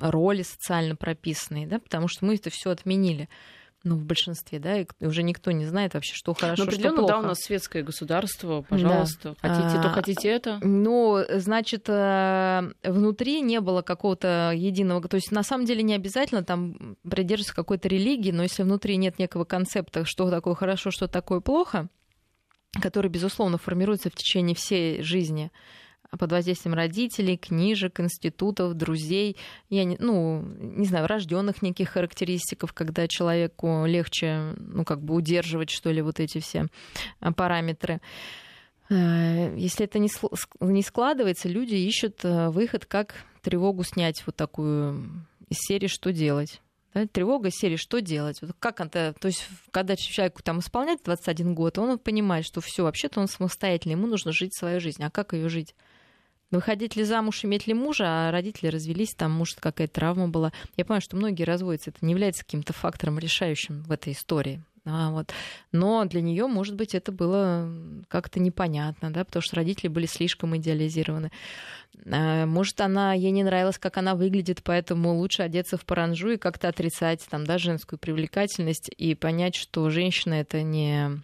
роли 0.01 0.41
социально 0.41 0.95
прописанные, 0.95 1.67
да, 1.67 1.79
потому 1.79 2.07
что 2.07 2.25
мы 2.25 2.35
это 2.35 2.49
все 2.49 2.71
отменили 2.71 3.29
ну, 3.83 3.95
в 3.95 4.05
большинстве, 4.05 4.59
да, 4.59 4.79
и 4.79 4.87
уже 4.99 5.23
никто 5.23 5.51
не 5.51 5.65
знает 5.65 5.93
вообще, 5.93 6.13
что 6.13 6.33
хорошо, 6.33 6.65
Но 6.65 6.71
что 6.71 6.89
плохо. 6.93 7.13
да, 7.13 7.19
у 7.19 7.21
нас 7.21 7.39
светское 7.39 7.83
государство, 7.83 8.63
пожалуйста, 8.67 9.35
да. 9.41 9.49
хотите, 9.49 9.81
то 9.81 9.89
а, 9.89 9.93
хотите 9.93 10.29
это. 10.29 10.59
Ну, 10.61 11.23
значит, 11.29 11.85
э, 11.87 12.71
внутри 12.83 13.41
не 13.41 13.61
было 13.61 13.81
какого-то 13.81 14.51
единого, 14.55 15.07
то 15.07 15.15
есть 15.15 15.31
на 15.31 15.43
самом 15.43 15.65
деле 15.65 15.83
не 15.83 15.93
обязательно 15.93 16.43
там 16.43 16.97
придерживаться 17.09 17.55
какой-то 17.55 17.87
религии, 17.87 18.31
но 18.31 18.43
если 18.43 18.63
внутри 18.63 18.97
нет 18.97 19.19
некого 19.19 19.45
концепта, 19.45 20.05
что 20.05 20.29
такое 20.29 20.55
хорошо, 20.55 20.91
что 20.91 21.07
такое 21.07 21.39
плохо, 21.39 21.87
который, 22.81 23.09
безусловно, 23.09 23.57
формируется 23.57 24.09
в 24.09 24.15
течение 24.15 24.55
всей 24.55 25.01
жизни, 25.01 25.51
под 26.17 26.31
воздействием 26.31 26.73
родителей, 26.73 27.37
книжек, 27.37 27.99
институтов, 27.99 28.73
друзей, 28.73 29.37
я 29.69 29.83
не, 29.83 29.97
ну, 29.99 30.41
не 30.59 30.85
знаю, 30.85 31.07
рожденных 31.07 31.61
неких 31.61 31.89
характеристиков, 31.89 32.73
когда 32.73 33.07
человеку 33.07 33.85
легче, 33.85 34.53
ну, 34.57 34.85
как 34.85 35.01
бы 35.01 35.15
удерживать, 35.15 35.69
что 35.69 35.91
ли, 35.91 36.01
вот 36.01 36.19
эти 36.19 36.39
все 36.39 36.67
а, 37.19 37.33
параметры. 37.33 37.99
Э, 38.89 39.53
если 39.57 39.85
это 39.85 39.99
не, 39.99 40.81
складывается, 40.81 41.49
люди 41.49 41.75
ищут 41.75 42.23
э, 42.23 42.49
выход, 42.49 42.85
как 42.85 43.15
тревогу 43.41 43.83
снять 43.83 44.23
вот 44.25 44.35
такую 44.35 45.25
из 45.49 45.57
серии 45.59 45.87
«Что 45.87 46.11
делать?». 46.11 46.61
Да, 46.93 47.05
тревога 47.05 47.49
серии 47.51 47.75
«Что 47.75 47.99
делать?». 47.99 48.41
Вот 48.41 48.55
как 48.59 48.79
это, 48.79 49.13
то 49.19 49.27
есть 49.27 49.47
когда 49.71 49.95
человеку 49.95 50.41
там 50.41 50.59
исполняет 50.59 51.01
21 51.03 51.53
год, 51.53 51.77
он 51.77 51.99
понимает, 51.99 52.45
что 52.45 52.61
все, 52.61 52.83
вообще-то 52.83 53.19
он 53.19 53.27
самостоятельный, 53.27 53.93
ему 53.93 54.07
нужно 54.07 54.31
жить 54.31 54.55
свою 54.55 54.79
жизнь. 54.79 55.03
А 55.03 55.11
как 55.11 55.33
ее 55.33 55.49
жить? 55.49 55.75
Выходить 56.49 56.95
ли 56.95 57.03
замуж, 57.03 57.43
иметь 57.43 57.67
ли 57.67 57.73
мужа, 57.73 58.05
а 58.07 58.31
родители 58.31 58.67
развелись, 58.67 59.13
там, 59.13 59.31
может, 59.31 59.59
какая-то 59.59 59.93
травма 59.93 60.29
была. 60.29 60.53
Я 60.77 60.85
понимаю, 60.85 61.01
что 61.01 61.17
многие 61.17 61.43
разводятся, 61.43 61.89
это 61.89 62.05
не 62.05 62.11
является 62.11 62.45
каким-то 62.45 62.71
фактором 62.71 63.19
решающим 63.19 63.83
в 63.83 63.91
этой 63.91 64.13
истории. 64.13 64.63
А, 64.89 65.11
вот. 65.11 65.33
Но 65.73 66.05
для 66.05 66.21
нее, 66.21 66.47
может 66.47 66.75
быть, 66.75 66.95
это 66.95 67.11
было 67.11 67.69
как-то 68.07 68.39
непонятно, 68.39 69.11
да, 69.11 69.25
потому 69.25 69.41
что 69.41 69.57
родители 69.57 69.89
были 69.89 70.05
слишком 70.05 70.55
идеализированы. 70.55 71.31
А, 72.09 72.45
может, 72.45 72.79
она 72.79 73.13
ей 73.13 73.31
не 73.31 73.43
нравилось, 73.43 73.77
как 73.77 73.97
она 73.97 74.15
выглядит, 74.15 74.61
поэтому 74.63 75.17
лучше 75.17 75.43
одеться 75.43 75.75
в 75.75 75.85
паранжу 75.85 76.29
и 76.29 76.37
как-то 76.37 76.69
отрицать 76.69 77.25
там, 77.29 77.45
да, 77.45 77.57
женскую 77.57 77.99
привлекательность 77.99 78.89
и 78.97 79.13
понять, 79.15 79.55
что 79.55 79.89
женщина 79.89 80.35
это 80.35 80.61
не 80.61 81.21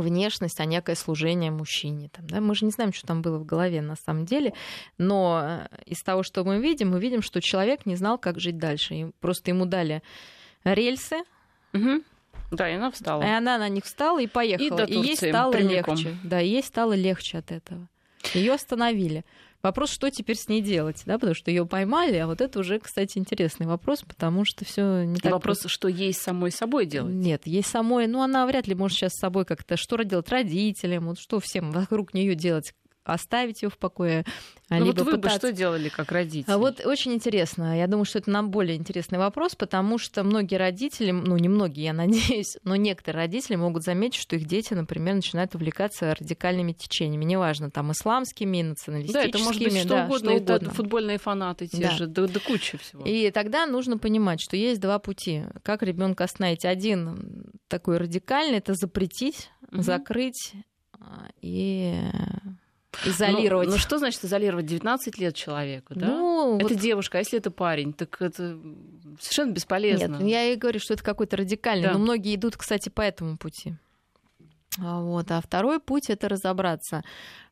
внешность, 0.00 0.60
а 0.60 0.64
некое 0.64 0.94
служение 0.94 1.50
мужчине. 1.50 2.08
Там, 2.08 2.26
да? 2.26 2.40
Мы 2.40 2.54
же 2.54 2.64
не 2.64 2.70
знаем, 2.70 2.92
что 2.92 3.06
там 3.06 3.22
было 3.22 3.38
в 3.38 3.44
голове 3.44 3.80
на 3.80 3.96
самом 3.96 4.24
деле, 4.24 4.54
но 4.98 5.40
э, 5.42 5.76
из 5.86 6.02
того, 6.02 6.22
что 6.22 6.44
мы 6.44 6.60
видим, 6.60 6.90
мы 6.90 7.00
видим, 7.00 7.22
что 7.22 7.40
человек 7.40 7.86
не 7.86 7.96
знал, 7.96 8.18
как 8.18 8.40
жить 8.40 8.58
дальше. 8.58 8.94
И 8.94 9.06
просто 9.20 9.50
ему 9.50 9.66
дали 9.66 10.02
рельсы. 10.64 11.16
Угу. 11.72 12.02
Да, 12.52 12.70
и 12.70 12.74
она 12.74 12.90
встала. 12.90 13.22
И 13.22 13.26
она 13.26 13.58
на 13.58 13.68
них 13.68 13.84
встала 13.84 14.20
и 14.20 14.26
поехала. 14.26 14.66
И, 14.66 14.70
до 14.70 14.86
Турции, 14.86 15.02
и 15.02 15.06
ей 15.06 15.16
стало 15.16 15.52
прямиком. 15.52 15.96
легче. 15.96 16.16
Да, 16.22 16.38
ей 16.38 16.62
стало 16.62 16.92
легче 16.94 17.38
от 17.38 17.50
этого. 17.50 17.88
Ее 18.32 18.52
остановили. 18.54 19.24
Вопрос, 19.64 19.90
что 19.90 20.10
теперь 20.10 20.36
с 20.36 20.46
ней 20.48 20.60
делать, 20.60 21.02
да, 21.06 21.14
потому 21.14 21.34
что 21.34 21.50
ее 21.50 21.64
поймали, 21.64 22.16
а 22.18 22.26
вот 22.26 22.42
это 22.42 22.58
уже, 22.58 22.78
кстати, 22.78 23.16
интересный 23.16 23.66
вопрос, 23.66 24.02
потому 24.02 24.44
что 24.44 24.62
все 24.66 25.04
не 25.04 25.16
так. 25.16 25.32
Вопрос, 25.32 25.60
просто... 25.60 25.68
что 25.70 25.88
ей 25.88 26.12
самой 26.12 26.50
собой 26.50 26.84
делать? 26.84 27.14
Нет, 27.14 27.46
ей 27.46 27.62
самой, 27.62 28.06
ну 28.06 28.20
она 28.20 28.46
вряд 28.46 28.66
ли 28.66 28.74
может 28.74 28.98
сейчас 28.98 29.12
с 29.14 29.20
собой 29.20 29.46
как-то 29.46 29.78
что 29.78 29.96
делать 30.02 30.28
родителям, 30.28 31.06
вот 31.06 31.18
что 31.18 31.40
всем 31.40 31.70
вокруг 31.70 32.12
нее 32.12 32.34
делать, 32.34 32.74
оставить 33.04 33.62
ее 33.62 33.68
в 33.68 33.78
покое. 33.78 34.24
Ну, 34.70 34.78
либо 34.78 34.98
вот 34.98 35.00
вы 35.00 35.12
пытаться... 35.12 35.40
бы 35.40 35.48
что 35.48 35.52
делали 35.52 35.88
как 35.90 36.10
родители? 36.10 36.50
А 36.50 36.58
вот 36.58 36.84
очень 36.84 37.12
интересно. 37.12 37.78
Я 37.78 37.86
думаю, 37.86 38.06
что 38.06 38.18
это 38.18 38.30
нам 38.30 38.50
более 38.50 38.76
интересный 38.76 39.18
вопрос, 39.18 39.54
потому 39.54 39.98
что 39.98 40.24
многие 40.24 40.56
родители, 40.56 41.10
ну 41.10 41.36
не 41.36 41.48
многие, 41.48 41.84
я 41.84 41.92
надеюсь, 41.92 42.56
но 42.64 42.76
некоторые 42.76 43.24
родители 43.24 43.56
могут 43.56 43.84
заметить, 43.84 44.20
что 44.20 44.36
их 44.36 44.46
дети, 44.46 44.72
например, 44.72 45.14
начинают 45.16 45.54
увлекаться 45.54 46.14
радикальными 46.14 46.72
течениями, 46.72 47.24
неважно, 47.24 47.70
там 47.70 47.92
исламскими, 47.92 48.62
националистическими. 48.62 49.22
Да, 49.22 49.28
это 49.28 49.38
может 49.44 49.62
быть 49.62 49.78
что 49.78 49.88
да, 49.88 50.04
угодно, 50.06 50.30
что 50.30 50.36
угодно. 50.36 50.66
Это 50.66 50.74
футбольные 50.74 51.18
фанаты 51.18 51.66
те 51.66 51.82
да. 51.82 51.90
же, 51.90 52.06
да, 52.06 52.26
да 52.26 52.40
куча 52.40 52.78
всего. 52.78 53.04
И 53.04 53.30
тогда 53.30 53.66
нужно 53.66 53.98
понимать, 53.98 54.40
что 54.40 54.56
есть 54.56 54.80
два 54.80 54.98
пути. 54.98 55.44
Как 55.62 55.82
ребенка 55.82 56.24
остановить? 56.24 56.64
Один 56.64 57.52
такой 57.68 57.98
радикальный, 57.98 58.58
это 58.58 58.74
запретить, 58.74 59.50
угу. 59.70 59.82
закрыть 59.82 60.54
а, 60.92 61.28
и 61.40 62.00
Изолировать. 63.04 63.68
Ну, 63.68 63.74
ну 63.74 63.78
что 63.78 63.98
значит 63.98 64.24
изолировать 64.24 64.66
19 64.66 65.18
лет 65.18 65.34
человеку? 65.34 65.94
Да? 65.94 66.06
Ну, 66.06 66.56
это 66.56 66.68
вот... 66.74 66.78
девушка, 66.78 67.18
а 67.18 67.20
если 67.20 67.38
это 67.38 67.50
парень, 67.50 67.92
так 67.92 68.20
это 68.20 68.58
совершенно 69.20 69.52
бесполезно. 69.52 70.16
Нет, 70.16 70.28
я 70.28 70.52
и 70.52 70.56
говорю, 70.56 70.80
что 70.80 70.94
это 70.94 71.02
какой-то 71.02 71.36
радикальный, 71.36 71.88
да. 71.88 71.92
но 71.94 71.98
многие 71.98 72.34
идут, 72.34 72.56
кстати, 72.56 72.88
по 72.88 73.02
этому 73.02 73.36
пути. 73.36 73.74
А 74.78 75.00
вот. 75.00 75.30
А 75.30 75.40
второй 75.40 75.80
путь 75.80 76.10
это 76.10 76.28
разобраться, 76.28 77.02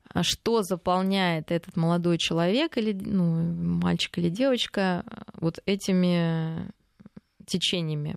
а 0.09 0.23
что 0.23 0.63
заполняет 0.63 1.51
этот 1.51 1.77
молодой 1.77 2.19
человек 2.19 2.77
или 2.77 2.93
ну, 2.93 3.41
мальчик 3.81 4.19
или 4.19 4.29
девочка 4.29 5.05
вот 5.35 5.61
этими 5.67 6.73
течениями 7.47 8.17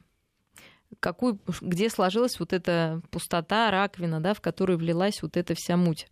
какую, 0.99 1.39
где 1.61 1.89
сложилась 1.89 2.39
вот 2.39 2.53
эта 2.53 3.01
пустота, 3.11 3.69
раковина, 3.71 4.21
да, 4.21 4.33
в 4.33 4.41
которую 4.41 4.77
влилась 4.77 5.21
вот 5.21 5.37
эта 5.37 5.53
вся 5.55 5.77
муть. 5.77 6.07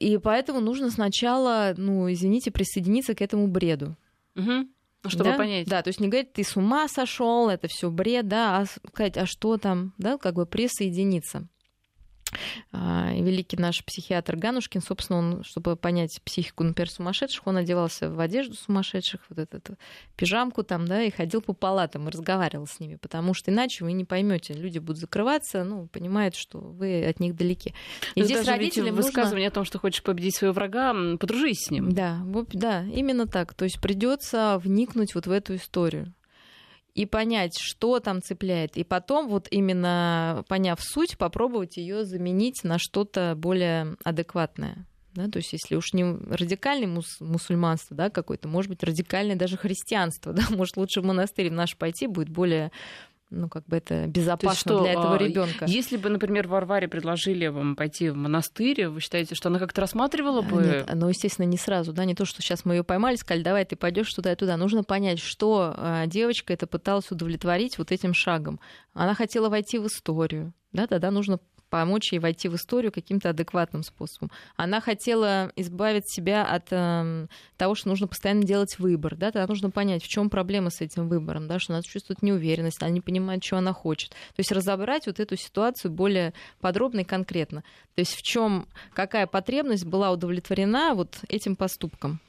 И 0.00 0.16
поэтому 0.16 0.60
нужно 0.60 0.90
сначала, 0.90 1.74
ну, 1.76 2.10
извините, 2.10 2.50
присоединиться 2.50 3.14
к 3.14 3.20
этому 3.20 3.46
бреду. 3.46 3.96
Угу. 4.34 4.66
Чтобы 5.06 5.24
да? 5.24 5.36
понять. 5.36 5.68
Да, 5.68 5.82
то 5.82 5.88
есть 5.88 6.00
не 6.00 6.08
говорить, 6.08 6.32
ты 6.32 6.42
с 6.42 6.56
ума 6.56 6.88
сошел, 6.88 7.48
это 7.48 7.68
все 7.68 7.90
бред, 7.90 8.26
да, 8.26 8.58
а 8.58 8.66
сказать, 8.66 9.16
а 9.18 9.26
что 9.26 9.58
там, 9.58 9.94
да, 9.98 10.18
как 10.18 10.34
бы 10.34 10.46
присоединиться. 10.46 11.46
А, 12.72 13.12
великий 13.12 13.56
наш 13.56 13.84
психиатр 13.84 14.36
Ганушкин, 14.36 14.80
собственно, 14.82 15.18
он, 15.18 15.44
чтобы 15.44 15.76
понять 15.76 16.20
психику, 16.24 16.64
например, 16.64 16.90
сумасшедших, 16.90 17.46
он 17.46 17.56
одевался 17.56 18.10
в 18.10 18.20
одежду 18.20 18.54
сумасшедших, 18.54 19.20
вот 19.28 19.38
эту 19.38 19.76
пижамку 20.16 20.62
там, 20.62 20.86
да, 20.86 21.02
и 21.02 21.10
ходил 21.10 21.42
по 21.42 21.52
палатам 21.52 22.08
и 22.08 22.10
разговаривал 22.10 22.66
с 22.66 22.80
ними, 22.80 22.96
потому 22.96 23.34
что 23.34 23.50
иначе 23.50 23.84
вы 23.84 23.92
не 23.92 24.04
поймете, 24.04 24.54
люди 24.54 24.78
будут 24.78 24.98
закрываться, 24.98 25.64
ну, 25.64 25.86
понимают, 25.88 26.34
что 26.34 26.58
вы 26.58 27.04
от 27.04 27.20
них 27.20 27.36
далеки. 27.36 27.74
И 28.14 28.20
Но 28.20 28.24
здесь 28.24 28.38
даже 28.38 28.50
родителям 28.50 28.94
нужно... 28.94 29.02
высказывание 29.02 29.48
о 29.48 29.52
том, 29.52 29.64
что 29.64 29.78
хочешь 29.78 30.02
победить 30.02 30.36
своего 30.36 30.54
врага, 30.54 30.94
подружись 31.18 31.66
с 31.66 31.70
ним. 31.70 31.92
Да, 31.92 32.20
да, 32.52 32.84
именно 32.84 33.26
так. 33.26 33.54
То 33.54 33.64
есть 33.64 33.80
придется 33.80 34.60
вникнуть 34.62 35.14
вот 35.14 35.26
в 35.26 35.30
эту 35.30 35.56
историю 35.56 36.12
и 36.94 37.06
понять, 37.06 37.56
что 37.58 38.00
там 38.00 38.22
цепляет, 38.22 38.76
и 38.76 38.84
потом 38.84 39.28
вот 39.28 39.48
именно 39.50 40.44
поняв 40.48 40.80
суть, 40.80 41.18
попробовать 41.18 41.76
ее 41.76 42.04
заменить 42.04 42.64
на 42.64 42.78
что-то 42.78 43.34
более 43.36 43.96
адекватное. 44.04 44.86
Да, 45.12 45.28
то 45.28 45.38
есть, 45.38 45.52
если 45.52 45.74
уж 45.74 45.92
не 45.92 46.04
радикальный 46.04 46.86
мус- 46.86 47.18
мусульманство, 47.20 47.96
да, 47.96 48.10
какое-то, 48.10 48.46
может 48.46 48.70
быть, 48.70 48.84
радикальное 48.84 49.34
даже 49.34 49.56
христианство, 49.56 50.32
да, 50.34 50.42
может, 50.50 50.76
лучше 50.76 51.00
в 51.00 51.04
монастырь 51.04 51.50
наш 51.50 51.76
пойти 51.76 52.06
будет 52.06 52.28
более 52.28 52.70
ну, 53.30 53.48
как 53.48 53.64
бы 53.66 53.76
это 53.76 54.06
безопасно 54.06 54.58
что, 54.58 54.80
для 54.80 54.92
этого 54.92 55.14
а, 55.14 55.18
ребенка. 55.18 55.64
Если 55.66 55.96
бы, 55.96 56.08
например, 56.08 56.48
Варваре 56.48 56.88
предложили 56.88 57.46
вам 57.46 57.76
пойти 57.76 58.10
в 58.10 58.16
монастырь, 58.16 58.88
вы 58.88 59.00
считаете, 59.00 59.34
что 59.34 59.48
она 59.48 59.58
как-то 59.58 59.80
рассматривала 59.80 60.42
бы? 60.42 60.62
Нет, 60.62 60.90
ну, 60.94 61.08
естественно, 61.08 61.46
не 61.46 61.56
сразу, 61.56 61.92
да, 61.92 62.04
не 62.04 62.14
то, 62.14 62.24
что 62.24 62.42
сейчас 62.42 62.64
мы 62.64 62.74
ее 62.74 62.84
поймали, 62.84 63.16
сказали, 63.16 63.44
давай 63.44 63.64
ты 63.64 63.76
пойдешь 63.76 64.12
туда 64.12 64.32
и 64.32 64.36
туда. 64.36 64.56
Нужно 64.56 64.82
понять, 64.82 65.20
что 65.20 65.74
а, 65.76 66.06
девочка 66.06 66.52
это 66.52 66.66
пыталась 66.66 67.10
удовлетворить 67.10 67.78
вот 67.78 67.92
этим 67.92 68.14
шагом. 68.14 68.58
Она 68.92 69.14
хотела 69.14 69.48
войти 69.48 69.78
в 69.78 69.86
историю, 69.86 70.52
да, 70.72 70.86
тогда 70.86 71.10
нужно 71.10 71.38
помочь 71.70 72.12
ей 72.12 72.18
войти 72.18 72.48
в 72.48 72.56
историю 72.56 72.92
каким-то 72.92 73.30
адекватным 73.30 73.82
способом. 73.82 74.30
Она 74.56 74.80
хотела 74.80 75.52
избавить 75.56 76.10
себя 76.10 76.44
от 76.44 76.66
э, 76.70 77.26
того, 77.56 77.74
что 77.74 77.88
нужно 77.88 78.08
постоянно 78.08 78.42
делать 78.42 78.78
выбор. 78.78 79.16
Да? 79.16 79.30
Тогда 79.30 79.46
нужно 79.46 79.70
понять, 79.70 80.02
в 80.02 80.08
чем 80.08 80.28
проблема 80.28 80.70
с 80.70 80.80
этим 80.80 81.08
выбором, 81.08 81.48
да? 81.48 81.58
что 81.58 81.72
она 81.72 81.82
чувствует 81.82 82.22
неуверенность, 82.22 82.82
она 82.82 82.90
не 82.90 83.00
понимает, 83.00 83.42
что 83.44 83.56
она 83.56 83.72
хочет. 83.72 84.10
То 84.10 84.38
есть 84.38 84.52
разобрать 84.52 85.06
вот 85.06 85.20
эту 85.20 85.36
ситуацию 85.36 85.90
более 85.90 86.34
подробно 86.60 87.00
и 87.00 87.04
конкретно. 87.04 87.62
То 87.94 88.00
есть 88.00 88.14
в 88.14 88.22
чем 88.22 88.66
какая 88.92 89.26
потребность 89.26 89.86
была 89.86 90.10
удовлетворена 90.10 90.94
вот 90.94 91.20
этим 91.28 91.56
поступком. 91.56 92.20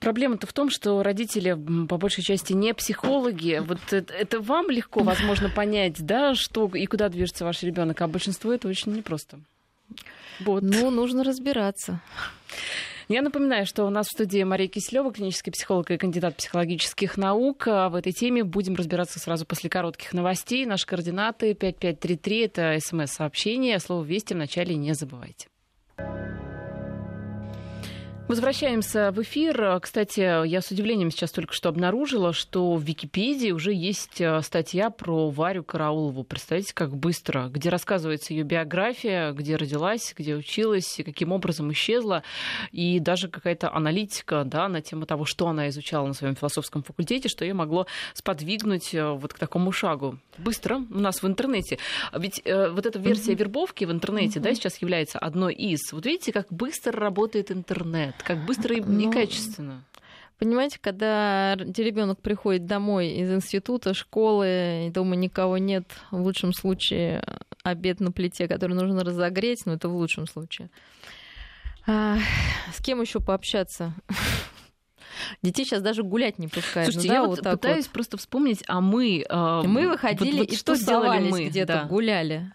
Проблема-то 0.00 0.46
в 0.46 0.52
том, 0.52 0.70
что 0.70 1.02
родители 1.02 1.56
по 1.86 1.96
большей 1.96 2.22
части 2.22 2.52
не 2.52 2.74
психологи. 2.74 3.62
Вот 3.64 3.78
это, 3.90 4.12
это 4.12 4.40
вам 4.40 4.70
легко, 4.70 5.02
возможно, 5.02 5.48
понять, 5.48 6.04
да, 6.04 6.34
что 6.34 6.70
и 6.74 6.86
куда 6.86 7.08
движется 7.08 7.44
ваш 7.44 7.62
ребенок, 7.62 8.00
а 8.02 8.08
большинство 8.08 8.52
это 8.52 8.68
очень 8.68 8.92
непросто. 8.92 9.40
Вот. 10.40 10.62
Ну, 10.62 10.90
нужно 10.90 11.24
разбираться. 11.24 12.00
Я 13.08 13.20
напоминаю, 13.20 13.66
что 13.66 13.84
у 13.84 13.90
нас 13.90 14.06
в 14.06 14.12
студии 14.12 14.42
Мария 14.42 14.68
Кислева, 14.68 15.12
клинический 15.12 15.52
психолог 15.52 15.90
и 15.90 15.98
кандидат 15.98 16.36
психологических 16.36 17.16
наук. 17.16 17.68
А 17.68 17.90
в 17.90 17.94
этой 17.94 18.12
теме 18.12 18.44
будем 18.44 18.74
разбираться 18.74 19.18
сразу 19.18 19.44
после 19.44 19.68
коротких 19.68 20.12
новостей. 20.14 20.64
Наши 20.64 20.86
координаты 20.86 21.54
5533— 21.54 22.40
это 22.44 22.78
смс-сообщение. 22.80 23.78
Слово 23.78 24.04
«Вести» 24.04 24.32
в 24.32 24.38
начале 24.38 24.74
не 24.74 24.94
забывайте. 24.94 25.48
Возвращаемся 28.34 29.12
в 29.12 29.22
эфир. 29.22 29.78
Кстати, 29.80 30.44
я 30.48 30.60
с 30.60 30.68
удивлением 30.72 31.12
сейчас 31.12 31.30
только 31.30 31.54
что 31.54 31.68
обнаружила, 31.68 32.32
что 32.32 32.74
в 32.74 32.82
Википедии 32.82 33.52
уже 33.52 33.72
есть 33.72 34.20
э, 34.20 34.42
статья 34.42 34.90
про 34.90 35.30
Варю 35.30 35.62
Караулову. 35.62 36.24
Представляете, 36.24 36.74
как 36.74 36.96
быстро, 36.96 37.46
где 37.48 37.68
рассказывается 37.68 38.34
ее 38.34 38.42
биография, 38.42 39.30
где 39.30 39.54
родилась, 39.54 40.12
где 40.18 40.34
училась, 40.34 40.98
и 40.98 41.04
каким 41.04 41.30
образом 41.30 41.70
исчезла, 41.70 42.24
и 42.72 42.98
даже 42.98 43.28
какая-то 43.28 43.72
аналитика 43.72 44.42
да, 44.44 44.66
на 44.66 44.82
тему 44.82 45.06
того, 45.06 45.26
что 45.26 45.46
она 45.46 45.68
изучала 45.68 46.08
на 46.08 46.12
своем 46.12 46.34
философском 46.34 46.82
факультете, 46.82 47.28
что 47.28 47.44
ее 47.44 47.54
могло 47.54 47.86
сподвигнуть 48.14 48.92
э, 48.96 49.10
вот 49.12 49.32
к 49.32 49.38
такому 49.38 49.70
шагу. 49.70 50.18
Быстро 50.38 50.78
у 50.78 50.98
нас 50.98 51.22
в 51.22 51.26
интернете. 51.28 51.78
Ведь 52.12 52.42
э, 52.44 52.70
вот 52.70 52.84
эта 52.84 52.98
версия 52.98 53.34
вербовки 53.34 53.84
в 53.84 53.92
интернете, 53.92 54.40
да, 54.40 54.52
сейчас 54.54 54.82
является 54.82 55.20
одной 55.20 55.54
из. 55.54 55.92
Вот 55.92 56.04
видите, 56.04 56.32
как 56.32 56.48
быстро 56.50 56.98
работает 56.98 57.52
интернет 57.52 58.23
как 58.24 58.44
быстро 58.44 58.76
и 58.76 58.80
ну, 58.80 58.92
некачественно. 58.92 59.82
Понимаете, 60.38 60.78
когда 60.80 61.54
ребенок 61.56 62.20
приходит 62.20 62.66
домой 62.66 63.08
из 63.08 63.30
института, 63.30 63.94
школы, 63.94 64.86
и 64.86 64.90
дома 64.90 65.14
никого 65.14 65.58
нет, 65.58 65.84
в 66.10 66.20
лучшем 66.20 66.52
случае 66.52 67.24
обед 67.62 68.00
на 68.00 68.10
плите, 68.10 68.48
который 68.48 68.74
нужно 68.74 69.04
разогреть, 69.04 69.64
но 69.64 69.72
ну, 69.72 69.76
это 69.76 69.88
в 69.88 69.94
лучшем 69.94 70.26
случае. 70.26 70.70
А, 71.86 72.18
с 72.72 72.82
кем 72.82 73.00
еще 73.00 73.20
пообщаться? 73.20 73.94
Детей 75.42 75.64
сейчас 75.64 75.82
даже 75.82 76.02
гулять 76.02 76.38
не 76.38 76.48
пускают. 76.48 76.92
Слушайте, 76.92 77.08
ну, 77.08 77.14
да, 77.14 77.20
я 77.20 77.26
вот, 77.26 77.40
вот 77.44 77.50
пытаюсь 77.52 77.86
вот. 77.86 77.92
просто 77.92 78.16
вспомнить, 78.16 78.64
а 78.66 78.80
мы... 78.80 79.24
Э, 79.28 79.62
мы 79.64 79.88
выходили 79.88 80.38
вот, 80.38 80.48
вот 80.48 80.52
и 80.52 80.56
что 80.56 80.76
делали 80.76 81.30
мы? 81.30 81.44
где-то, 81.46 81.72
да. 81.72 81.84
гуляли. 81.84 82.52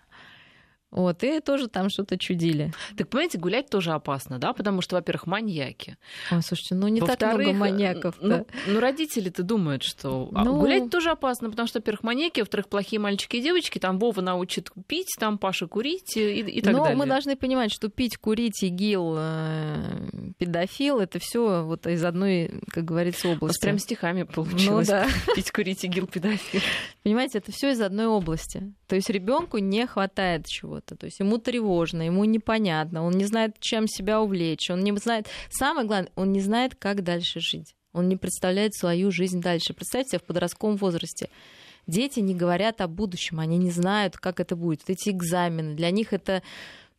Вот, 0.92 1.24
и 1.24 1.40
тоже 1.40 1.68
там 1.68 1.90
что-то 1.90 2.18
чудили. 2.18 2.74
Так, 2.98 3.10
понимаете, 3.10 3.38
гулять 3.38 3.70
тоже 3.70 3.92
опасно, 3.92 4.40
да, 4.40 4.54
потому 4.54 4.82
что, 4.82 4.96
во-первых, 4.96 5.28
маньяки. 5.28 5.98
Ой, 6.32 6.42
слушайте, 6.42 6.74
ну 6.74 6.88
не 6.88 7.00
так 7.00 7.22
много 7.22 7.54
маньяков. 7.54 8.16
Ну, 8.22 8.48
ну, 8.66 8.80
родители-то 8.80 9.44
думают, 9.44 9.84
что 9.84 10.30
а, 10.34 10.44
ну... 10.44 10.60
гулять 10.60 10.90
тоже 10.90 11.12
опасно, 11.12 11.52
потому 11.52 11.68
что, 11.68 11.78
во-первых, 11.78 12.02
маньяки, 12.02 12.40
во-вторых, 12.40 12.70
плохие 12.70 13.00
мальчики 13.00 13.36
и 13.36 13.42
девочки, 13.42 13.78
там 13.78 14.00
Вова 14.00 14.22
научит 14.22 14.72
пить, 14.88 15.16
там 15.20 15.38
Паша 15.38 15.68
курить 15.68 16.18
и, 16.18 16.40
и 16.40 16.62
так 16.62 16.74
Но 16.74 16.80
далее. 16.80 16.98
мы 16.98 17.06
должны 17.06 17.36
понимать, 17.36 17.72
что 17.72 17.90
пить, 17.90 18.18
курить, 18.18 18.64
ИГИЛ, 18.64 19.16
э, 19.18 20.32
педофил, 20.40 21.00
это 21.00 21.20
все 21.20 21.64
вот 21.64 21.86
из 21.86 22.04
одной, 22.04 22.62
как 22.72 22.86
говорится, 22.86 23.28
области. 23.28 23.46
Вас 23.46 23.60
прям 23.60 23.78
стихами 23.78 24.24
получилось. 24.24 24.88
Ну, 24.88 24.94
да. 24.94 25.08
Пить, 25.36 25.52
курить, 25.52 25.86
ИГИЛ, 25.86 26.08
педофил. 26.08 26.62
Понимаете, 27.04 27.38
это 27.38 27.52
все 27.52 27.72
из 27.72 27.82
одной 27.82 28.08
области. 28.08 28.74
То 28.88 28.96
есть 28.96 29.10
ребенку 29.10 29.60
не 29.60 29.86
хватает 29.86 30.48
чего-то. 30.80 30.96
То 30.96 31.06
есть 31.06 31.20
ему 31.20 31.38
тревожно, 31.38 32.04
ему 32.04 32.26
непонятно, 32.26 33.04
он 33.04 33.14
не 33.14 33.26
знает, 33.26 33.60
чем 33.60 33.88
себя 33.88 34.22
увлечь, 34.22 34.70
он 34.70 34.82
не 34.82 34.96
знает... 34.98 35.28
Самое 35.50 35.88
главное, 35.88 36.12
он 36.16 36.32
не 36.32 36.42
знает, 36.42 36.76
как 36.76 37.04
дальше 37.04 37.40
жить. 37.40 37.76
Он 37.94 38.08
не 38.08 38.18
представляет 38.18 38.76
свою 38.76 39.12
жизнь 39.12 39.42
дальше. 39.42 39.74
Представьте 39.74 40.12
себе 40.12 40.20
в 40.20 40.24
подростковом 40.24 40.78
возрасте. 40.78 41.30
Дети 41.88 42.20
не 42.20 42.36
говорят 42.36 42.82
о 42.82 42.88
будущем, 42.88 43.40
они 43.40 43.58
не 43.58 43.72
знают, 43.72 44.18
как 44.18 44.40
это 44.40 44.56
будет. 44.56 44.82
Вот 44.82 44.92
эти 44.92 45.10
экзамены, 45.10 45.76
для 45.76 45.90
них 45.90 46.14
это 46.14 46.44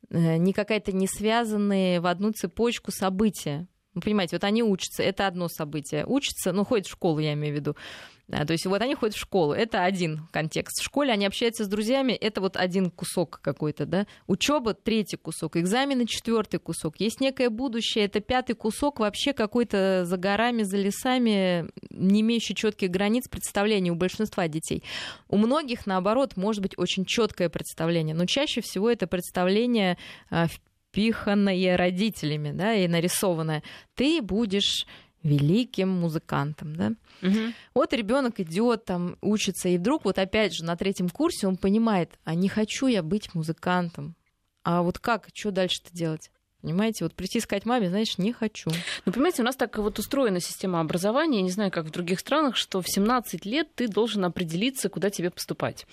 э, 0.09 0.37
не 0.37 0.53
какая-то 0.53 0.90
не 0.90 1.07
связанные 1.07 2.01
в 2.01 2.07
одну 2.07 2.33
цепочку 2.33 2.90
события. 2.90 3.66
Вы 3.94 4.03
понимаете, 4.03 4.37
вот 4.37 4.44
они 4.44 4.62
учатся, 4.62 5.03
это 5.03 5.26
одно 5.26 5.48
событие. 5.48 6.05
Учатся, 6.07 6.53
ну, 6.53 6.64
ходят 6.64 6.87
в 6.87 6.90
школу, 6.90 7.18
я 7.18 7.33
имею 7.33 7.55
в 7.55 7.57
виду. 7.57 7.76
Да, 8.31 8.44
то 8.44 8.53
есть 8.53 8.64
вот 8.64 8.81
они 8.81 8.94
ходят 8.94 9.16
в 9.16 9.18
школу, 9.18 9.53
это 9.53 9.83
один 9.83 10.29
контекст. 10.31 10.81
В 10.81 10.85
школе 10.85 11.12
они 11.12 11.26
общаются 11.26 11.64
с 11.64 11.68
друзьями, 11.68 12.12
это 12.12 12.40
вот 12.40 12.57
один 12.57 12.88
кусок 12.88 13.40
какой-то, 13.42 13.87
да. 13.87 14.07
Учеба 14.29 14.72
третий 14.72 15.16
кусок, 15.16 15.57
экзамены 15.57 16.07
четвертый 16.07 16.61
кусок. 16.61 17.00
Есть 17.00 17.20
некое 17.20 17.50
будущее, 17.50 18.05
это 18.05 18.20
пятый 18.20 18.55
кусок, 18.55 19.00
вообще 19.00 19.33
какой-то 19.33 20.05
за 20.05 20.16
горами, 20.16 20.62
за 20.62 20.76
лесами, 20.76 21.70
не 21.90 22.20
имеющий 22.20 22.55
четких 22.55 22.88
границ 22.88 23.26
представления 23.26 23.90
у 23.90 23.96
большинства 23.96 24.46
детей. 24.46 24.85
У 25.29 25.37
многих, 25.37 25.85
наоборот, 25.87 26.37
может 26.37 26.62
быть 26.62 26.79
очень 26.79 27.05
четкое 27.05 27.48
представление, 27.48 28.14
но 28.14 28.26
чаще 28.26 28.61
всего 28.61 28.88
это 28.88 29.09
представление 29.09 29.98
а, 30.31 30.46
впиханное 30.90 31.76
родителями, 31.76 32.50
да, 32.53 32.74
и 32.74 32.88
нарисованное. 32.88 33.62
Ты 33.94 34.20
будешь 34.20 34.87
великим 35.22 35.88
музыкантом, 35.88 36.74
да. 36.74 36.92
Угу. 37.22 37.53
Вот 37.74 37.92
ребенок 37.92 38.40
идет 38.40 38.85
там, 38.85 39.16
учится, 39.20 39.68
и 39.68 39.79
вдруг 39.79 40.05
вот 40.05 40.18
опять 40.18 40.55
же 40.55 40.64
на 40.64 40.76
третьем 40.76 41.09
курсе 41.09 41.46
он 41.46 41.57
понимает, 41.57 42.18
а 42.24 42.35
не 42.35 42.48
хочу 42.48 42.87
я 42.87 43.03
быть 43.03 43.35
музыкантом. 43.35 44.16
А 44.62 44.83
вот 44.83 44.98
как, 44.98 45.29
что 45.35 45.50
дальше-то 45.50 45.94
делать? 45.94 46.31
Понимаете, 46.62 47.05
вот 47.05 47.14
прийти 47.14 47.40
сказать 47.40 47.64
маме, 47.64 47.88
знаешь, 47.88 48.18
не 48.18 48.33
хочу. 48.33 48.70
Ну, 49.07 49.12
понимаете, 49.12 49.40
у 49.40 49.44
нас 49.46 49.57
так 49.57 49.79
вот 49.79 49.99
устроена 49.99 50.40
система 50.40 50.81
образования, 50.81 51.38
я 51.38 51.42
не 51.42 51.51
знаю, 51.51 51.70
как 51.70 51.87
в 51.87 51.90
других 51.90 52.20
странах, 52.20 52.57
что 52.57 52.83
в 52.83 52.88
17 52.88 53.46
лет 53.46 53.68
ты 53.75 53.88
должен 53.88 54.25
определиться, 54.27 54.90
куда 54.90 55.09
тебе 55.09 55.31
поступать. 55.31 55.87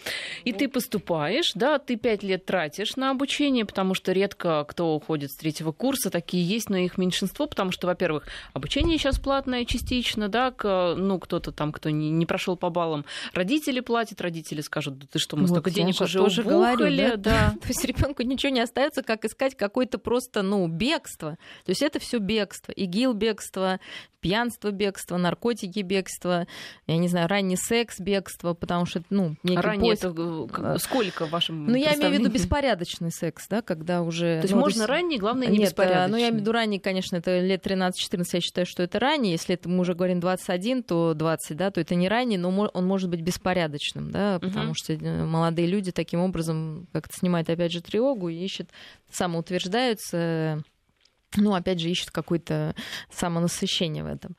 И 0.43 0.51
ты 0.51 0.67
поступаешь, 0.67 1.51
да, 1.55 1.79
ты 1.79 1.95
5 1.95 2.23
лет 2.23 2.45
тратишь 2.45 2.97
на 2.97 3.11
обучение, 3.11 3.65
потому 3.65 3.93
что 3.93 4.11
редко 4.11 4.65
кто 4.67 4.93
уходит 4.93 5.31
с 5.31 5.37
третьего 5.37 5.71
курса, 5.71 6.09
такие 6.09 6.43
есть, 6.43 6.69
но 6.69 6.77
их 6.77 6.97
меньшинство, 6.97 7.47
потому 7.47 7.71
что, 7.71 7.87
во-первых, 7.87 8.27
обучение 8.53 8.97
сейчас 8.97 9.19
платное 9.19 9.63
частично, 9.63 10.27
да, 10.27 10.51
к, 10.51 10.95
ну, 10.97 11.17
кто-то 11.19 11.53
там, 11.53 11.71
кто 11.71 11.89
не, 11.89 12.09
не 12.09 12.25
прошел 12.25 12.57
по 12.57 12.69
баллам, 12.69 13.05
родители 13.33 13.79
платят, 13.79 14.19
родители 14.19 14.59
скажут, 14.59 14.99
да 14.99 15.07
ты 15.09 15.19
что, 15.19 15.37
мы 15.37 15.43
вот 15.43 15.51
столько 15.51 15.71
денег 15.71 16.01
уже 16.01 16.19
тоже 16.19 16.43
говорю, 16.43 16.95
да? 16.97 17.15
да. 17.15 17.53
То 17.61 17.67
есть 17.69 17.85
ребенку 17.85 18.23
ничего 18.23 18.51
не 18.51 18.59
остается, 18.59 19.01
как 19.01 19.23
искать 19.23 19.55
какой-то 19.55 19.97
просто, 19.97 20.41
ну, 20.41 20.56
ну, 20.57 20.67
бегство. 20.67 21.37
То 21.65 21.69
есть 21.69 21.81
это 21.81 21.99
все 21.99 22.17
бегство. 22.17 22.71
ИГИЛ 22.71 23.13
бегство, 23.13 23.79
пьянство 24.19 24.71
бегство, 24.71 25.17
наркотики 25.17 25.79
бегство, 25.79 26.47
я 26.87 26.97
не 26.97 27.07
знаю, 27.07 27.27
ранний 27.27 27.55
секс 27.55 27.99
бегство, 27.99 28.53
потому 28.53 28.85
что, 28.85 29.03
ну, 29.09 29.35
некий 29.43 29.61
Ранее 29.61 29.95
поиск... 29.95 30.05
это 30.05 30.73
э, 30.75 30.77
сколько 30.79 31.27
в 31.27 31.29
вашем 31.29 31.65
Ну, 31.65 31.75
я 31.75 31.95
имею 31.95 32.09
в 32.09 32.13
виду 32.13 32.29
беспорядочный 32.29 33.11
секс, 33.11 33.47
да, 33.47 33.61
когда 33.61 34.01
уже... 34.01 34.37
То 34.39 34.43
есть 34.43 34.53
ну, 34.53 34.59
можно 34.59 34.79
есть... 34.79 34.89
ранний, 34.89 35.17
главное, 35.19 35.47
не 35.47 35.59
Нет, 35.59 35.69
беспорядочный. 35.69 36.11
ну, 36.11 36.17
я 36.17 36.29
имею 36.29 36.39
в 36.39 36.41
виду 36.41 36.51
ранний, 36.51 36.79
конечно, 36.79 37.15
это 37.15 37.39
лет 37.39 37.65
13-14, 37.65 38.25
я 38.33 38.41
считаю, 38.41 38.65
что 38.65 38.83
это 38.83 38.99
ранний. 38.99 39.31
Если 39.31 39.55
это 39.55 39.69
мы 39.69 39.79
уже 39.79 39.93
говорим 39.93 40.19
21, 40.19 40.83
то 40.83 41.13
20, 41.13 41.55
да, 41.55 41.71
то 41.71 41.79
это 41.79 41.95
не 41.95 42.09
ранний, 42.09 42.37
но 42.37 42.49
он 42.49 42.85
может 42.85 43.09
быть 43.09 43.21
беспорядочным, 43.21 44.11
да, 44.11 44.39
потому 44.39 44.69
угу. 44.69 44.75
что 44.75 44.93
э, 44.93 45.25
молодые 45.25 45.67
люди 45.67 45.91
таким 45.91 46.21
образом 46.21 46.87
как-то 46.91 47.15
снимают, 47.15 47.49
опять 47.49 47.71
же, 47.71 47.81
тревогу 47.81 48.29
и 48.29 48.35
ищут, 48.35 48.69
самоутверждаются, 49.11 50.46
ну, 51.35 51.53
опять 51.53 51.79
же, 51.79 51.89
ищут 51.89 52.11
какое-то 52.11 52.75
самонасыщение 53.11 54.03
в 54.03 54.07
этом. 54.07 54.35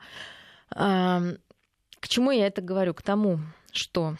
К 0.71 2.07
чему 2.07 2.31
я 2.31 2.47
это 2.47 2.61
говорю? 2.61 2.93
К 2.93 3.01
тому, 3.01 3.39
что 3.71 4.15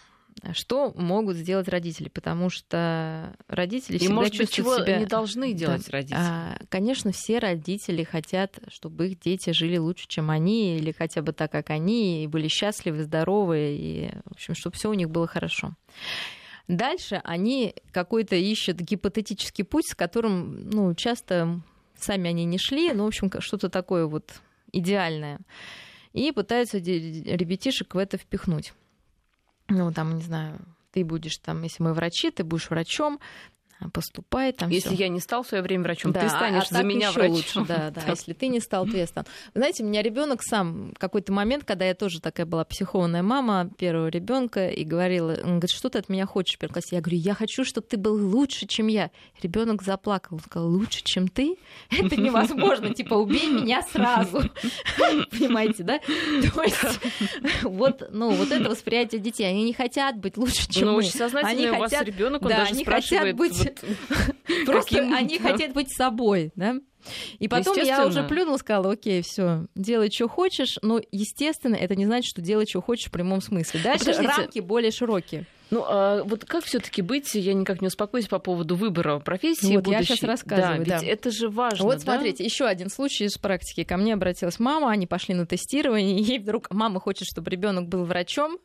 что 0.54 0.94
могут 0.96 1.36
сделать 1.36 1.68
родители? 1.68 2.08
Потому 2.08 2.50
что 2.50 3.36
родители 3.48 3.98
И, 3.98 4.00
всегда 4.00 4.14
может 4.16 4.38
быть, 4.38 4.52
чего 4.52 4.78
себя... 4.78 4.98
не 4.98 5.06
должны 5.06 5.54
делать 5.54 5.86
Да. 5.86 5.92
родители. 5.92 6.18
А, 6.18 6.58
Конечно, 6.70 7.12
все 7.12 7.40
родители 7.40 8.04
хотят, 8.04 8.58
чтобы 8.70 9.10
их 9.10 9.20
дети 9.20 9.52
жили 9.52 9.78
лучше, 9.78 10.08
чем 10.08 10.30
они, 10.30 10.78
или 10.78 10.92
хотя 10.92 11.22
бы 11.22 11.34
так, 11.34 11.52
как 11.52 11.70
они, 11.72 12.24
и 12.24 12.28
были 12.28 12.48
счастливы, 12.48 13.04
здоровы, 13.04 13.76
и, 13.78 14.12
в 14.26 14.32
общем, 14.32 14.56
чтобы 14.56 14.76
все 14.78 14.90
у 14.90 14.94
них 14.94 15.10
было 15.10 15.28
хорошо. 15.28 15.76
Дальше 16.68 17.20
они 17.24 17.76
какой-то 17.92 18.36
ищут 18.36 18.78
гипотетический 18.80 19.66
путь, 19.66 19.90
с 19.90 19.96
которым, 19.96 20.70
ну, 20.70 20.94
часто 20.94 21.60
сами 22.04 22.30
они 22.30 22.46
не 22.46 22.58
шли, 22.58 22.94
ну, 22.94 23.04
в 23.04 23.08
общем, 23.08 23.32
что-то 23.40 23.70
такое 23.70 24.06
вот 24.06 24.42
идеальное. 24.72 25.40
И 26.14 26.32
пытаются 26.32 26.78
ребятишек 26.78 27.94
в 27.94 27.98
это 27.98 28.18
впихнуть. 28.18 28.74
Ну, 29.68 29.92
там, 29.92 30.16
не 30.16 30.22
знаю, 30.22 30.60
ты 30.92 31.06
будешь 31.06 31.38
там, 31.38 31.64
если 31.64 31.84
мы 31.84 31.94
врачи, 31.94 32.32
ты 32.32 32.44
будешь 32.44 32.70
врачом, 32.70 33.20
поступай 33.94 34.52
там. 34.52 34.70
Если 34.70 34.89
всё. 34.89 34.98
я 35.04 35.08
не 35.10 35.20
стал 35.20 35.44
в 35.44 35.48
свое 35.48 35.63
время 35.63 35.84
врачом, 35.84 36.12
Да, 36.12 36.20
ты 36.22 36.26
а- 36.26 36.30
станешь 36.30 36.63
а 36.70 36.76
за 36.76 36.84
меня 36.84 37.12
врачом. 37.12 37.32
лучше, 37.34 37.62
да, 37.68 37.92
да. 37.92 38.02
Если 38.10 38.34
ты 38.34 38.48
не 38.48 38.60
стал, 38.60 38.86
то 38.86 38.98
я 38.98 39.08
стану. 39.08 39.26
Вы 39.54 39.60
знаете, 39.62 39.84
у 39.84 39.88
меня 39.88 40.02
ребенок 40.02 40.42
сам 40.44 40.92
в 40.96 41.00
какой-то 41.00 41.32
момент, 41.32 41.63
когда 41.63 41.86
я 41.86 41.94
тоже 41.96 42.20
такая 42.20 42.46
была 42.46 42.65
психованная 42.65 43.24
мама 43.24 43.70
первого 43.78 44.08
ребенка 44.10 44.70
и 44.70 44.84
говорила, 44.84 45.32
он 45.44 45.60
говорит, 45.60 45.70
что 45.70 45.89
ты 45.89 46.00
от 46.00 46.10
меня 46.10 46.26
хочешь 46.26 46.56
в 46.56 46.60
первом 46.60 46.74
классе? 46.74 46.96
Я 46.98 47.02
говорю, 47.02 47.18
я 47.20 47.34
хочу, 47.34 47.63
чтобы 47.63 47.88
ты 47.88 47.98
был 47.98 48.15
лучше, 48.30 48.68
чем 48.68 48.88
я. 48.88 49.12
Ребенок 49.42 49.82
заплакал, 49.84 50.38
он 50.38 50.44
сказал, 50.44 50.70
лучше, 50.70 51.02
чем 51.04 51.28
ты? 51.28 51.56
Это 51.92 52.18
невозможно, 52.20 52.94
типа 52.94 53.13
убей 53.13 53.48
меня 53.48 53.82
сразу, 53.92 54.42
понимаете, 55.32 55.84
да? 55.84 56.00
То 56.54 56.63
есть 56.63 57.00
вот, 57.63 58.04
ну 58.12 58.32
вот 58.32 58.52
это 58.52 58.70
восприятие 58.70 59.22
детей, 59.22 59.46
они 59.46 59.63
не 59.63 59.74
хотят 59.74 60.18
быть 60.18 60.38
лучше, 60.38 60.68
чем 60.70 60.88
Ну, 60.88 60.92
мы. 60.94 60.98
очень 61.00 61.12
сознательный 61.12 61.68
Они 61.70 61.78
у 61.78 61.80
вас 61.80 61.92
хотят- 61.92 62.06
ребенок, 62.08 62.42
он 62.42 62.50
да, 62.50 62.58
даже 62.60 62.72
они 62.74 62.84
спрашивает, 62.84 63.22
хотят 63.22 63.36
быть 63.38 63.69
вот, 63.82 64.66
Просто 64.66 65.00
они 65.00 65.40
хотят 65.40 65.74
быть 65.74 65.92
собой, 65.96 66.52
да? 66.56 66.76
И 67.40 67.48
потом 67.48 67.78
я 67.78 68.06
уже 68.06 68.24
плюнула, 68.24 68.58
сказала, 68.58 68.92
окей, 68.92 69.22
все, 69.22 69.68
делай, 69.76 70.12
что 70.12 70.28
хочешь, 70.28 70.78
но, 70.82 71.00
естественно, 71.12 71.76
это 71.76 71.96
не 71.96 72.06
значит, 72.06 72.30
что 72.30 72.42
делай, 72.42 72.66
что 72.68 72.82
хочешь 72.82 73.08
в 73.08 73.12
прямом 73.12 73.42
смысле. 73.42 73.80
Дальше 73.82 74.06
подождите. 74.06 74.30
рамки 74.30 74.60
более 74.60 74.92
широкие. 74.92 75.46
Ну, 75.72 75.86
а 75.88 76.24
вот 76.24 76.46
как 76.46 76.66
все-таки 76.66 77.02
быть, 77.02 77.34
я 77.36 77.54
никак 77.54 77.80
не 77.82 77.88
успокоюсь 77.88 78.28
по 78.28 78.40
поводу 78.40 78.76
выбора 78.76 79.20
профессии 79.20 79.76
Вот 79.76 79.88
я 79.88 80.00
будущей. 80.00 80.16
щас 80.16 80.24
рассказываю, 80.24 80.80
Да, 80.86 80.98
да. 80.98 81.00
ведь 81.00 81.10
это 81.10 81.32
же 81.32 81.48
важно, 81.48 81.86
вот 81.86 81.96
да? 81.96 82.00
смотрите, 82.00 82.44
еще 82.44 82.66
один 82.66 82.90
случай 82.90 83.26
из 83.26 83.38
практики. 83.38 83.84
Ко 83.84 83.96
мне 83.98 84.16
обратилась 84.16 84.60
мама, 84.60 84.90
они 84.90 85.06
пошли 85.08 85.36
на 85.36 85.46
тестирование, 85.46 86.18
и 86.20 86.24
ей 86.24 86.40
вдруг 86.40 86.72
мама 86.72 87.00
хочет, 87.00 87.28
чтобы 87.28 87.50
ребенок 87.52 87.88
был 87.88 88.04
врачом. 88.04 88.58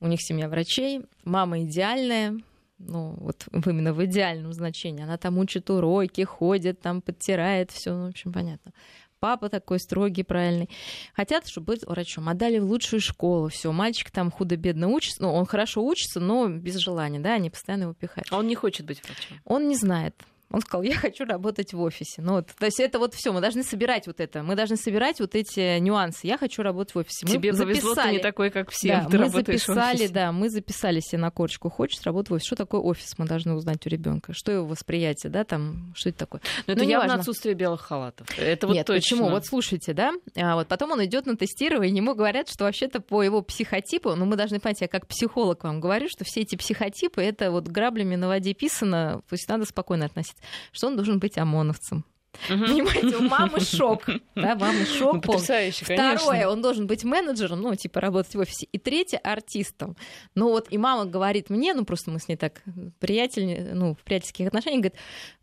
У 0.00 0.06
них 0.06 0.20
семья 0.22 0.48
врачей, 0.48 1.02
мама 1.24 1.62
идеальная, 1.62 2.38
ну, 2.78 3.14
вот 3.18 3.46
именно 3.66 3.92
в 3.92 4.04
идеальном 4.04 4.52
значении. 4.52 5.02
Она 5.02 5.18
там 5.18 5.38
учит 5.38 5.70
уроки, 5.70 6.22
ходит, 6.22 6.80
там 6.80 7.02
подтирает, 7.02 7.70
все, 7.70 7.94
ну, 7.94 8.06
в 8.06 8.08
общем, 8.10 8.32
понятно. 8.32 8.72
Папа 9.20 9.48
такой 9.48 9.80
строгий, 9.80 10.22
правильный. 10.22 10.70
Хотят, 11.12 11.48
чтобы 11.48 11.72
быть 11.72 11.84
врачом. 11.84 12.28
Отдали 12.28 12.60
в 12.60 12.64
лучшую 12.64 13.00
школу. 13.00 13.48
Все, 13.48 13.72
мальчик 13.72 14.12
там 14.12 14.30
худо-бедно 14.30 14.86
учится. 14.86 15.22
Ну, 15.22 15.34
он 15.34 15.44
хорошо 15.44 15.84
учится, 15.84 16.20
но 16.20 16.48
без 16.48 16.76
желания, 16.76 17.18
да, 17.18 17.34
они 17.34 17.50
постоянно 17.50 17.84
его 17.84 17.94
пихают. 17.94 18.28
А 18.30 18.38
он 18.38 18.46
не 18.46 18.54
хочет 18.54 18.86
быть 18.86 19.02
врачом. 19.02 19.40
Он 19.44 19.66
не 19.66 19.74
знает. 19.74 20.14
Он 20.50 20.60
сказал, 20.60 20.82
я 20.82 20.94
хочу 20.94 21.24
работать 21.24 21.74
в 21.74 21.80
офисе. 21.80 22.22
Ну, 22.22 22.34
вот, 22.34 22.48
то 22.58 22.64
есть 22.64 22.80
это 22.80 22.98
вот 22.98 23.14
все, 23.14 23.32
мы 23.32 23.40
должны 23.40 23.62
собирать 23.62 24.06
вот 24.06 24.18
это. 24.20 24.42
Мы 24.42 24.54
должны 24.54 24.76
собирать 24.76 25.20
вот 25.20 25.34
эти 25.34 25.78
нюансы. 25.78 26.26
Я 26.26 26.38
хочу 26.38 26.62
работать 26.62 26.94
в 26.94 26.98
офисе. 26.98 27.26
Мы 27.26 27.32
Тебе 27.32 27.52
повезло, 27.52 27.64
ты 27.66 27.72
не 27.74 27.80
записали. 27.80 28.18
такой, 28.18 28.50
как 28.50 28.70
все. 28.70 28.88
Да, 28.88 29.08
ты 29.10 29.18
мы 29.18 29.28
записали, 29.28 30.06
да, 30.06 30.32
мы 30.32 30.48
записали 30.48 31.00
себе 31.00 31.18
на 31.18 31.30
корочку. 31.30 31.68
Хочешь 31.68 32.00
работать 32.02 32.30
в 32.30 32.34
офисе? 32.34 32.46
Что 32.46 32.56
такое 32.56 32.80
офис? 32.80 33.18
Мы 33.18 33.26
должны 33.26 33.54
узнать 33.54 33.86
у 33.86 33.90
ребенка. 33.90 34.32
Что 34.32 34.52
его 34.52 34.66
восприятие, 34.66 35.30
да, 35.30 35.44
там, 35.44 35.92
что 35.94 36.08
это 36.08 36.18
такое? 36.18 36.40
Но 36.66 36.72
это 36.72 36.82
Ну, 36.82 36.88
явно 36.88 37.14
отсутствие 37.14 37.54
белых 37.54 37.82
халатов. 37.82 38.26
Это 38.38 38.66
вот 38.66 38.74
Нет, 38.74 38.86
точно. 38.86 39.00
почему? 39.00 39.30
Вот 39.30 39.44
слушайте, 39.46 39.92
да, 39.92 40.12
а 40.36 40.54
вот 40.54 40.68
потом 40.68 40.92
он 40.92 41.04
идет 41.04 41.26
на 41.26 41.36
тестирование, 41.36 41.94
ему 41.94 42.14
говорят, 42.14 42.48
что 42.48 42.64
вообще-то 42.64 43.00
по 43.00 43.22
его 43.22 43.42
психотипу, 43.42 44.14
ну 44.14 44.24
мы 44.24 44.36
должны 44.36 44.60
понять, 44.60 44.80
я 44.80 44.88
как 44.88 45.06
психолог 45.06 45.64
вам 45.64 45.80
говорю, 45.80 46.08
что 46.08 46.24
все 46.24 46.40
эти 46.40 46.56
психотипы, 46.56 47.20
это 47.22 47.50
вот 47.50 47.68
граблями 47.68 48.16
на 48.16 48.28
воде 48.28 48.54
писано, 48.54 49.22
то 49.28 49.34
есть 49.34 49.48
надо 49.48 49.64
спокойно 49.66 50.06
относиться, 50.06 50.37
что 50.72 50.86
он 50.88 50.96
должен 50.96 51.18
быть 51.18 51.38
ОМОНовцем. 51.38 52.04
Мгм. 52.48 52.66
Понимаете, 52.66 53.16
у 53.16 53.22
мамы 53.22 53.60
шок, 53.60 54.04
да, 54.34 54.54
мамы 54.54 54.80
Ну, 54.80 54.86
шок 54.86 55.10
полный. 55.10 55.20
потрясающе, 55.22 55.84
конечно. 55.84 56.18
Второе, 56.18 56.48
он 56.48 56.62
должен 56.62 56.86
быть 56.86 57.04
менеджером, 57.04 57.60
ну, 57.62 57.74
типа 57.74 58.00
работать 58.00 58.34
в 58.34 58.38
офисе. 58.38 58.66
И 58.70 58.78
третье, 58.78 59.18
артистом. 59.18 59.96
Ну 60.34 60.50
вот 60.50 60.68
и 60.70 60.78
мама 60.78 61.04
говорит 61.04 61.50
мне, 61.50 61.74
ну 61.74 61.84
просто 61.84 62.10
мы 62.10 62.20
с 62.20 62.28
ней 62.28 62.36
так 62.36 62.62
приятель, 63.00 63.74
ну, 63.74 63.94
в 63.94 63.98
приятельских 64.04 64.46
отношениях, 64.46 64.82
говорит, 64.82 65.00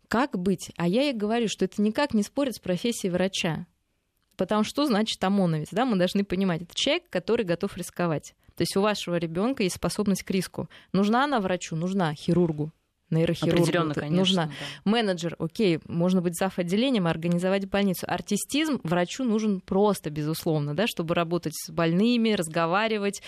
как 0.08 0.38
быть? 0.38 0.70
А 0.76 0.88
я 0.88 1.02
ей 1.02 1.12
говорю, 1.12 1.48
что 1.48 1.64
это 1.64 1.82
никак 1.82 2.14
не 2.14 2.22
спорит 2.22 2.54
с 2.54 2.60
профессией 2.60 3.10
врача. 3.12 3.66
Потому 4.36 4.64
что 4.64 4.70
что 4.70 4.86
значит 4.86 5.22
ОМОНовец? 5.22 5.68
Да, 5.72 5.84
мы 5.84 5.96
должны 5.96 6.24
понимать, 6.24 6.62
это 6.62 6.74
человек, 6.74 7.04
который 7.10 7.44
готов 7.44 7.76
рисковать. 7.76 8.34
То 8.56 8.62
есть 8.62 8.76
у 8.76 8.80
вашего 8.80 9.16
ребенка 9.16 9.62
есть 9.62 9.76
способность 9.76 10.22
к 10.22 10.30
риску. 10.30 10.68
Нужна 10.92 11.24
она 11.24 11.40
врачу? 11.40 11.76
Нужна 11.76 12.14
хирургу 12.14 12.72
нейрохирургу. 13.10 13.62
Определенно, 13.62 13.94
конечно. 13.94 14.16
Нужна 14.16 14.46
да. 14.46 14.90
менеджер, 14.90 15.36
окей, 15.38 15.80
можно 15.86 16.20
быть 16.20 16.36
зав. 16.36 16.58
отделением, 16.58 17.06
организовать 17.06 17.68
больницу. 17.68 18.06
Артистизм 18.08 18.80
врачу 18.82 19.24
нужен 19.24 19.60
просто, 19.60 20.10
безусловно, 20.10 20.74
да, 20.74 20.86
чтобы 20.86 21.14
работать 21.14 21.54
с 21.54 21.70
больными, 21.70 22.30
разговаривать. 22.30 23.22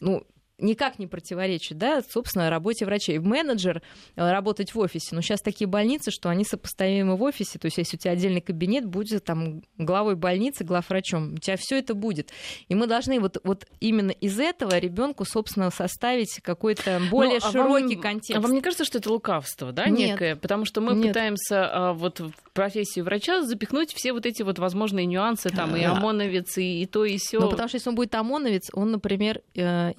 Ну, 0.00 0.26
никак 0.58 0.98
не 0.98 1.06
противоречит, 1.06 1.78
да, 1.78 2.02
собственно, 2.08 2.50
работе 2.50 2.84
врачей. 2.84 3.18
Менеджер 3.18 3.82
э, 4.16 4.30
работать 4.30 4.74
в 4.74 4.78
офисе. 4.78 5.14
Но 5.14 5.20
сейчас 5.20 5.40
такие 5.40 5.66
больницы, 5.66 6.10
что 6.10 6.28
они 6.28 6.44
сопоставимы 6.44 7.16
в 7.16 7.22
офисе. 7.22 7.58
То 7.58 7.66
есть, 7.66 7.78
если 7.78 7.96
у 7.96 8.00
тебя 8.00 8.12
отдельный 8.12 8.40
кабинет, 8.40 8.86
будет 8.86 9.24
там 9.24 9.62
главой 9.78 10.14
больницы, 10.16 10.64
главврачом. 10.64 11.34
У 11.34 11.38
тебя 11.38 11.56
все 11.58 11.78
это 11.78 11.94
будет. 11.94 12.30
И 12.68 12.74
мы 12.74 12.86
должны 12.86 13.18
вот, 13.20 13.38
вот 13.44 13.66
именно 13.80 14.12
из 14.12 14.38
этого 14.38 14.78
ребенку, 14.78 15.24
собственно, 15.24 15.70
составить 15.70 16.40
какой-то 16.42 17.00
более 17.10 17.40
Ну, 17.40 17.48
а 17.48 17.52
широкий 17.52 17.96
вам- 17.96 18.02
контекст. 18.02 18.38
А 18.38 18.40
вам 18.40 18.52
не 18.52 18.60
кажется, 18.60 18.84
что 18.84 18.98
это 18.98 19.10
лукавство, 19.10 19.72
да, 19.72 19.86
Нет. 19.88 20.10
некое? 20.10 20.36
Потому 20.36 20.64
что 20.64 20.80
мы 20.80 20.94
Нет. 20.94 21.08
пытаемся 21.08 21.66
а, 21.90 21.92
вот 21.92 22.20
в 22.20 22.32
профессию 22.52 23.04
врача 23.04 23.42
запихнуть 23.42 23.92
все 23.92 24.12
вот 24.12 24.24
эти 24.26 24.42
вот 24.42 24.58
возможные 24.58 25.06
нюансы, 25.06 25.50
там 25.50 25.74
и. 25.76 25.82
ОМОНовец, 25.82 26.58
и, 26.58 26.82
и 26.82 26.86
то, 26.86 27.04
и 27.04 27.16
все. 27.18 27.40
Ну, 27.40 27.50
потому 27.50 27.68
что 27.68 27.76
если 27.76 27.88
он 27.88 27.94
будет 27.96 28.14
ОМОНовец, 28.14 28.70
он, 28.72 28.92
например, 28.92 29.40
э, 29.54 29.92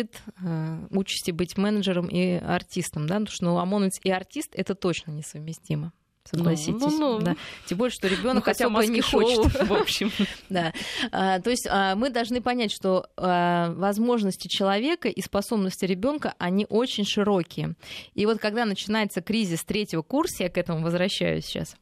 избежит 0.00 0.22
э, 0.42 0.86
участи 0.90 1.30
быть 1.30 1.56
менеджером 1.56 2.06
и 2.06 2.32
артистом, 2.32 3.06
да, 3.06 3.14
потому 3.14 3.28
что 3.28 3.44
ну, 3.44 3.58
ОМОНовец 3.58 4.00
и 4.02 4.10
артист 4.10 4.50
это 4.54 4.74
точно 4.74 5.12
несовместимо. 5.12 5.92
Согласитесь. 6.24 6.80
ну, 6.80 7.18
ну. 7.18 7.20
Да. 7.20 7.34
Тем 7.66 7.78
более, 7.78 7.92
что 7.92 8.08
Ну, 8.08 8.14
ребенок 8.14 8.44
хотя 8.44 8.66
особо 8.66 8.86
не 8.86 9.00
хочет. 9.00 9.68
в 9.68 9.72
общем. 9.72 10.12
Да. 10.50 10.72
А, 11.10 11.40
то 11.40 11.50
есть 11.50 11.66
а, 11.68 11.96
мы 11.96 12.10
должны 12.10 12.40
понять, 12.42 12.70
что 12.72 13.08
а, 13.16 13.72
возможности 13.72 14.46
человека 14.46 15.08
и 15.08 15.20
способности 15.22 15.86
ребенка 15.86 16.34
они 16.38 16.66
очень 16.68 17.04
широкие. 17.04 17.74
И 18.14 18.26
вот 18.26 18.38
когда 18.38 18.64
начинается 18.64 19.22
кризис 19.22 19.64
третьего 19.64 20.02
курса, 20.02 20.44
я 20.44 20.50
к 20.50 20.58
этому 20.58 20.82
возвращаюсь 20.82 21.46
сейчас. 21.46 21.74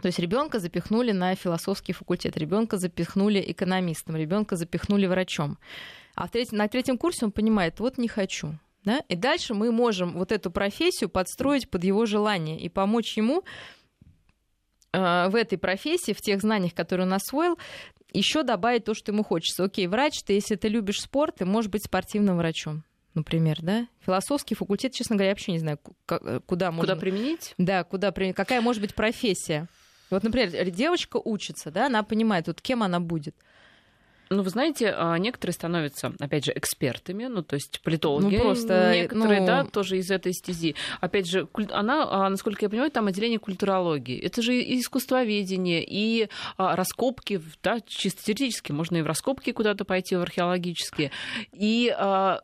То 0.00 0.06
есть 0.06 0.18
ребенка 0.18 0.60
запихнули 0.60 1.12
на 1.12 1.34
философский 1.34 1.92
факультет, 1.92 2.36
ребенка 2.36 2.78
запихнули 2.78 3.44
экономистом, 3.46 4.16
ребенка 4.16 4.56
запихнули 4.56 5.06
врачом. 5.06 5.58
А 6.18 6.26
в 6.26 6.32
третьем, 6.32 6.58
на 6.58 6.66
третьем 6.66 6.98
курсе 6.98 7.26
он 7.26 7.30
понимает, 7.30 7.78
вот 7.78 7.96
не 7.96 8.08
хочу. 8.08 8.58
Да? 8.82 9.04
И 9.08 9.14
дальше 9.14 9.54
мы 9.54 9.70
можем 9.70 10.14
вот 10.14 10.32
эту 10.32 10.50
профессию 10.50 11.08
подстроить 11.08 11.70
под 11.70 11.84
его 11.84 12.06
желание 12.06 12.58
и 12.58 12.68
помочь 12.68 13.16
ему 13.16 13.44
э, 14.92 15.28
в 15.28 15.36
этой 15.36 15.58
профессии, 15.58 16.12
в 16.12 16.20
тех 16.20 16.40
знаниях, 16.40 16.74
которые 16.74 17.06
он 17.06 17.12
освоил, 17.12 17.56
еще 18.12 18.42
добавить 18.42 18.84
то, 18.84 18.94
что 18.94 19.12
ему 19.12 19.22
хочется. 19.22 19.62
Окей, 19.62 19.86
врач, 19.86 20.24
ты, 20.24 20.32
если 20.32 20.56
ты 20.56 20.66
любишь 20.66 21.00
спорт, 21.00 21.36
ты 21.36 21.44
можешь 21.44 21.70
быть 21.70 21.84
спортивным 21.84 22.38
врачом, 22.38 22.82
например, 23.14 23.58
да? 23.62 23.86
Философский 24.04 24.56
факультет, 24.56 24.94
честно 24.94 25.14
говоря, 25.14 25.28
я 25.28 25.34
вообще 25.34 25.52
не 25.52 25.60
знаю, 25.60 25.78
куда 26.46 26.72
можно... 26.72 26.94
Куда 26.94 27.00
применить? 27.00 27.54
Да, 27.58 27.84
куда 27.84 28.10
при- 28.10 28.32
какая 28.32 28.60
может 28.60 28.82
быть 28.82 28.96
профессия. 28.96 29.68
Вот, 30.10 30.24
например, 30.24 30.68
девочка 30.70 31.20
учится, 31.22 31.70
да, 31.70 31.86
она 31.86 32.02
понимает, 32.02 32.48
вот 32.48 32.60
кем 32.60 32.82
она 32.82 32.98
будет. 32.98 33.36
Ну, 34.30 34.42
вы 34.42 34.50
знаете, 34.50 34.94
а, 34.96 35.16
некоторые 35.18 35.54
становятся, 35.54 36.12
опять 36.20 36.44
же, 36.44 36.52
экспертами, 36.54 37.26
ну, 37.26 37.42
то 37.42 37.54
есть 37.54 37.80
политологи. 37.82 38.36
Ну, 38.36 38.42
просто, 38.42 38.92
Некоторые, 38.94 39.40
ну- 39.40 39.46
да, 39.46 39.64
тоже 39.64 39.98
из 39.98 40.10
этой 40.10 40.32
стези. 40.32 40.74
Опять 41.00 41.28
же, 41.28 41.48
она, 41.70 42.06
а, 42.08 42.28
насколько 42.28 42.64
я 42.64 42.68
понимаю, 42.68 42.90
там 42.90 43.06
отделение 43.06 43.38
культурологии. 43.38 44.18
Это 44.18 44.42
же 44.42 44.54
и 44.56 44.80
искусствоведение, 44.80 45.84
и 45.86 46.28
а, 46.56 46.76
раскопки, 46.76 47.40
да, 47.62 47.80
чисто 47.86 48.24
теоретически. 48.24 48.72
Можно 48.72 48.98
и 48.98 49.02
в 49.02 49.06
раскопки 49.06 49.52
куда-то 49.52 49.84
пойти, 49.84 50.16
в 50.16 50.22
археологические. 50.22 51.10
И 51.52 51.94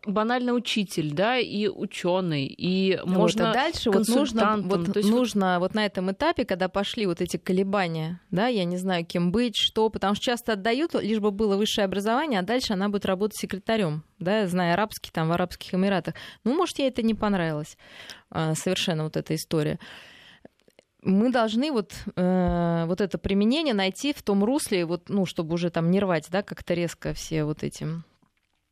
банально 0.06 0.52
учитель, 0.52 1.12
да, 1.12 1.38
и 1.38 1.68
ученый, 1.68 2.46
и 2.46 2.98
можно... 3.04 3.48
вот, 3.48 3.50
а 3.50 3.54
дальше 3.54 3.90
вот 3.90 4.08
нужно, 4.08 4.56
вот, 4.58 4.92
То 4.92 4.98
есть 4.98 5.10
вот- 5.10 5.18
нужно 5.18 5.58
вот 5.60 5.74
на 5.74 5.84
этом 5.84 6.10
этапе, 6.10 6.44
когда 6.44 6.68
пошли 6.68 7.06
вот 7.06 7.20
эти 7.20 7.36
колебания, 7.36 8.20
да, 8.30 8.48
я 8.48 8.64
не 8.64 8.76
знаю, 8.76 9.04
кем 9.04 9.32
быть, 9.32 9.56
что, 9.56 9.88
потому 9.90 10.14
что 10.14 10.24
часто 10.24 10.52
отдают, 10.54 10.94
лишь 10.94 11.20
бы 11.20 11.30
было 11.30 11.56
высшее 11.56 11.73
высшее 11.74 11.86
образование, 11.86 12.40
а 12.40 12.42
дальше 12.42 12.72
она 12.72 12.88
будет 12.88 13.04
работать 13.04 13.36
секретарем, 13.36 14.04
да, 14.20 14.46
зная 14.46 14.74
арабский 14.74 15.10
там 15.10 15.28
в 15.28 15.32
Арабских 15.32 15.74
Эмиратах. 15.74 16.14
Ну, 16.44 16.54
может, 16.54 16.78
ей 16.78 16.88
это 16.88 17.02
не 17.02 17.14
понравилось 17.14 17.76
а, 18.30 18.54
совершенно 18.54 19.04
вот 19.04 19.16
эта 19.16 19.34
история 19.34 19.78
мы 21.06 21.30
должны 21.30 21.70
вот, 21.70 21.92
э, 22.16 22.84
вот 22.86 23.02
это 23.02 23.18
применение 23.18 23.74
найти 23.74 24.14
в 24.14 24.22
том 24.22 24.42
русле, 24.42 24.86
вот, 24.86 25.10
ну, 25.10 25.26
чтобы 25.26 25.52
уже 25.52 25.68
там 25.68 25.90
не 25.90 26.00
рвать, 26.00 26.28
да, 26.30 26.42
как-то 26.42 26.72
резко 26.72 27.12
все 27.12 27.44
вот 27.44 27.62
эти 27.62 27.84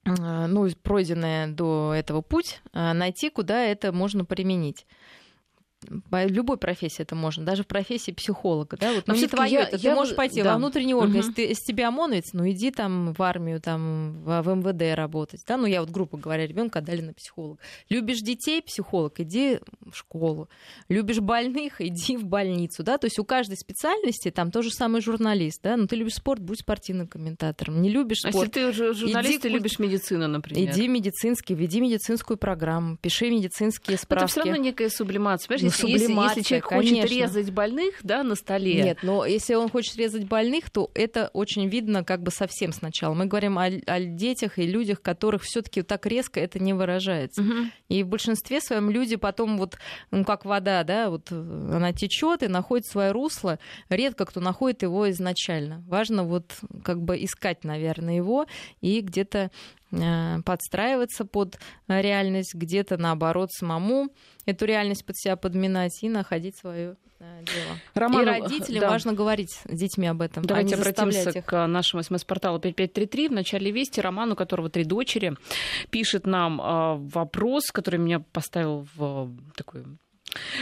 э, 0.07 0.47
ну, 0.47 0.67
пройденное 0.83 1.49
до 1.49 1.93
этого 1.95 2.23
путь, 2.23 2.63
э, 2.73 2.95
найти, 2.95 3.29
куда 3.29 3.63
это 3.63 3.93
можно 3.93 4.25
применить 4.25 4.87
любой 6.11 6.57
профессии 6.57 7.03
это 7.03 7.15
можно, 7.15 7.45
даже 7.45 7.63
в 7.63 7.67
профессии 7.67 8.13
психолога, 8.13 8.77
да, 8.77 8.93
вот, 8.93 9.07
ну 9.07 9.15
не 9.15 9.27
твое 9.27 9.61
это, 9.61 9.77
я, 9.77 9.91
ты 9.91 9.95
можешь 9.95 10.15
пойти 10.17 10.43
да. 10.43 10.53
во 10.53 10.57
внутренний 10.59 10.95
орган, 10.95 11.11
угу. 11.11 11.19
если, 11.19 11.33
ты, 11.33 11.43
если 11.43 11.65
тебя 11.65 11.89
ОМОНовец, 11.89 12.33
ну 12.33 12.49
иди 12.51 12.71
там 12.71 13.13
в 13.13 13.23
армию, 13.23 13.61
там 13.61 14.23
в, 14.23 14.43
в 14.43 14.55
МВД 14.55 14.97
работать, 14.97 15.43
да, 15.47 15.57
ну 15.57 15.67
я 15.67 15.81
вот 15.81 15.91
грубо 15.91 16.19
говоря, 16.19 16.47
ребенка 16.47 16.81
отдали 16.81 17.01
на 17.01 17.13
психолога. 17.13 17.59
Любишь 17.89 18.21
детей, 18.21 18.63
психолог, 18.63 19.21
иди 19.21 19.59
в 19.81 19.97
школу. 19.97 20.49
Любишь 20.89 21.21
больных, 21.21 21.81
иди 21.81 22.17
в 22.17 22.25
больницу, 22.25 22.83
да, 22.83 22.99
то 22.99 23.07
есть 23.07 23.19
у 23.19 23.25
каждой 23.25 23.57
специальности 23.57 24.31
там 24.31 24.51
тоже 24.51 24.71
самый 24.71 25.01
журналист, 25.01 25.61
да, 25.63 25.77
ну 25.77 25.87
ты 25.87 25.97
любишь 25.97 26.15
спорт, 26.15 26.41
будь 26.41 26.61
спортивным 26.61 27.07
комментатором, 27.07 27.83
не 27.83 27.91
любишь 27.91 28.19
спорт. 28.19 28.35
А 28.35 28.39
если 28.39 28.51
ты 28.51 28.67
уже 28.67 28.95
журналист, 28.95 29.33
иди, 29.33 29.39
ты 29.39 29.49
любишь 29.49 29.79
медицину, 29.79 30.29
например. 30.29 30.71
Иди 30.71 30.89
медицинский, 30.89 31.55
веди 31.55 31.81
медицинскую 31.81 32.37
программу, 32.37 32.97
пиши 32.97 33.31
медицинские 33.31 33.97
справки. 33.99 34.23
Но 34.23 34.25
это 34.25 34.33
все 34.33 34.41
равно 34.41 34.65
некая 34.65 34.91
сублимация, 34.91 35.49
понимаешь, 35.49 35.72
если, 35.79 36.13
если 36.13 36.43
человек 36.43 36.67
конечно. 36.67 37.03
хочет 37.03 37.11
резать 37.11 37.51
больных 37.51 37.95
да, 38.03 38.23
на 38.23 38.35
столе. 38.35 38.83
Нет, 38.83 38.99
но 39.03 39.25
если 39.25 39.55
он 39.55 39.69
хочет 39.69 39.97
резать 39.97 40.25
больных, 40.25 40.71
то 40.71 40.91
это 40.95 41.31
очень 41.33 41.69
видно 41.69 42.05
как 42.05 42.23
бы 42.23 42.31
совсем 42.31 42.73
сначала. 42.73 43.15
Мы 43.15 43.27
говорим 43.27 43.59
о, 43.59 43.65
о 43.65 44.01
детях 44.01 44.59
и 44.59 44.67
людях, 44.67 45.03
которых 45.03 45.43
все-таки 45.43 45.83
так 45.83 46.07
резко 46.07 46.41
это 46.41 46.59
не 46.59 46.73
выражается. 46.73 47.43
Угу. 47.43 47.53
И 47.89 48.03
в 48.03 48.09
большинстве 48.09 48.61
своем 48.61 48.91
люди 48.91 49.17
потом 49.17 49.59
вот, 49.59 49.77
ну 50.11 50.25
как 50.25 50.45
вода, 50.45 50.85
да, 50.85 51.11
вот 51.11 51.31
она 51.31 51.93
течет 51.93 52.43
и 52.43 52.49
находит 52.49 52.87
свое 52.87 53.13
русло. 53.13 53.59
Редко 53.89 54.25
кто 54.25 54.41
находит 54.41 54.83
его 54.83 55.11
изначально. 55.11 55.83
Важно 55.87 56.25
вот 56.25 56.53
как 56.85 57.03
бы 57.03 57.23
искать, 57.23 57.65
наверное, 57.65 58.17
его 58.17 58.47
и 58.81 59.01
где-то 59.01 59.43
Э, 59.43 59.51
подстраиваться 60.45 61.25
под 61.25 61.59
реальность, 61.89 62.55
где-то 62.55 62.97
наоборот 62.97 63.53
самому 63.53 64.09
эту 64.47 64.65
реальность 64.65 65.05
под 65.05 65.17
себя 65.17 65.37
подминать 65.37 66.03
и 66.03 66.09
находить 66.09 66.57
свое 66.57 66.97
э, 67.21 67.43
дело. 67.45 67.79
Роман, 67.95 68.23
и 68.23 68.25
родителям 68.25 68.81
да. 68.81 68.91
важно 68.91 69.13
говорить 69.13 69.51
с 69.51 69.79
детьми 69.79 70.07
об 70.07 70.23
этом. 70.23 70.45
Давайте 70.45 70.75
а 70.75 70.79
обратимся 70.79 71.31
их. 71.31 71.45
к 71.45 71.67
нашему 71.67 72.03
смс-порталу 72.03 72.59
5533. 72.59 73.29
В 73.29 73.33
начале 73.33 73.71
вести 73.71 74.01
Роман, 74.01 74.33
у 74.33 74.37
которого 74.37 74.71
три 74.71 74.85
дочери, 74.85 75.37
пишет 75.91 76.27
нам 76.27 76.61
э, 76.61 76.97
вопрос, 77.13 77.71
который 77.71 78.01
меня 78.01 78.21
поставил 78.21 78.87
в 78.95 79.31
такой 79.57 79.85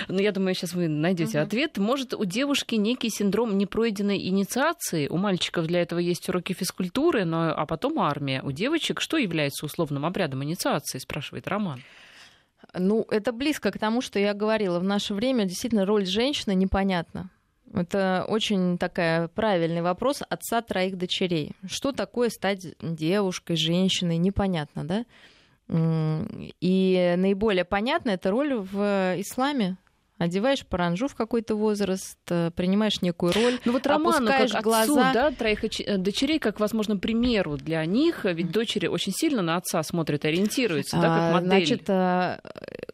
ну, 0.09 0.19
я 0.19 0.33
думаю, 0.33 0.55
сейчас 0.55 0.75
вы 0.75 0.89
найдете 0.89 1.39
угу. 1.39 1.47
ответ. 1.47 1.79
Может, 1.79 2.15
у 2.15 2.25
девушки 2.25 2.75
некий 2.75 3.11
синдром 3.11 3.57
непройденной 3.57 4.19
инициации? 4.29 5.09
У 5.09 5.17
мальчиков 5.17 5.67
для 5.67 5.83
этого 5.83 5.99
есть 5.99 6.29
уроки 6.29 6.53
физкультуры, 6.53 7.25
но, 7.25 7.55
а 7.55 7.67
потом 7.67 7.99
армия. 7.99 8.43
У 8.43 8.53
девочек 8.53 9.01
что 9.01 9.17
является 9.17 9.67
условным 9.67 10.05
обрядом 10.05 10.45
инициации, 10.45 10.99
спрашивает 10.99 11.49
Роман. 11.49 11.83
Ну, 12.75 13.07
это 13.11 13.33
близко 13.33 13.71
к 13.71 13.79
тому, 13.79 14.01
что 14.01 14.19
я 14.19 14.35
говорила. 14.35 14.79
В 14.79 14.85
наше 14.85 15.15
время 15.15 15.45
действительно 15.45 15.87
роль 15.87 16.07
женщины 16.07 16.55
непонятна. 16.55 17.31
Это 17.73 18.25
очень 18.29 18.79
такая 18.79 19.29
правильный 19.29 19.81
вопрос 19.81 20.23
отца 20.29 20.61
троих 20.61 20.99
дочерей. 20.99 21.53
Что 21.69 21.93
такое 21.93 22.29
стать 22.29 22.67
девушкой, 22.81 23.57
женщиной, 23.57 24.17
непонятно, 24.17 24.85
да? 24.85 25.05
И 25.71 27.15
наиболее 27.17 27.65
понятна 27.65 28.11
эта 28.11 28.31
роль 28.31 28.55
в 28.55 29.15
исламе. 29.19 29.77
Одеваешь 30.21 30.67
паранжу 30.67 31.09
в 31.09 31.15
какой-то 31.15 31.55
возраст, 31.55 32.19
э, 32.29 32.51
принимаешь 32.55 33.01
некую 33.01 33.33
роль, 33.33 33.59
ну 33.65 33.73
вот 33.73 33.87
Роману, 33.87 34.27
как 34.27 34.43
отцу, 34.43 34.61
глаза. 34.61 35.13
да, 35.15 35.31
троих 35.31 35.65
э, 35.65 35.97
дочерей, 35.97 36.39
как, 36.39 36.61
возможно, 36.61 36.99
примеру 36.99 37.57
для 37.57 37.83
них, 37.87 38.27
ведь 38.27 38.51
дочери 38.51 38.87
очень 38.87 39.15
сильно 39.17 39.41
на 39.41 39.57
отца 39.57 39.83
смотрят, 39.83 40.27
ориентируются, 40.27 40.97
да, 40.97 41.03
как 41.03 41.19
а, 41.19 41.33
модель. 41.33 41.67
Значит, 41.67 41.89
э, 41.89 42.39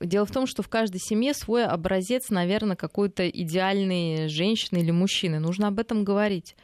дело 0.01 0.25
в 0.25 0.31
том, 0.31 0.47
что 0.47 0.63
в 0.63 0.69
каждой 0.69 1.01
семье 1.01 1.35
свой 1.35 1.65
образец, 1.65 2.31
наверное, 2.31 2.77
какой-то 2.77 3.29
идеальной 3.29 4.29
женщины 4.29 4.79
или 4.79 4.93
мужчины. 4.93 5.41
Нужно 5.41 5.67
об 5.67 5.81
этом 5.81 6.05
говорить. 6.05 6.55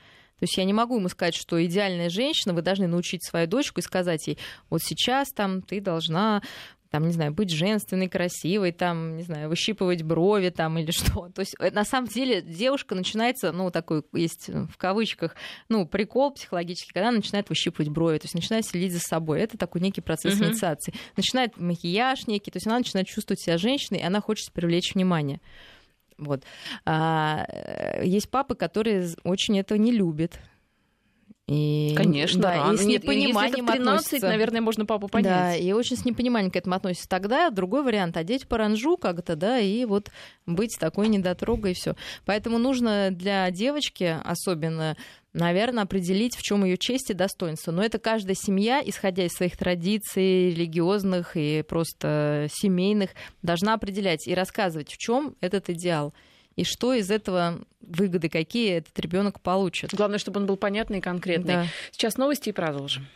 То 0.42 0.44
есть 0.44 0.56
я 0.56 0.64
не 0.64 0.72
могу 0.72 0.96
ему 0.96 1.08
сказать, 1.08 1.36
что 1.36 1.64
идеальная 1.64 2.10
женщина, 2.10 2.52
вы 2.52 2.62
должны 2.62 2.88
научить 2.88 3.24
свою 3.24 3.46
дочку 3.46 3.78
и 3.78 3.82
сказать 3.84 4.26
ей, 4.26 4.38
вот 4.70 4.82
сейчас 4.82 5.28
там 5.28 5.62
ты 5.62 5.80
должна 5.80 6.42
там, 6.90 7.06
не 7.06 7.12
знаю, 7.12 7.32
быть 7.32 7.52
женственной, 7.52 8.08
красивой, 8.08 8.72
там, 8.72 9.16
не 9.16 9.22
знаю, 9.22 9.48
выщипывать 9.48 10.02
брови 10.02 10.48
там 10.48 10.78
или 10.78 10.90
что. 10.90 11.28
То 11.32 11.42
есть, 11.42 11.54
э, 11.60 11.70
на 11.70 11.84
самом 11.84 12.08
деле, 12.08 12.42
девушка 12.42 12.96
начинается, 12.96 13.52
ну, 13.52 13.70
такой, 13.70 14.02
есть 14.14 14.48
в 14.48 14.76
кавычках, 14.76 15.36
ну, 15.68 15.86
прикол 15.86 16.32
психологический, 16.32 16.92
когда 16.92 17.10
она 17.10 17.18
начинает 17.18 17.48
выщипывать 17.48 17.88
брови, 17.88 18.18
то 18.18 18.24
есть 18.24 18.34
начинает 18.34 18.66
следить 18.66 18.92
за 18.92 18.98
собой. 18.98 19.38
Это 19.42 19.56
такой 19.56 19.80
некий 19.80 20.00
процесс 20.00 20.34
uh-huh. 20.34 20.48
инициации. 20.48 20.92
Начинает 21.16 21.56
макияж 21.56 22.26
некий, 22.26 22.50
то 22.50 22.56
есть 22.56 22.66
она 22.66 22.78
начинает 22.78 23.06
чувствовать 23.06 23.40
себя 23.40 23.58
женщиной, 23.58 24.00
и 24.00 24.04
она 24.04 24.20
хочет 24.20 24.50
привлечь 24.52 24.92
внимание. 24.96 25.40
Вот. 26.24 26.44
А, 26.84 27.44
э, 27.48 28.04
есть 28.04 28.30
папы, 28.30 28.54
которые 28.54 29.08
очень 29.24 29.58
этого 29.58 29.78
не 29.78 29.92
любят. 29.92 30.38
И, 31.48 31.92
Конечно, 31.96 32.40
да, 32.40 32.54
рано. 32.54 32.74
и 32.74 32.76
с 32.76 32.84
непониманием 32.84 33.66
Если 33.66 33.78
13, 33.78 33.78
относятся. 33.80 34.26
наверное, 34.28 34.60
можно 34.60 34.86
папу 34.86 35.08
понять. 35.08 35.26
Да, 35.28 35.56
и 35.56 35.72
очень 35.72 35.96
с 35.96 36.04
непониманием 36.04 36.52
к 36.52 36.56
этому 36.56 36.76
относятся. 36.76 37.08
Тогда 37.08 37.50
другой 37.50 37.82
вариант 37.82 38.16
одеть 38.16 38.46
паранжу 38.46 38.96
как-то, 38.96 39.34
да, 39.34 39.58
и 39.58 39.84
вот 39.84 40.10
быть 40.46 40.76
такой 40.78 41.08
недотрогой 41.08 41.72
и 41.72 41.74
все. 41.74 41.96
Поэтому 42.24 42.58
нужно 42.58 43.10
для 43.10 43.50
девочки 43.50 44.18
особенно 44.24 44.96
наверное, 45.34 45.84
определить, 45.84 46.36
в 46.36 46.42
чем 46.42 46.62
ее 46.62 46.76
честь 46.76 47.08
и 47.08 47.14
достоинство. 47.14 47.72
Но 47.72 47.82
это 47.82 47.98
каждая 47.98 48.36
семья, 48.38 48.82
исходя 48.84 49.24
из 49.24 49.32
своих 49.32 49.56
традиций 49.56 50.50
религиозных 50.50 51.38
и 51.38 51.64
просто 51.66 52.48
семейных, 52.52 53.12
должна 53.40 53.72
определять 53.72 54.28
и 54.28 54.34
рассказывать, 54.34 54.92
в 54.92 54.98
чем 54.98 55.34
этот 55.40 55.70
идеал 55.70 56.12
и 56.56 56.64
что 56.64 56.92
из 56.92 57.10
этого 57.10 57.64
выгоды, 57.96 58.28
какие 58.28 58.78
этот 58.78 58.98
ребенок 58.98 59.40
получит. 59.40 59.94
Главное, 59.94 60.18
чтобы 60.18 60.40
он 60.40 60.46
был 60.46 60.56
понятный 60.56 60.98
и 60.98 61.00
конкретный. 61.00 61.54
Да. 61.54 61.66
Сейчас 61.90 62.16
новости 62.16 62.50
и 62.50 62.52
продолжим. 62.52 63.06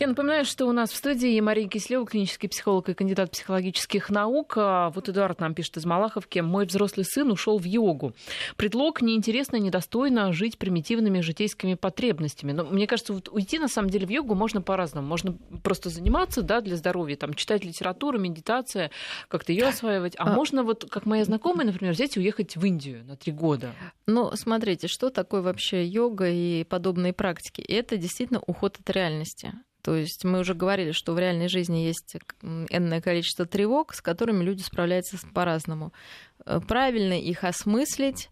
Я 0.00 0.06
напоминаю, 0.06 0.44
что 0.44 0.66
у 0.66 0.72
нас 0.72 0.92
в 0.92 0.96
студии 0.96 1.40
Мария 1.40 1.66
Кислева, 1.68 2.06
клинический 2.06 2.48
психолог 2.48 2.88
и 2.88 2.94
кандидат 2.94 3.32
психологических 3.32 4.10
наук. 4.10 4.54
А 4.56 4.90
вот 4.90 5.08
Эдуард 5.08 5.40
нам 5.40 5.54
пишет 5.54 5.76
из 5.76 5.84
Малаховки. 5.86 6.38
Мой 6.38 6.66
взрослый 6.66 7.04
сын 7.04 7.28
ушел 7.32 7.58
в 7.58 7.64
йогу. 7.64 8.14
Предлог 8.56 9.02
неинтересно, 9.02 9.56
недостойно 9.56 10.32
жить 10.32 10.56
примитивными 10.56 11.20
житейскими 11.20 11.74
потребностями. 11.74 12.52
Но 12.52 12.62
мне 12.62 12.86
кажется, 12.86 13.12
вот 13.12 13.28
уйти 13.28 13.58
на 13.58 13.66
самом 13.66 13.90
деле 13.90 14.06
в 14.06 14.10
йогу 14.10 14.36
можно 14.36 14.62
по-разному. 14.62 15.08
Можно 15.08 15.36
просто 15.64 15.90
заниматься 15.90 16.42
да, 16.42 16.60
для 16.60 16.76
здоровья, 16.76 17.16
там, 17.16 17.34
читать 17.34 17.64
литературу, 17.64 18.20
медитация, 18.20 18.92
как-то 19.26 19.50
ее 19.50 19.66
осваивать. 19.66 20.14
А, 20.16 20.30
а 20.30 20.32
можно 20.32 20.62
вот, 20.62 20.88
как 20.88 21.06
моя 21.06 21.24
знакомая, 21.24 21.66
например, 21.66 21.92
взять 21.92 22.16
и 22.16 22.20
уехать 22.20 22.56
в 22.56 22.64
Индию 22.64 23.04
на 23.04 23.16
три 23.16 23.32
года. 23.32 23.72
Ну, 24.06 24.30
смотрите, 24.36 24.86
что 24.86 25.10
такое 25.10 25.42
вообще 25.42 25.84
йога 25.84 26.28
и 26.28 26.62
подобные 26.62 27.12
практики? 27.12 27.62
Это 27.62 27.96
действительно 27.96 28.40
уход 28.46 28.78
от 28.78 28.88
реальности. 28.90 29.54
То 29.82 29.94
есть 29.94 30.24
мы 30.24 30.40
уже 30.40 30.54
говорили, 30.54 30.92
что 30.92 31.12
в 31.12 31.18
реальной 31.18 31.48
жизни 31.48 31.78
есть 31.78 32.16
энное 32.42 33.00
количество 33.00 33.46
тревог, 33.46 33.94
с 33.94 34.00
которыми 34.00 34.42
люди 34.44 34.62
справляются 34.62 35.16
по-разному. 35.32 35.92
Э, 36.44 36.60
правильно 36.66 37.12
их 37.12 37.44
осмыслить, 37.44 38.28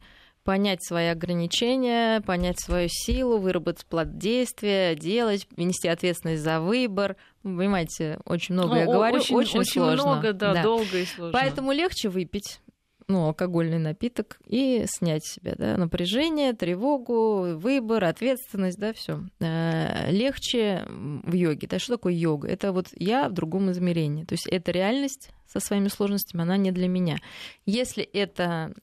понять 0.46 0.84
свои 0.84 1.06
ограничения, 1.06 2.20
понять 2.20 2.60
свою 2.60 2.88
силу, 2.90 3.38
выработать 3.38 3.84
план 3.86 4.18
действия, 4.18 4.94
делать, 4.94 5.46
нести 5.56 5.88
ответственность 5.88 6.42
за 6.42 6.60
выбор. 6.60 7.16
Вы 7.42 7.58
понимаете, 7.58 8.18
очень 8.24 8.54
много 8.54 8.74
ну, 8.74 8.80
я 8.80 8.86
говорю, 8.86 9.16
очень, 9.16 9.36
очень, 9.36 9.60
очень 9.60 9.72
сложно. 9.72 10.02
много, 10.04 10.32
да, 10.32 10.54
да, 10.54 10.62
долго 10.62 10.98
и 10.98 11.04
сложно. 11.04 11.32
Поэтому 11.32 11.72
легче 11.72 12.08
выпить 12.08 12.60
ну, 13.08 13.26
алкогольный 13.26 13.78
напиток 13.78 14.38
и 14.46 14.84
снять 14.88 15.24
себя 15.24 15.54
да, 15.56 15.76
напряжение, 15.76 16.52
тревогу, 16.52 17.56
выбор, 17.56 18.04
ответственность, 18.04 18.78
да, 18.78 18.92
все. 18.92 19.20
Э, 19.40 20.10
легче 20.10 20.84
в 20.88 21.32
йоге. 21.32 21.68
Да, 21.68 21.78
что 21.78 21.96
такое 21.96 22.14
йога? 22.14 22.48
Это 22.48 22.72
вот 22.72 22.88
я 22.96 23.28
в 23.28 23.32
другом 23.32 23.70
измерении. 23.70 24.24
То 24.24 24.34
есть 24.34 24.46
это 24.48 24.72
реальность 24.72 25.30
со 25.46 25.60
своими 25.60 25.88
сложностями, 25.88 26.42
она 26.42 26.56
не 26.56 26.72
для 26.72 26.88
меня. 26.88 27.18
Если 27.64 28.02
это 28.02 28.74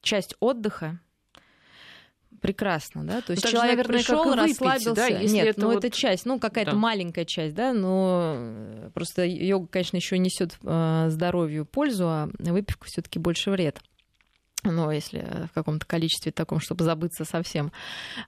часть 0.00 0.34
отдыха, 0.40 1.00
прекрасно, 2.40 3.04
да, 3.04 3.20
то 3.20 3.32
есть 3.32 3.44
ну, 3.44 3.50
человек 3.50 3.76
наверное, 3.76 3.98
пришел, 3.98 4.34
расслабился, 4.34 4.92
да, 4.94 5.06
если 5.06 5.34
нет, 5.34 5.46
это 5.48 5.60
ну 5.60 5.66
вот... 5.68 5.84
это 5.84 5.96
часть, 5.96 6.26
ну 6.26 6.38
какая-то 6.38 6.72
да. 6.72 6.76
маленькая 6.76 7.24
часть, 7.24 7.54
да, 7.54 7.72
но 7.72 8.34
э, 8.36 8.90
просто 8.94 9.24
йога, 9.24 9.68
конечно, 9.68 9.96
еще 9.96 10.18
несет 10.18 10.56
э, 10.62 11.06
здоровью 11.10 11.66
пользу, 11.66 12.06
а 12.08 12.28
выпивка 12.38 12.86
все-таки 12.86 13.18
больше 13.18 13.50
вред. 13.50 13.80
ну, 14.72 14.90
если 14.90 15.46
в 15.48 15.52
каком-то 15.54 15.86
количестве 15.86 16.32
таком, 16.32 16.60
чтобы 16.60 16.84
забыться 16.84 17.24
совсем. 17.24 17.72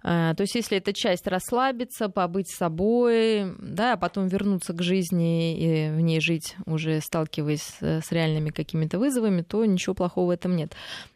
То 0.02 0.36
есть, 0.38 0.54
если 0.54 0.78
эта 0.78 0.92
часть 0.92 1.26
расслабиться, 1.26 2.08
побыть 2.08 2.50
собой, 2.50 3.54
да, 3.58 3.94
а 3.94 3.96
потом 3.96 4.28
вернуться 4.28 4.72
к 4.72 4.82
жизни 4.82 5.58
и 5.58 5.90
в 5.90 6.00
ней 6.00 6.20
жить, 6.20 6.56
уже 6.66 7.00
сталкиваясь 7.00 7.76
с 7.80 8.12
реальными 8.12 8.50
какими-то 8.50 8.98
вызовами, 8.98 9.42
то 9.42 9.64
ничего 9.64 9.94
плохого 9.94 10.28
в 10.28 10.30
этом 10.30 10.56
нет. 10.56 10.74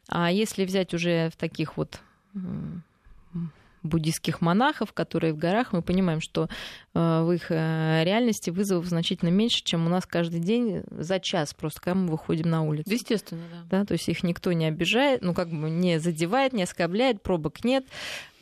А 0.09 0.31
если 0.31 0.65
взять 0.65 0.95
уже 0.95 1.31
в 1.31 1.37
таких 1.37 1.77
вот 1.77 2.01
буддийских 3.83 4.41
монахов, 4.41 4.93
которые 4.93 5.33
в 5.33 5.39
горах, 5.39 5.73
мы 5.73 5.83
понимаем, 5.83 6.21
что 6.21 6.49
э, 6.95 7.23
в 7.23 7.33
их 7.33 7.51
э, 7.51 8.03
реальности 8.05 8.51
вызовов 8.51 8.87
значительно 8.87 9.31
меньше, 9.31 9.63
чем 9.65 9.87
у 9.87 9.89
нас 9.89 10.07
каждый 10.07 10.41
день 10.41 10.83
за 10.91 11.19
час, 11.19 11.53
просто 11.55 11.81
когда 11.81 11.99
мы 11.99 12.09
выходим 12.09 12.49
на 12.49 12.63
улицу. 12.63 12.91
Естественно, 12.91 13.43
да. 13.69 13.79
да. 13.79 13.85
То 13.85 13.95
есть 13.95 14.09
их 14.09 14.23
никто 14.23 14.53
не 14.53 14.67
обижает, 14.67 15.23
ну 15.23 15.35
как 15.35 15.49
бы 15.49 15.69
не 15.69 15.99
задевает, 15.99 16.53
не 16.53 16.63
оскорбляет, 16.63 17.23
пробок 17.23 17.65
нет 17.65 17.85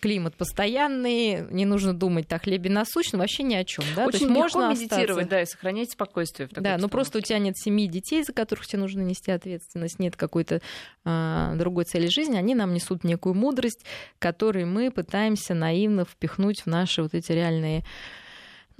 климат 0.01 0.34
постоянный, 0.36 1.46
не 1.51 1.64
нужно 1.64 1.94
думать 1.94 2.32
о 2.32 2.38
хлебе 2.38 2.70
насущном, 2.70 3.20
вообще 3.20 3.42
ни 3.42 3.55
о 3.55 3.64
чем. 3.64 3.84
Да? 3.94 4.07
Очень 4.07 4.18
То 4.18 4.24
есть 4.24 4.36
можно 4.36 4.70
медитировать, 4.70 5.28
да, 5.28 5.42
и 5.42 5.46
сохранять 5.46 5.92
спокойствие. 5.92 6.48
В 6.48 6.53
да, 6.53 6.78
но 6.78 6.88
просто 6.88 7.18
у 7.18 7.20
тебя 7.20 7.38
нет 7.38 7.57
семьи 7.57 7.86
детей, 7.86 8.24
за 8.24 8.32
которых 8.32 8.66
тебе 8.66 8.80
нужно 8.80 9.03
нести 9.03 9.30
ответственность, 9.30 9.98
нет 9.98 10.16
какой-то 10.16 10.61
а, 11.05 11.55
другой 11.57 11.84
цели 11.84 12.09
жизни, 12.09 12.36
они 12.36 12.55
нам 12.55 12.74
несут 12.74 13.05
некую 13.05 13.34
мудрость, 13.34 13.84
которую 14.18 14.66
мы 14.66 14.90
пытаемся 14.90 15.55
наивно 15.55 16.05
впихнуть 16.05 16.62
в 16.62 16.66
наши 16.66 17.03
вот 17.03 17.14
эти 17.14 17.32
реальные 17.32 17.84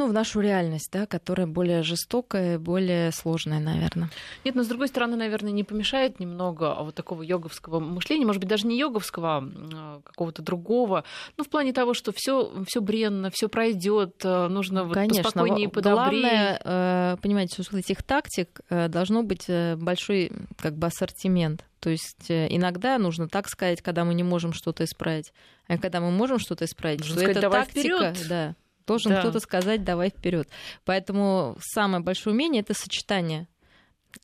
ну, 0.01 0.07
в 0.07 0.15
нашу 0.15 0.41
реальность, 0.41 0.89
да, 0.91 1.05
которая 1.05 1.47
более 1.47 1.83
жестокая, 1.83 2.59
более 2.59 3.13
сложная, 3.13 3.61
наверное. 3.61 4.09
Нет, 4.45 4.55
но 4.55 4.63
с 4.63 4.67
другой 4.67 4.89
стороны, 4.89 5.15
наверное, 5.15 5.53
не 5.53 5.63
помешает 5.63 6.21
немного 6.21 6.75
вот 6.81 6.95
такого 6.95 7.21
йоговского 7.21 7.81
мышления, 7.81 8.25
может 8.25 8.41
быть, 8.41 8.49
даже 8.49 8.67
не 8.67 8.79
йоговского, 8.79 9.45
а 9.75 10.01
какого-то 10.03 10.41
другого, 10.41 11.05
ну, 11.37 11.45
в 11.45 11.51
плане 11.51 11.75
того, 11.75 11.93
что 11.93 12.13
все 12.17 12.51
все 12.67 12.81
бренно, 12.81 13.31
все 13.31 13.51
пройдет, 13.51 14.23
э, 14.25 14.49
нужно 14.49 14.85
вот 14.85 14.95
Конечно, 14.95 15.25
поспокойнее 15.25 15.67
и 15.67 15.71
подобрее. 15.71 16.23
Главное, 16.23 16.61
э, 16.65 17.17
понимаете, 17.21 17.63
что 17.63 17.77
этих 17.77 18.03
тактик 18.03 18.61
э, 18.71 18.89
должно 18.89 19.23
быть 19.23 19.51
большой 19.77 20.33
как 20.57 20.77
бы 20.77 20.87
ассортимент. 20.87 21.67
То 21.81 21.91
есть 21.91 22.31
иногда 22.31 22.99
нужно 22.99 23.29
так 23.29 23.49
сказать, 23.49 23.83
когда 23.83 24.05
мы 24.05 24.15
не 24.15 24.23
можем 24.23 24.53
что-то 24.53 24.85
исправить, 24.85 25.33
а 25.67 25.79
когда 25.79 26.01
мы 26.01 26.11
можем 26.11 26.39
что-то 26.39 26.65
исправить, 26.65 27.01
нужно 27.01 27.15
что 27.15 27.25
сказать, 27.25 27.37
это 27.37 27.51
тактика, 27.51 28.15
вперед. 28.15 28.29
да, 28.29 28.55
должен 28.91 29.13
да. 29.13 29.21
кто-то 29.21 29.39
сказать 29.39 29.85
давай 29.85 30.11
вперед. 30.11 30.49
Поэтому 30.85 31.57
самое 31.61 32.03
большое 32.03 32.35
умение 32.35 32.63
это 32.63 32.75
сочетание 32.75 33.47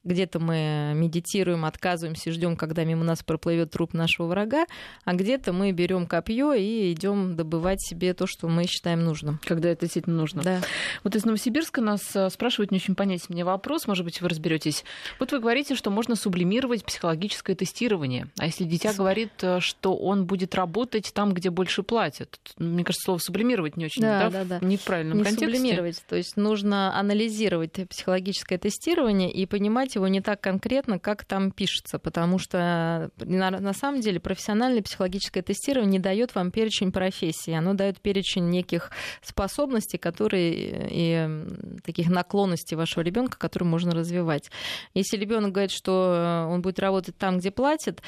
где-то 0.04 0.38
мы 0.38 0.92
медитируем, 0.94 1.64
отказываемся, 1.64 2.30
ждем, 2.32 2.56
когда 2.56 2.84
мимо 2.84 3.04
нас 3.04 3.22
проплывет 3.22 3.70
труп 3.72 3.94
нашего 3.94 4.26
врага, 4.26 4.66
а 5.04 5.14
где-то 5.14 5.52
мы 5.52 5.72
берем 5.72 6.06
копье 6.06 6.52
и 6.52 6.92
идем 6.92 7.36
добывать 7.36 7.80
себе 7.82 8.14
то, 8.14 8.26
что 8.26 8.48
мы 8.48 8.66
считаем 8.66 9.04
нужным. 9.04 9.40
Когда 9.44 9.68
это 9.68 9.82
действительно 9.82 10.16
нужно. 10.16 10.42
Да. 10.42 10.60
Вот 11.04 11.16
из 11.16 11.24
Новосибирска 11.24 11.80
нас 11.80 12.02
э, 12.14 12.30
спрашивают, 12.30 12.70
не 12.70 12.76
очень 12.76 12.94
понять 12.94 13.28
мне 13.28 13.44
вопрос, 13.44 13.86
может 13.86 14.04
быть, 14.04 14.20
вы 14.20 14.28
разберетесь. 14.28 14.84
Вот 15.18 15.32
вы 15.32 15.40
говорите, 15.40 15.74
что 15.74 15.90
можно 15.90 16.16
сублимировать 16.16 16.84
психологическое 16.84 17.54
тестирование. 17.54 18.28
А 18.38 18.46
если 18.46 18.64
дитя 18.64 18.92
говорит, 18.92 19.32
э, 19.42 19.60
что 19.60 19.96
он 19.96 20.26
будет 20.26 20.54
работать 20.54 21.12
там, 21.14 21.32
где 21.32 21.50
больше 21.50 21.82
платят? 21.82 22.38
Мне 22.58 22.84
кажется, 22.84 23.04
слово 23.04 23.18
сублимировать 23.18 23.76
не 23.76 23.86
очень 23.86 24.02
да, 24.02 24.30
да, 24.30 24.44
да. 24.44 24.58
не 24.60 24.76
в 24.76 24.82
правильном 24.82 25.18
не 25.18 25.24
контексте. 25.24 25.46
Сублимировать. 25.46 26.04
То 26.08 26.16
есть 26.16 26.36
нужно 26.36 26.96
анализировать 26.98 27.72
психологическое 27.88 28.58
тестирование 28.58 29.30
и 29.30 29.46
понимать, 29.46 29.75
понимать 29.76 29.94
его 29.94 30.08
не 30.08 30.22
так 30.22 30.40
конкретно, 30.40 30.98
как 30.98 31.26
там 31.26 31.50
пишется, 31.50 31.98
потому 31.98 32.38
что 32.38 33.10
на, 33.18 33.50
на 33.50 33.72
самом 33.74 34.00
деле 34.00 34.18
профессиональное 34.18 34.80
психологическое 34.80 35.42
тестирование 35.42 35.92
не 35.92 35.98
дает 35.98 36.34
вам 36.34 36.50
перечень 36.50 36.92
профессий, 36.92 37.52
оно 37.52 37.74
дает 37.74 38.00
перечень 38.00 38.48
неких 38.48 38.90
способностей, 39.20 39.98
которые 39.98 40.88
и 40.90 41.80
таких 41.84 42.08
наклонностей 42.08 42.74
вашего 42.74 43.02
ребенка, 43.02 43.36
которые 43.38 43.68
можно 43.68 43.92
развивать. 43.92 44.50
Если 44.94 45.18
ребенок 45.18 45.52
говорит, 45.52 45.72
что 45.72 46.48
он 46.50 46.62
будет 46.62 46.78
работать 46.78 47.18
там, 47.18 47.38
где 47.38 47.50
платят, 47.50 48.00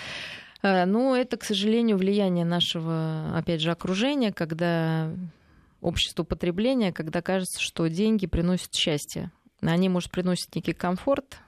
э, 0.62 0.86
ну, 0.86 1.14
это, 1.14 1.36
к 1.36 1.44
сожалению, 1.44 1.98
влияние 1.98 2.46
нашего, 2.46 3.36
опять 3.36 3.60
же, 3.60 3.70
окружения, 3.70 4.32
когда 4.32 5.12
общество 5.82 6.24
потребления, 6.24 6.94
когда 6.94 7.20
кажется, 7.20 7.60
что 7.60 7.88
деньги 7.88 8.26
приносят 8.26 8.74
счастье. 8.74 9.30
Они, 9.60 9.90
может, 9.90 10.10
приносят 10.10 10.54
некий 10.54 10.72
комфорт, 10.72 11.38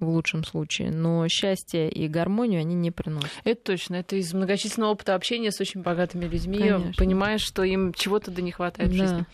в 0.00 0.08
лучшем 0.08 0.44
случае, 0.44 0.90
но 0.90 1.26
счастье 1.28 1.90
и 1.90 2.08
гармонию 2.08 2.60
они 2.60 2.74
не 2.74 2.90
приносят. 2.90 3.30
Это 3.44 3.62
точно. 3.62 3.96
Это 3.96 4.16
из 4.16 4.32
многочисленного 4.32 4.92
опыта 4.92 5.14
общения 5.14 5.50
с 5.50 5.60
очень 5.60 5.82
богатыми 5.82 6.26
людьми. 6.26 6.58
Конечно. 6.58 6.92
Понимаешь, 6.96 7.42
что 7.42 7.64
им 7.64 7.92
чего-то 7.92 8.30
да 8.30 8.42
не 8.42 8.52
хватает 8.52 8.90
да. 8.90 8.94
в 8.94 8.98
жизни. 8.98 9.26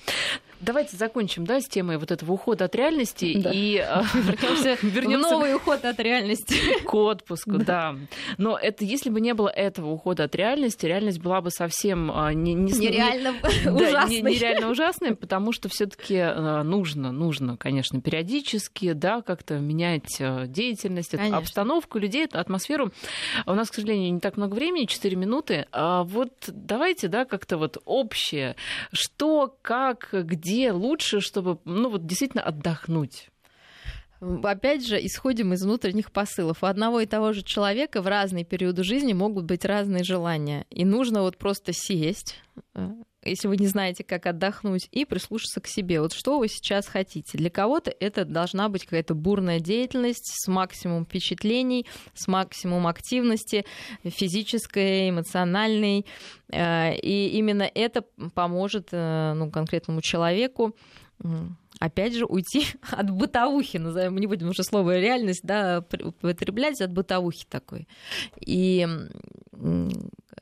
Давайте 0.65 0.97
закончим, 0.97 1.45
да, 1.45 1.61
с 1.61 1.67
темой 1.67 1.99
вот 1.99 2.11
этого 2.11 2.33
ухода 2.33 2.65
от 2.65 2.75
реальности 2.75 3.39
да. 3.39 3.51
и 3.53 3.77
а, 3.79 4.03
вернемся 4.15 5.29
в 5.29 5.31
новый 5.31 5.55
уход 5.55 5.85
от 5.85 6.01
реальности 6.01 6.55
к 6.85 6.95
отпуску, 6.95 7.59
да. 7.59 7.97
Но 8.39 8.57
это 8.57 8.85
если 8.85 9.11
бы 9.11 9.21
не 9.21 9.35
было 9.35 9.49
этого 9.49 9.91
ухода 9.91 10.25
от 10.25 10.35
реальности, 10.35 10.87
реальность 10.87 11.21
была 11.21 11.43
бы 11.43 11.51
совсем 11.51 12.11
а, 12.11 12.33
не, 12.33 12.55
не, 12.55 12.73
нереально 12.73 13.35
не, 13.65 13.71
ужасной. 13.71 14.23
Да, 14.23 14.31
нереально 14.31 14.71
ужасной, 14.71 15.15
потому 15.15 15.53
что 15.53 15.69
все-таки 15.69 16.17
а, 16.17 16.63
нужно, 16.63 17.13
нужно, 17.13 17.59
конечно, 17.59 18.01
периодически, 18.01 18.93
да, 18.93 19.21
как-то 19.21 19.59
менять 19.59 20.19
деятельность, 20.47 21.11
конечно. 21.11 21.37
обстановку 21.37 21.99
людей, 21.99 22.27
атмосферу. 22.27 22.91
У 23.45 23.53
нас, 23.53 23.71
к 23.71 23.75
сожалению, 23.75 24.15
не 24.15 24.21
так 24.21 24.39
много 24.39 24.55
времени, 24.55 24.87
4 24.87 25.15
минуты. 25.15 25.67
А 25.73 26.05
вот 26.05 26.33
давайте, 26.47 27.09
да, 27.09 27.27
как-то 27.27 27.59
вот 27.59 27.79
общее, 27.85 28.57
что, 28.93 29.55
как, 29.61 30.09
где 30.13 30.54
где 30.55 30.71
лучше, 30.71 31.21
чтобы 31.21 31.59
ну, 31.65 31.91
вот 31.91 32.07
действительно 32.07 32.45
отдохнуть? 32.45 33.31
Опять 34.21 34.87
же, 34.87 35.05
исходим 35.05 35.53
из 35.53 35.65
внутренних 35.65 36.13
посылов. 36.13 36.63
У 36.63 36.67
одного 36.67 37.01
и 37.01 37.07
того 37.07 37.33
же 37.33 37.43
человека 37.43 38.01
в 38.01 38.07
разные 38.07 38.45
периоды 38.45 38.85
жизни 38.85 39.13
могут 39.13 39.45
быть 39.45 39.65
разные 39.65 40.05
желания. 40.05 40.65
И 40.71 40.85
нужно 40.85 41.23
вот 41.23 41.37
просто 41.37 41.73
сесть, 41.73 42.37
э, 42.75 42.91
если 43.25 43.49
вы 43.49 43.57
не 43.57 43.67
знаете, 43.67 44.05
как 44.05 44.27
отдохнуть, 44.27 44.89
и 44.91 45.05
прислушаться 45.05 45.61
к 45.61 45.67
себе. 45.67 46.01
Вот 46.01 46.13
что 46.13 46.39
вы 46.39 46.49
сейчас 46.49 46.87
хотите. 46.87 47.39
Для 47.39 47.51
кого-то 47.51 47.95
это 47.99 48.25
должна 48.25 48.69
быть 48.69 48.85
какая-то 48.85 49.15
бурная 49.15 49.61
деятельность 49.61 50.27
с 50.27 50.49
максимумом 50.49 51.05
впечатлений, 51.05 51.87
с 52.15 52.29
максимумом 52.29 52.87
активности 52.87 53.65
физической, 54.05 55.11
эмоциональной. 55.11 56.07
Э, 56.51 56.95
и 56.97 57.29
именно 57.39 57.69
это 57.75 58.03
поможет 58.35 58.89
э, 58.93 59.33
ну, 59.35 59.51
конкретному 59.51 60.01
человеку 60.03 60.77
опять 61.79 62.15
же, 62.15 62.25
уйти 62.25 62.67
от 62.91 63.11
бытовухи, 63.11 63.79
назовем, 63.79 64.17
не 64.17 64.27
будем 64.27 64.49
уже 64.49 64.63
слово 64.63 64.99
реальность, 64.99 65.43
да, 65.43 65.85
употреблять 66.03 66.81
от 66.81 66.93
бытовухи 66.93 67.47
такой. 67.49 67.89
И 68.41 68.87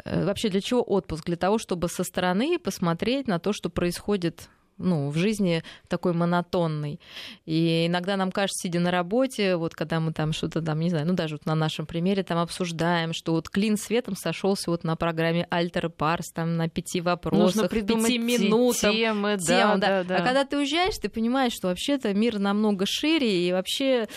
вообще 0.05 0.49
для 0.49 0.61
чего 0.61 0.83
отпуск? 0.83 1.27
Для 1.27 1.37
того, 1.37 1.59
чтобы 1.59 1.89
со 1.89 2.05
стороны 2.05 2.59
посмотреть 2.59 3.29
на 3.29 3.39
то, 3.39 3.53
что 3.53 3.71
происходит 3.71 4.49
ну, 4.83 5.09
в 5.11 5.17
жизни 5.17 5.63
такой 5.89 6.13
монотонной. 6.13 7.01
И 7.47 7.87
иногда 7.87 8.17
нам 8.17 8.31
кажется, 8.31 8.69
сидя 8.69 8.81
на 8.81 8.91
работе, 8.91 9.57
вот 9.57 9.75
когда 9.75 10.01
мы 10.01 10.13
там 10.13 10.33
что-то 10.33 10.61
там, 10.61 10.81
не 10.81 10.91
знаю, 10.91 11.07
ну 11.07 11.15
даже 11.15 11.37
вот 11.37 11.47
на 11.47 11.55
нашем 11.55 11.87
примере 11.87 12.23
там 12.23 12.39
обсуждаем, 12.39 13.13
что 13.13 13.33
вот 13.33 13.49
клин 13.49 13.77
светом 13.77 14.17
сошелся 14.17 14.71
вот 14.71 14.85
на 14.85 14.97
программе 14.97 15.47
Альтер 15.51 15.89
Парс, 15.89 16.33
там 16.33 16.57
на 16.57 16.69
пяти 16.69 17.01
вопросах, 17.01 17.71
пяти 17.71 18.19
минутах. 18.19 18.93
Темы, 18.93 19.37
да, 19.39 19.77
да, 19.77 19.77
да, 19.77 20.05
да. 20.05 20.17
А 20.17 20.23
когда 20.23 20.45
ты 20.45 20.59
уезжаешь, 20.59 20.99
ты 20.99 21.09
понимаешь, 21.09 21.53
что 21.53 21.69
вообще-то 21.69 22.13
мир 22.15 22.39
намного 22.39 22.85
шире, 22.87 23.49
и 23.49 23.53
вообще 23.53 24.09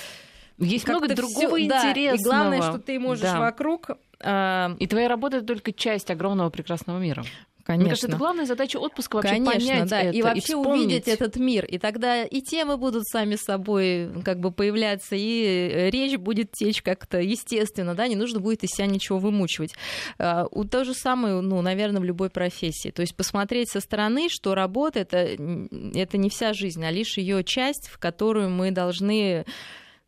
есть 0.57 0.87
много 0.87 1.13
другого 1.13 1.57
всё, 1.57 1.59
интересного. 1.59 1.93
Да, 1.93 2.15
и 2.15 2.23
главное, 2.23 2.61
что 2.61 2.79
ты 2.79 2.99
можешь 2.99 3.23
да. 3.23 3.39
вокруг 3.39 3.91
и 4.17 4.87
твоя 4.87 5.07
работа 5.09 5.37
это 5.37 5.45
только 5.45 5.73
часть 5.73 6.09
огромного 6.09 6.49
прекрасного 6.49 6.99
мира. 6.99 7.23
Конечно. 7.65 7.81
Мне 7.81 7.89
кажется, 7.89 8.07
это 8.07 8.17
главная 8.17 8.45
задача 8.45 8.77
отпуска 8.77 9.15
вообще 9.15 9.31
Конечно, 9.31 9.53
понять 9.53 9.89
да. 9.89 10.01
это 10.01 10.15
и 10.15 10.21
вообще 10.21 10.53
и 10.53 10.55
увидеть 10.55 11.07
этот 11.07 11.35
мир. 11.37 11.65
И 11.65 11.79
тогда 11.79 12.23
и 12.23 12.41
темы 12.41 12.77
будут 12.77 13.07
сами 13.07 13.37
собой 13.37 14.11
как 14.23 14.39
бы 14.39 14.51
появляться, 14.51 15.15
и 15.15 15.89
речь 15.91 16.17
будет 16.17 16.51
течь 16.51 16.83
как-то 16.83 17.19
естественно, 17.19 17.95
да, 17.95 18.07
не 18.07 18.15
нужно 18.15 18.39
будет 18.39 18.63
из 18.63 18.69
себя 18.69 18.85
ничего 18.85 19.17
вымучивать. 19.17 19.73
А, 20.19 20.45
у 20.51 20.63
То 20.63 20.83
же 20.83 20.93
самое, 20.93 21.41
ну, 21.41 21.59
наверное, 21.63 22.01
в 22.01 22.03
любой 22.03 22.29
профессии. 22.29 22.91
То 22.91 23.01
есть 23.01 23.15
посмотреть 23.15 23.71
со 23.71 23.79
стороны, 23.79 24.29
что 24.29 24.53
работа 24.53 24.99
это, 24.99 25.17
это 25.17 26.17
не 26.17 26.29
вся 26.29 26.53
жизнь, 26.53 26.85
а 26.85 26.91
лишь 26.91 27.17
ее 27.17 27.43
часть, 27.43 27.87
в 27.87 27.97
которую 27.97 28.51
мы 28.51 28.69
должны 28.69 29.43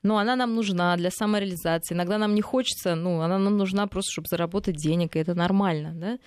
но 0.07 0.17
она 0.17 0.37
нам 0.37 0.55
нужна 0.55 0.95
для 0.95 1.11
самореализации. 1.11 1.93
Иногда 1.93 2.17
нам 2.17 2.33
не 2.33 2.41
хочется, 2.41 2.95
ну, 2.95 3.19
она 3.19 3.37
нам 3.37 3.57
нужна 3.57 3.87
просто, 3.87 4.13
чтобы 4.13 4.27
заработать 4.29 4.77
денег, 4.77 5.15
и 5.15 5.19
это 5.19 5.35
нормально, 5.35 5.91
да. 5.93 6.17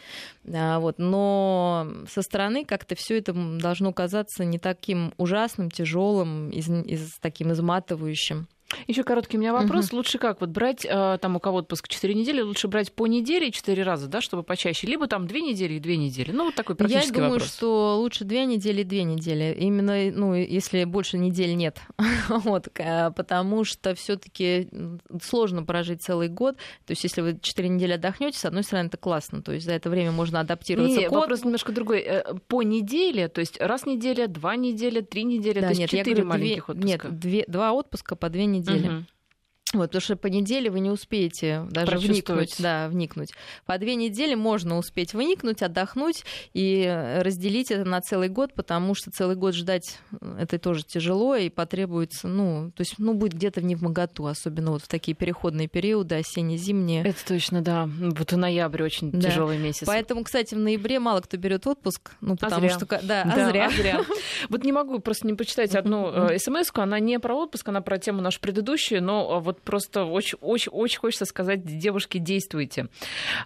А, 0.54 0.78
вот. 0.78 0.98
Но 0.98 1.86
со 2.12 2.20
стороны 2.20 2.66
как-то 2.66 2.94
все 2.94 3.18
это 3.18 3.32
должно 3.32 3.92
казаться 3.94 4.44
не 4.44 4.58
таким 4.58 5.14
ужасным, 5.16 5.70
тяжелым, 5.70 6.50
из, 6.50 6.68
из, 6.68 7.18
таким 7.20 7.52
изматывающим. 7.52 8.48
Еще 8.86 9.04
короткий 9.04 9.36
у 9.36 9.40
меня 9.40 9.52
вопрос. 9.52 9.88
Угу. 9.88 9.96
Лучше 9.96 10.18
как? 10.18 10.40
Вот 10.40 10.50
брать, 10.50 10.84
э, 10.84 11.18
там 11.20 11.36
у 11.36 11.40
кого 11.40 11.58
отпуск 11.58 11.88
4 11.88 12.14
недели, 12.14 12.40
лучше 12.40 12.68
брать 12.68 12.92
по 12.92 13.06
неделе 13.06 13.50
4 13.50 13.82
раза, 13.82 14.08
да, 14.08 14.20
чтобы 14.20 14.42
почаще, 14.42 14.86
либо 14.86 15.06
там 15.06 15.26
2 15.26 15.38
недели 15.40 15.74
и 15.74 15.80
2 15.80 15.92
недели. 15.92 16.32
Ну, 16.32 16.44
вот 16.44 16.54
такой 16.54 16.76
практический 16.76 17.08
Я 17.08 17.14
думаю, 17.14 17.32
вопрос. 17.32 17.54
что 17.54 17.98
лучше 17.98 18.24
2 18.24 18.44
недели 18.44 18.82
и 18.82 18.84
2 18.84 19.02
недели. 19.02 19.56
Именно, 19.58 20.10
ну, 20.12 20.34
если 20.34 20.84
больше 20.84 21.18
недель 21.18 21.54
нет. 21.54 21.80
вот, 22.28 22.68
потому 23.16 23.64
что 23.64 23.94
все 23.94 24.16
таки 24.16 24.68
сложно 25.22 25.64
прожить 25.64 26.02
целый 26.02 26.28
год. 26.28 26.56
То 26.86 26.92
есть, 26.92 27.04
если 27.04 27.20
вы 27.20 27.38
4 27.40 27.68
недели 27.68 27.92
отдохнете, 27.92 28.38
с 28.38 28.44
одной 28.44 28.62
стороны, 28.62 28.86
это 28.86 28.96
классно. 28.96 29.42
То 29.42 29.52
есть, 29.52 29.66
за 29.66 29.72
это 29.72 29.90
время 29.90 30.12
можно 30.12 30.40
адаптироваться 30.40 31.00
Не, 31.00 31.08
к 31.08 31.12
вопрос 31.12 31.44
немножко 31.44 31.72
другой. 31.72 32.00
Э, 32.00 32.34
по 32.48 32.62
неделе, 32.62 33.28
то 33.28 33.40
есть 33.40 33.60
раз 33.60 33.86
неделя, 33.86 34.26
два 34.28 34.56
недели, 34.56 35.00
три 35.00 35.24
недели, 35.24 35.60
да, 35.60 35.68
то 35.68 35.68
есть 35.68 35.80
нет, 35.80 35.90
4 35.90 36.24
маленьких 36.24 36.66
две, 36.66 36.74
отпуска. 36.74 37.08
Нет, 37.08 37.18
две, 37.18 37.44
два 37.46 37.72
отпуска 37.72 38.16
по 38.16 38.28
2 38.28 38.42
недели. 38.42 38.59
Угу. 38.68 39.04
Вот, 39.72 39.90
потому 39.90 40.00
что 40.00 40.16
по 40.16 40.26
неделе 40.26 40.68
вы 40.68 40.80
не 40.80 40.90
успеете 40.90 41.64
даже 41.70 41.98
вникнуть. 41.98 42.56
Да, 42.58 42.88
вникнуть. 42.88 43.32
По 43.66 43.78
две 43.78 43.94
недели 43.94 44.34
можно 44.34 44.76
успеть 44.78 45.14
вникнуть, 45.14 45.62
отдохнуть 45.62 46.24
и 46.54 46.84
разделить 47.20 47.70
это 47.70 47.88
на 47.88 48.00
целый 48.00 48.28
год, 48.28 48.52
потому 48.54 48.94
что 48.96 49.12
целый 49.12 49.36
год 49.36 49.54
ждать 49.54 49.98
это 50.38 50.58
тоже 50.58 50.82
тяжело 50.82 51.36
и 51.36 51.48
потребуется, 51.50 52.26
ну, 52.26 52.72
то 52.74 52.80
есть, 52.80 52.94
ну, 52.98 53.14
будет 53.14 53.34
где-то 53.34 53.60
в 53.60 53.64
невмоготу, 53.64 54.26
особенно 54.26 54.72
вот 54.72 54.82
в 54.82 54.88
такие 54.88 55.14
переходные 55.14 55.68
периоды, 55.68 56.16
осенне-зимние. 56.16 57.04
Это 57.04 57.24
точно, 57.24 57.62
да. 57.62 57.88
Вот 57.98 58.32
в 58.32 58.36
ноябре 58.36 58.84
очень 58.84 59.12
да. 59.12 59.30
тяжелый 59.30 59.58
месяц. 59.58 59.86
Поэтому, 59.86 60.24
кстати, 60.24 60.54
в 60.54 60.58
ноябре 60.58 60.98
мало 60.98 61.20
кто 61.20 61.36
берет 61.36 61.66
отпуск, 61.68 62.12
ну, 62.20 62.34
а 62.34 62.36
потому 62.36 62.66
а 62.66 62.70
что... 62.70 62.86
Да, 62.86 62.98
да, 63.02 63.22
а 63.24 63.50
зря. 63.50 63.66
А 63.66 63.70
зря. 63.70 64.00
Вот 64.48 64.64
не 64.64 64.72
могу 64.72 64.98
просто 64.98 65.26
не 65.26 65.34
почитать 65.34 65.74
одну 65.74 66.30
э, 66.30 66.38
смс 66.38 66.70
она 66.74 66.98
не 66.98 67.18
про 67.20 67.34
отпуск, 67.36 67.68
она 67.68 67.80
про 67.80 67.98
тему 67.98 68.20
нашу 68.20 68.40
предыдущую, 68.40 69.02
но 69.02 69.40
вот 69.40 69.59
просто 69.62 70.04
очень, 70.04 70.38
очень, 70.40 70.70
очень 70.72 70.98
хочется 70.98 71.24
сказать, 71.24 71.64
девушки, 71.64 72.18
действуйте. 72.18 72.88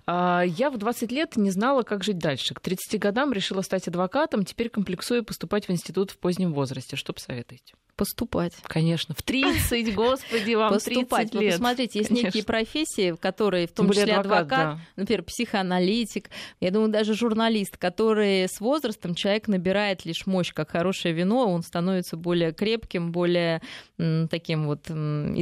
А, 0.06 0.42
я 0.42 0.70
в 0.70 0.78
20 0.78 1.10
лет 1.12 1.36
не 1.36 1.50
знала, 1.50 1.82
как 1.82 2.04
жить 2.04 2.18
дальше. 2.18 2.54
К 2.54 2.60
30 2.60 2.98
годам 3.00 3.32
решила 3.32 3.62
стать 3.62 3.88
адвокатом, 3.88 4.44
теперь 4.44 4.68
комплексую 4.68 5.24
поступать 5.24 5.68
в 5.68 5.72
институт 5.72 6.10
в 6.10 6.18
позднем 6.18 6.52
возрасте. 6.52 6.96
Что 6.96 7.12
посоветуете? 7.12 7.74
Поступать. 7.96 8.54
Конечно. 8.64 9.14
В 9.14 9.22
30, 9.22 9.94
господи, 9.94 10.54
вам 10.54 10.72
Поступать. 10.72 11.30
30 11.30 11.34
лет. 11.34 11.42
Вы 11.42 11.50
посмотрите, 11.58 11.98
есть 12.00 12.08
Конечно. 12.08 12.26
некие 12.26 12.44
профессии, 12.44 13.12
в 13.12 13.18
которые, 13.18 13.68
в 13.68 13.72
том 13.72 13.88
числе 13.90 14.14
адвокат, 14.14 14.42
адвокат 14.42 14.76
да. 14.76 14.80
например, 14.96 15.22
психоаналитик, 15.22 16.28
я 16.60 16.72
думаю, 16.72 16.90
даже 16.90 17.14
журналист, 17.14 17.76
который 17.76 18.48
с 18.48 18.58
возрастом 18.58 19.14
человек 19.14 19.46
набирает 19.46 20.04
лишь 20.04 20.26
мощь, 20.26 20.52
как 20.52 20.70
хорошее 20.70 21.14
вино, 21.14 21.48
он 21.48 21.62
становится 21.62 22.16
более 22.16 22.52
крепким, 22.52 23.12
более 23.12 23.62
таким 23.96 24.66
вот 24.66 24.90
м, 24.90 25.34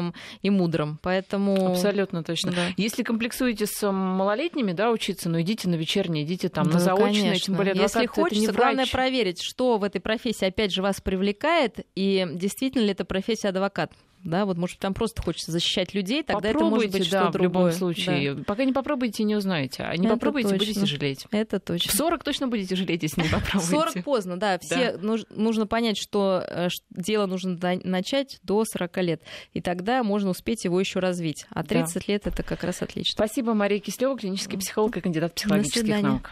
изысканным 0.00 0.14
и 0.42 0.50
мудрым. 0.50 0.98
Поэтому... 1.02 1.70
Абсолютно 1.70 2.22
точно. 2.22 2.52
Да. 2.52 2.66
Если 2.76 3.02
комплексуете 3.02 3.66
с 3.66 3.90
малолетними, 3.90 4.72
да, 4.72 4.90
учиться, 4.90 5.28
ну 5.28 5.40
идите 5.40 5.68
на 5.68 5.74
вечерние, 5.74 6.24
идите 6.24 6.48
там 6.48 6.66
да, 6.66 6.74
на 6.74 6.80
заочные, 6.80 7.22
конечно. 7.22 7.46
тем 7.46 7.56
более 7.56 7.72
адвокат, 7.72 8.02
Если 8.02 8.06
хочется, 8.06 8.52
главное 8.52 8.86
проверить, 8.86 9.42
что 9.42 9.78
в 9.78 9.84
этой 9.84 10.00
профессии 10.00 10.46
опять 10.46 10.72
же 10.72 10.82
вас 10.82 11.00
привлекает, 11.00 11.86
и 11.94 12.26
действительно 12.32 12.82
ли 12.82 12.90
это 12.90 13.04
профессия 13.04 13.48
адвокат 13.48 13.92
да, 14.22 14.44
вот 14.44 14.58
может 14.58 14.78
там 14.78 14.94
просто 14.94 15.22
хочется 15.22 15.50
защищать 15.50 15.94
людей, 15.94 16.22
тогда 16.22 16.50
это 16.50 16.64
может 16.64 16.90
быть 16.90 17.10
да, 17.10 17.22
что-то 17.22 17.38
другое. 17.38 17.40
в 17.40 17.42
любом 17.42 17.72
случае. 17.72 18.34
Да. 18.34 18.44
Пока 18.44 18.64
не 18.64 18.72
попробуйте, 18.72 19.24
не 19.24 19.34
узнаете. 19.34 19.82
А 19.82 19.96
не 19.96 20.06
это 20.06 20.16
попробуйте, 20.16 20.50
точно. 20.50 20.66
будете 20.66 20.86
жалеть. 20.86 21.26
Это 21.30 21.58
точно. 21.58 21.90
В 21.90 21.94
40 21.94 22.24
точно 22.24 22.48
будете 22.48 22.76
жалеть, 22.76 23.02
если 23.02 23.22
не 23.22 23.28
попробуете. 23.30 23.66
В 23.66 23.92
40 23.92 24.04
поздно, 24.04 24.36
да. 24.38 24.58
Все 24.58 24.96
да. 24.96 25.16
нужно 25.30 25.66
понять, 25.66 25.96
что 25.98 26.44
э, 26.46 26.68
дело 26.90 27.26
нужно 27.26 27.58
начать 27.84 28.38
до 28.42 28.64
40 28.64 28.96
лет. 28.98 29.22
И 29.54 29.60
тогда 29.60 30.02
можно 30.02 30.30
успеть 30.30 30.64
его 30.64 30.78
еще 30.78 30.98
развить. 31.00 31.46
А 31.50 31.64
30 31.64 31.94
да. 31.94 32.00
лет 32.12 32.26
это 32.26 32.42
как 32.42 32.62
раз 32.64 32.82
отлично. 32.82 33.12
Спасибо, 33.12 33.54
Мария 33.54 33.80
Кислева, 33.80 34.16
клинический 34.18 34.58
психолог 34.58 34.96
и 34.96 35.00
кандидат 35.00 35.34
психологических 35.34 36.02
наук. 36.02 36.30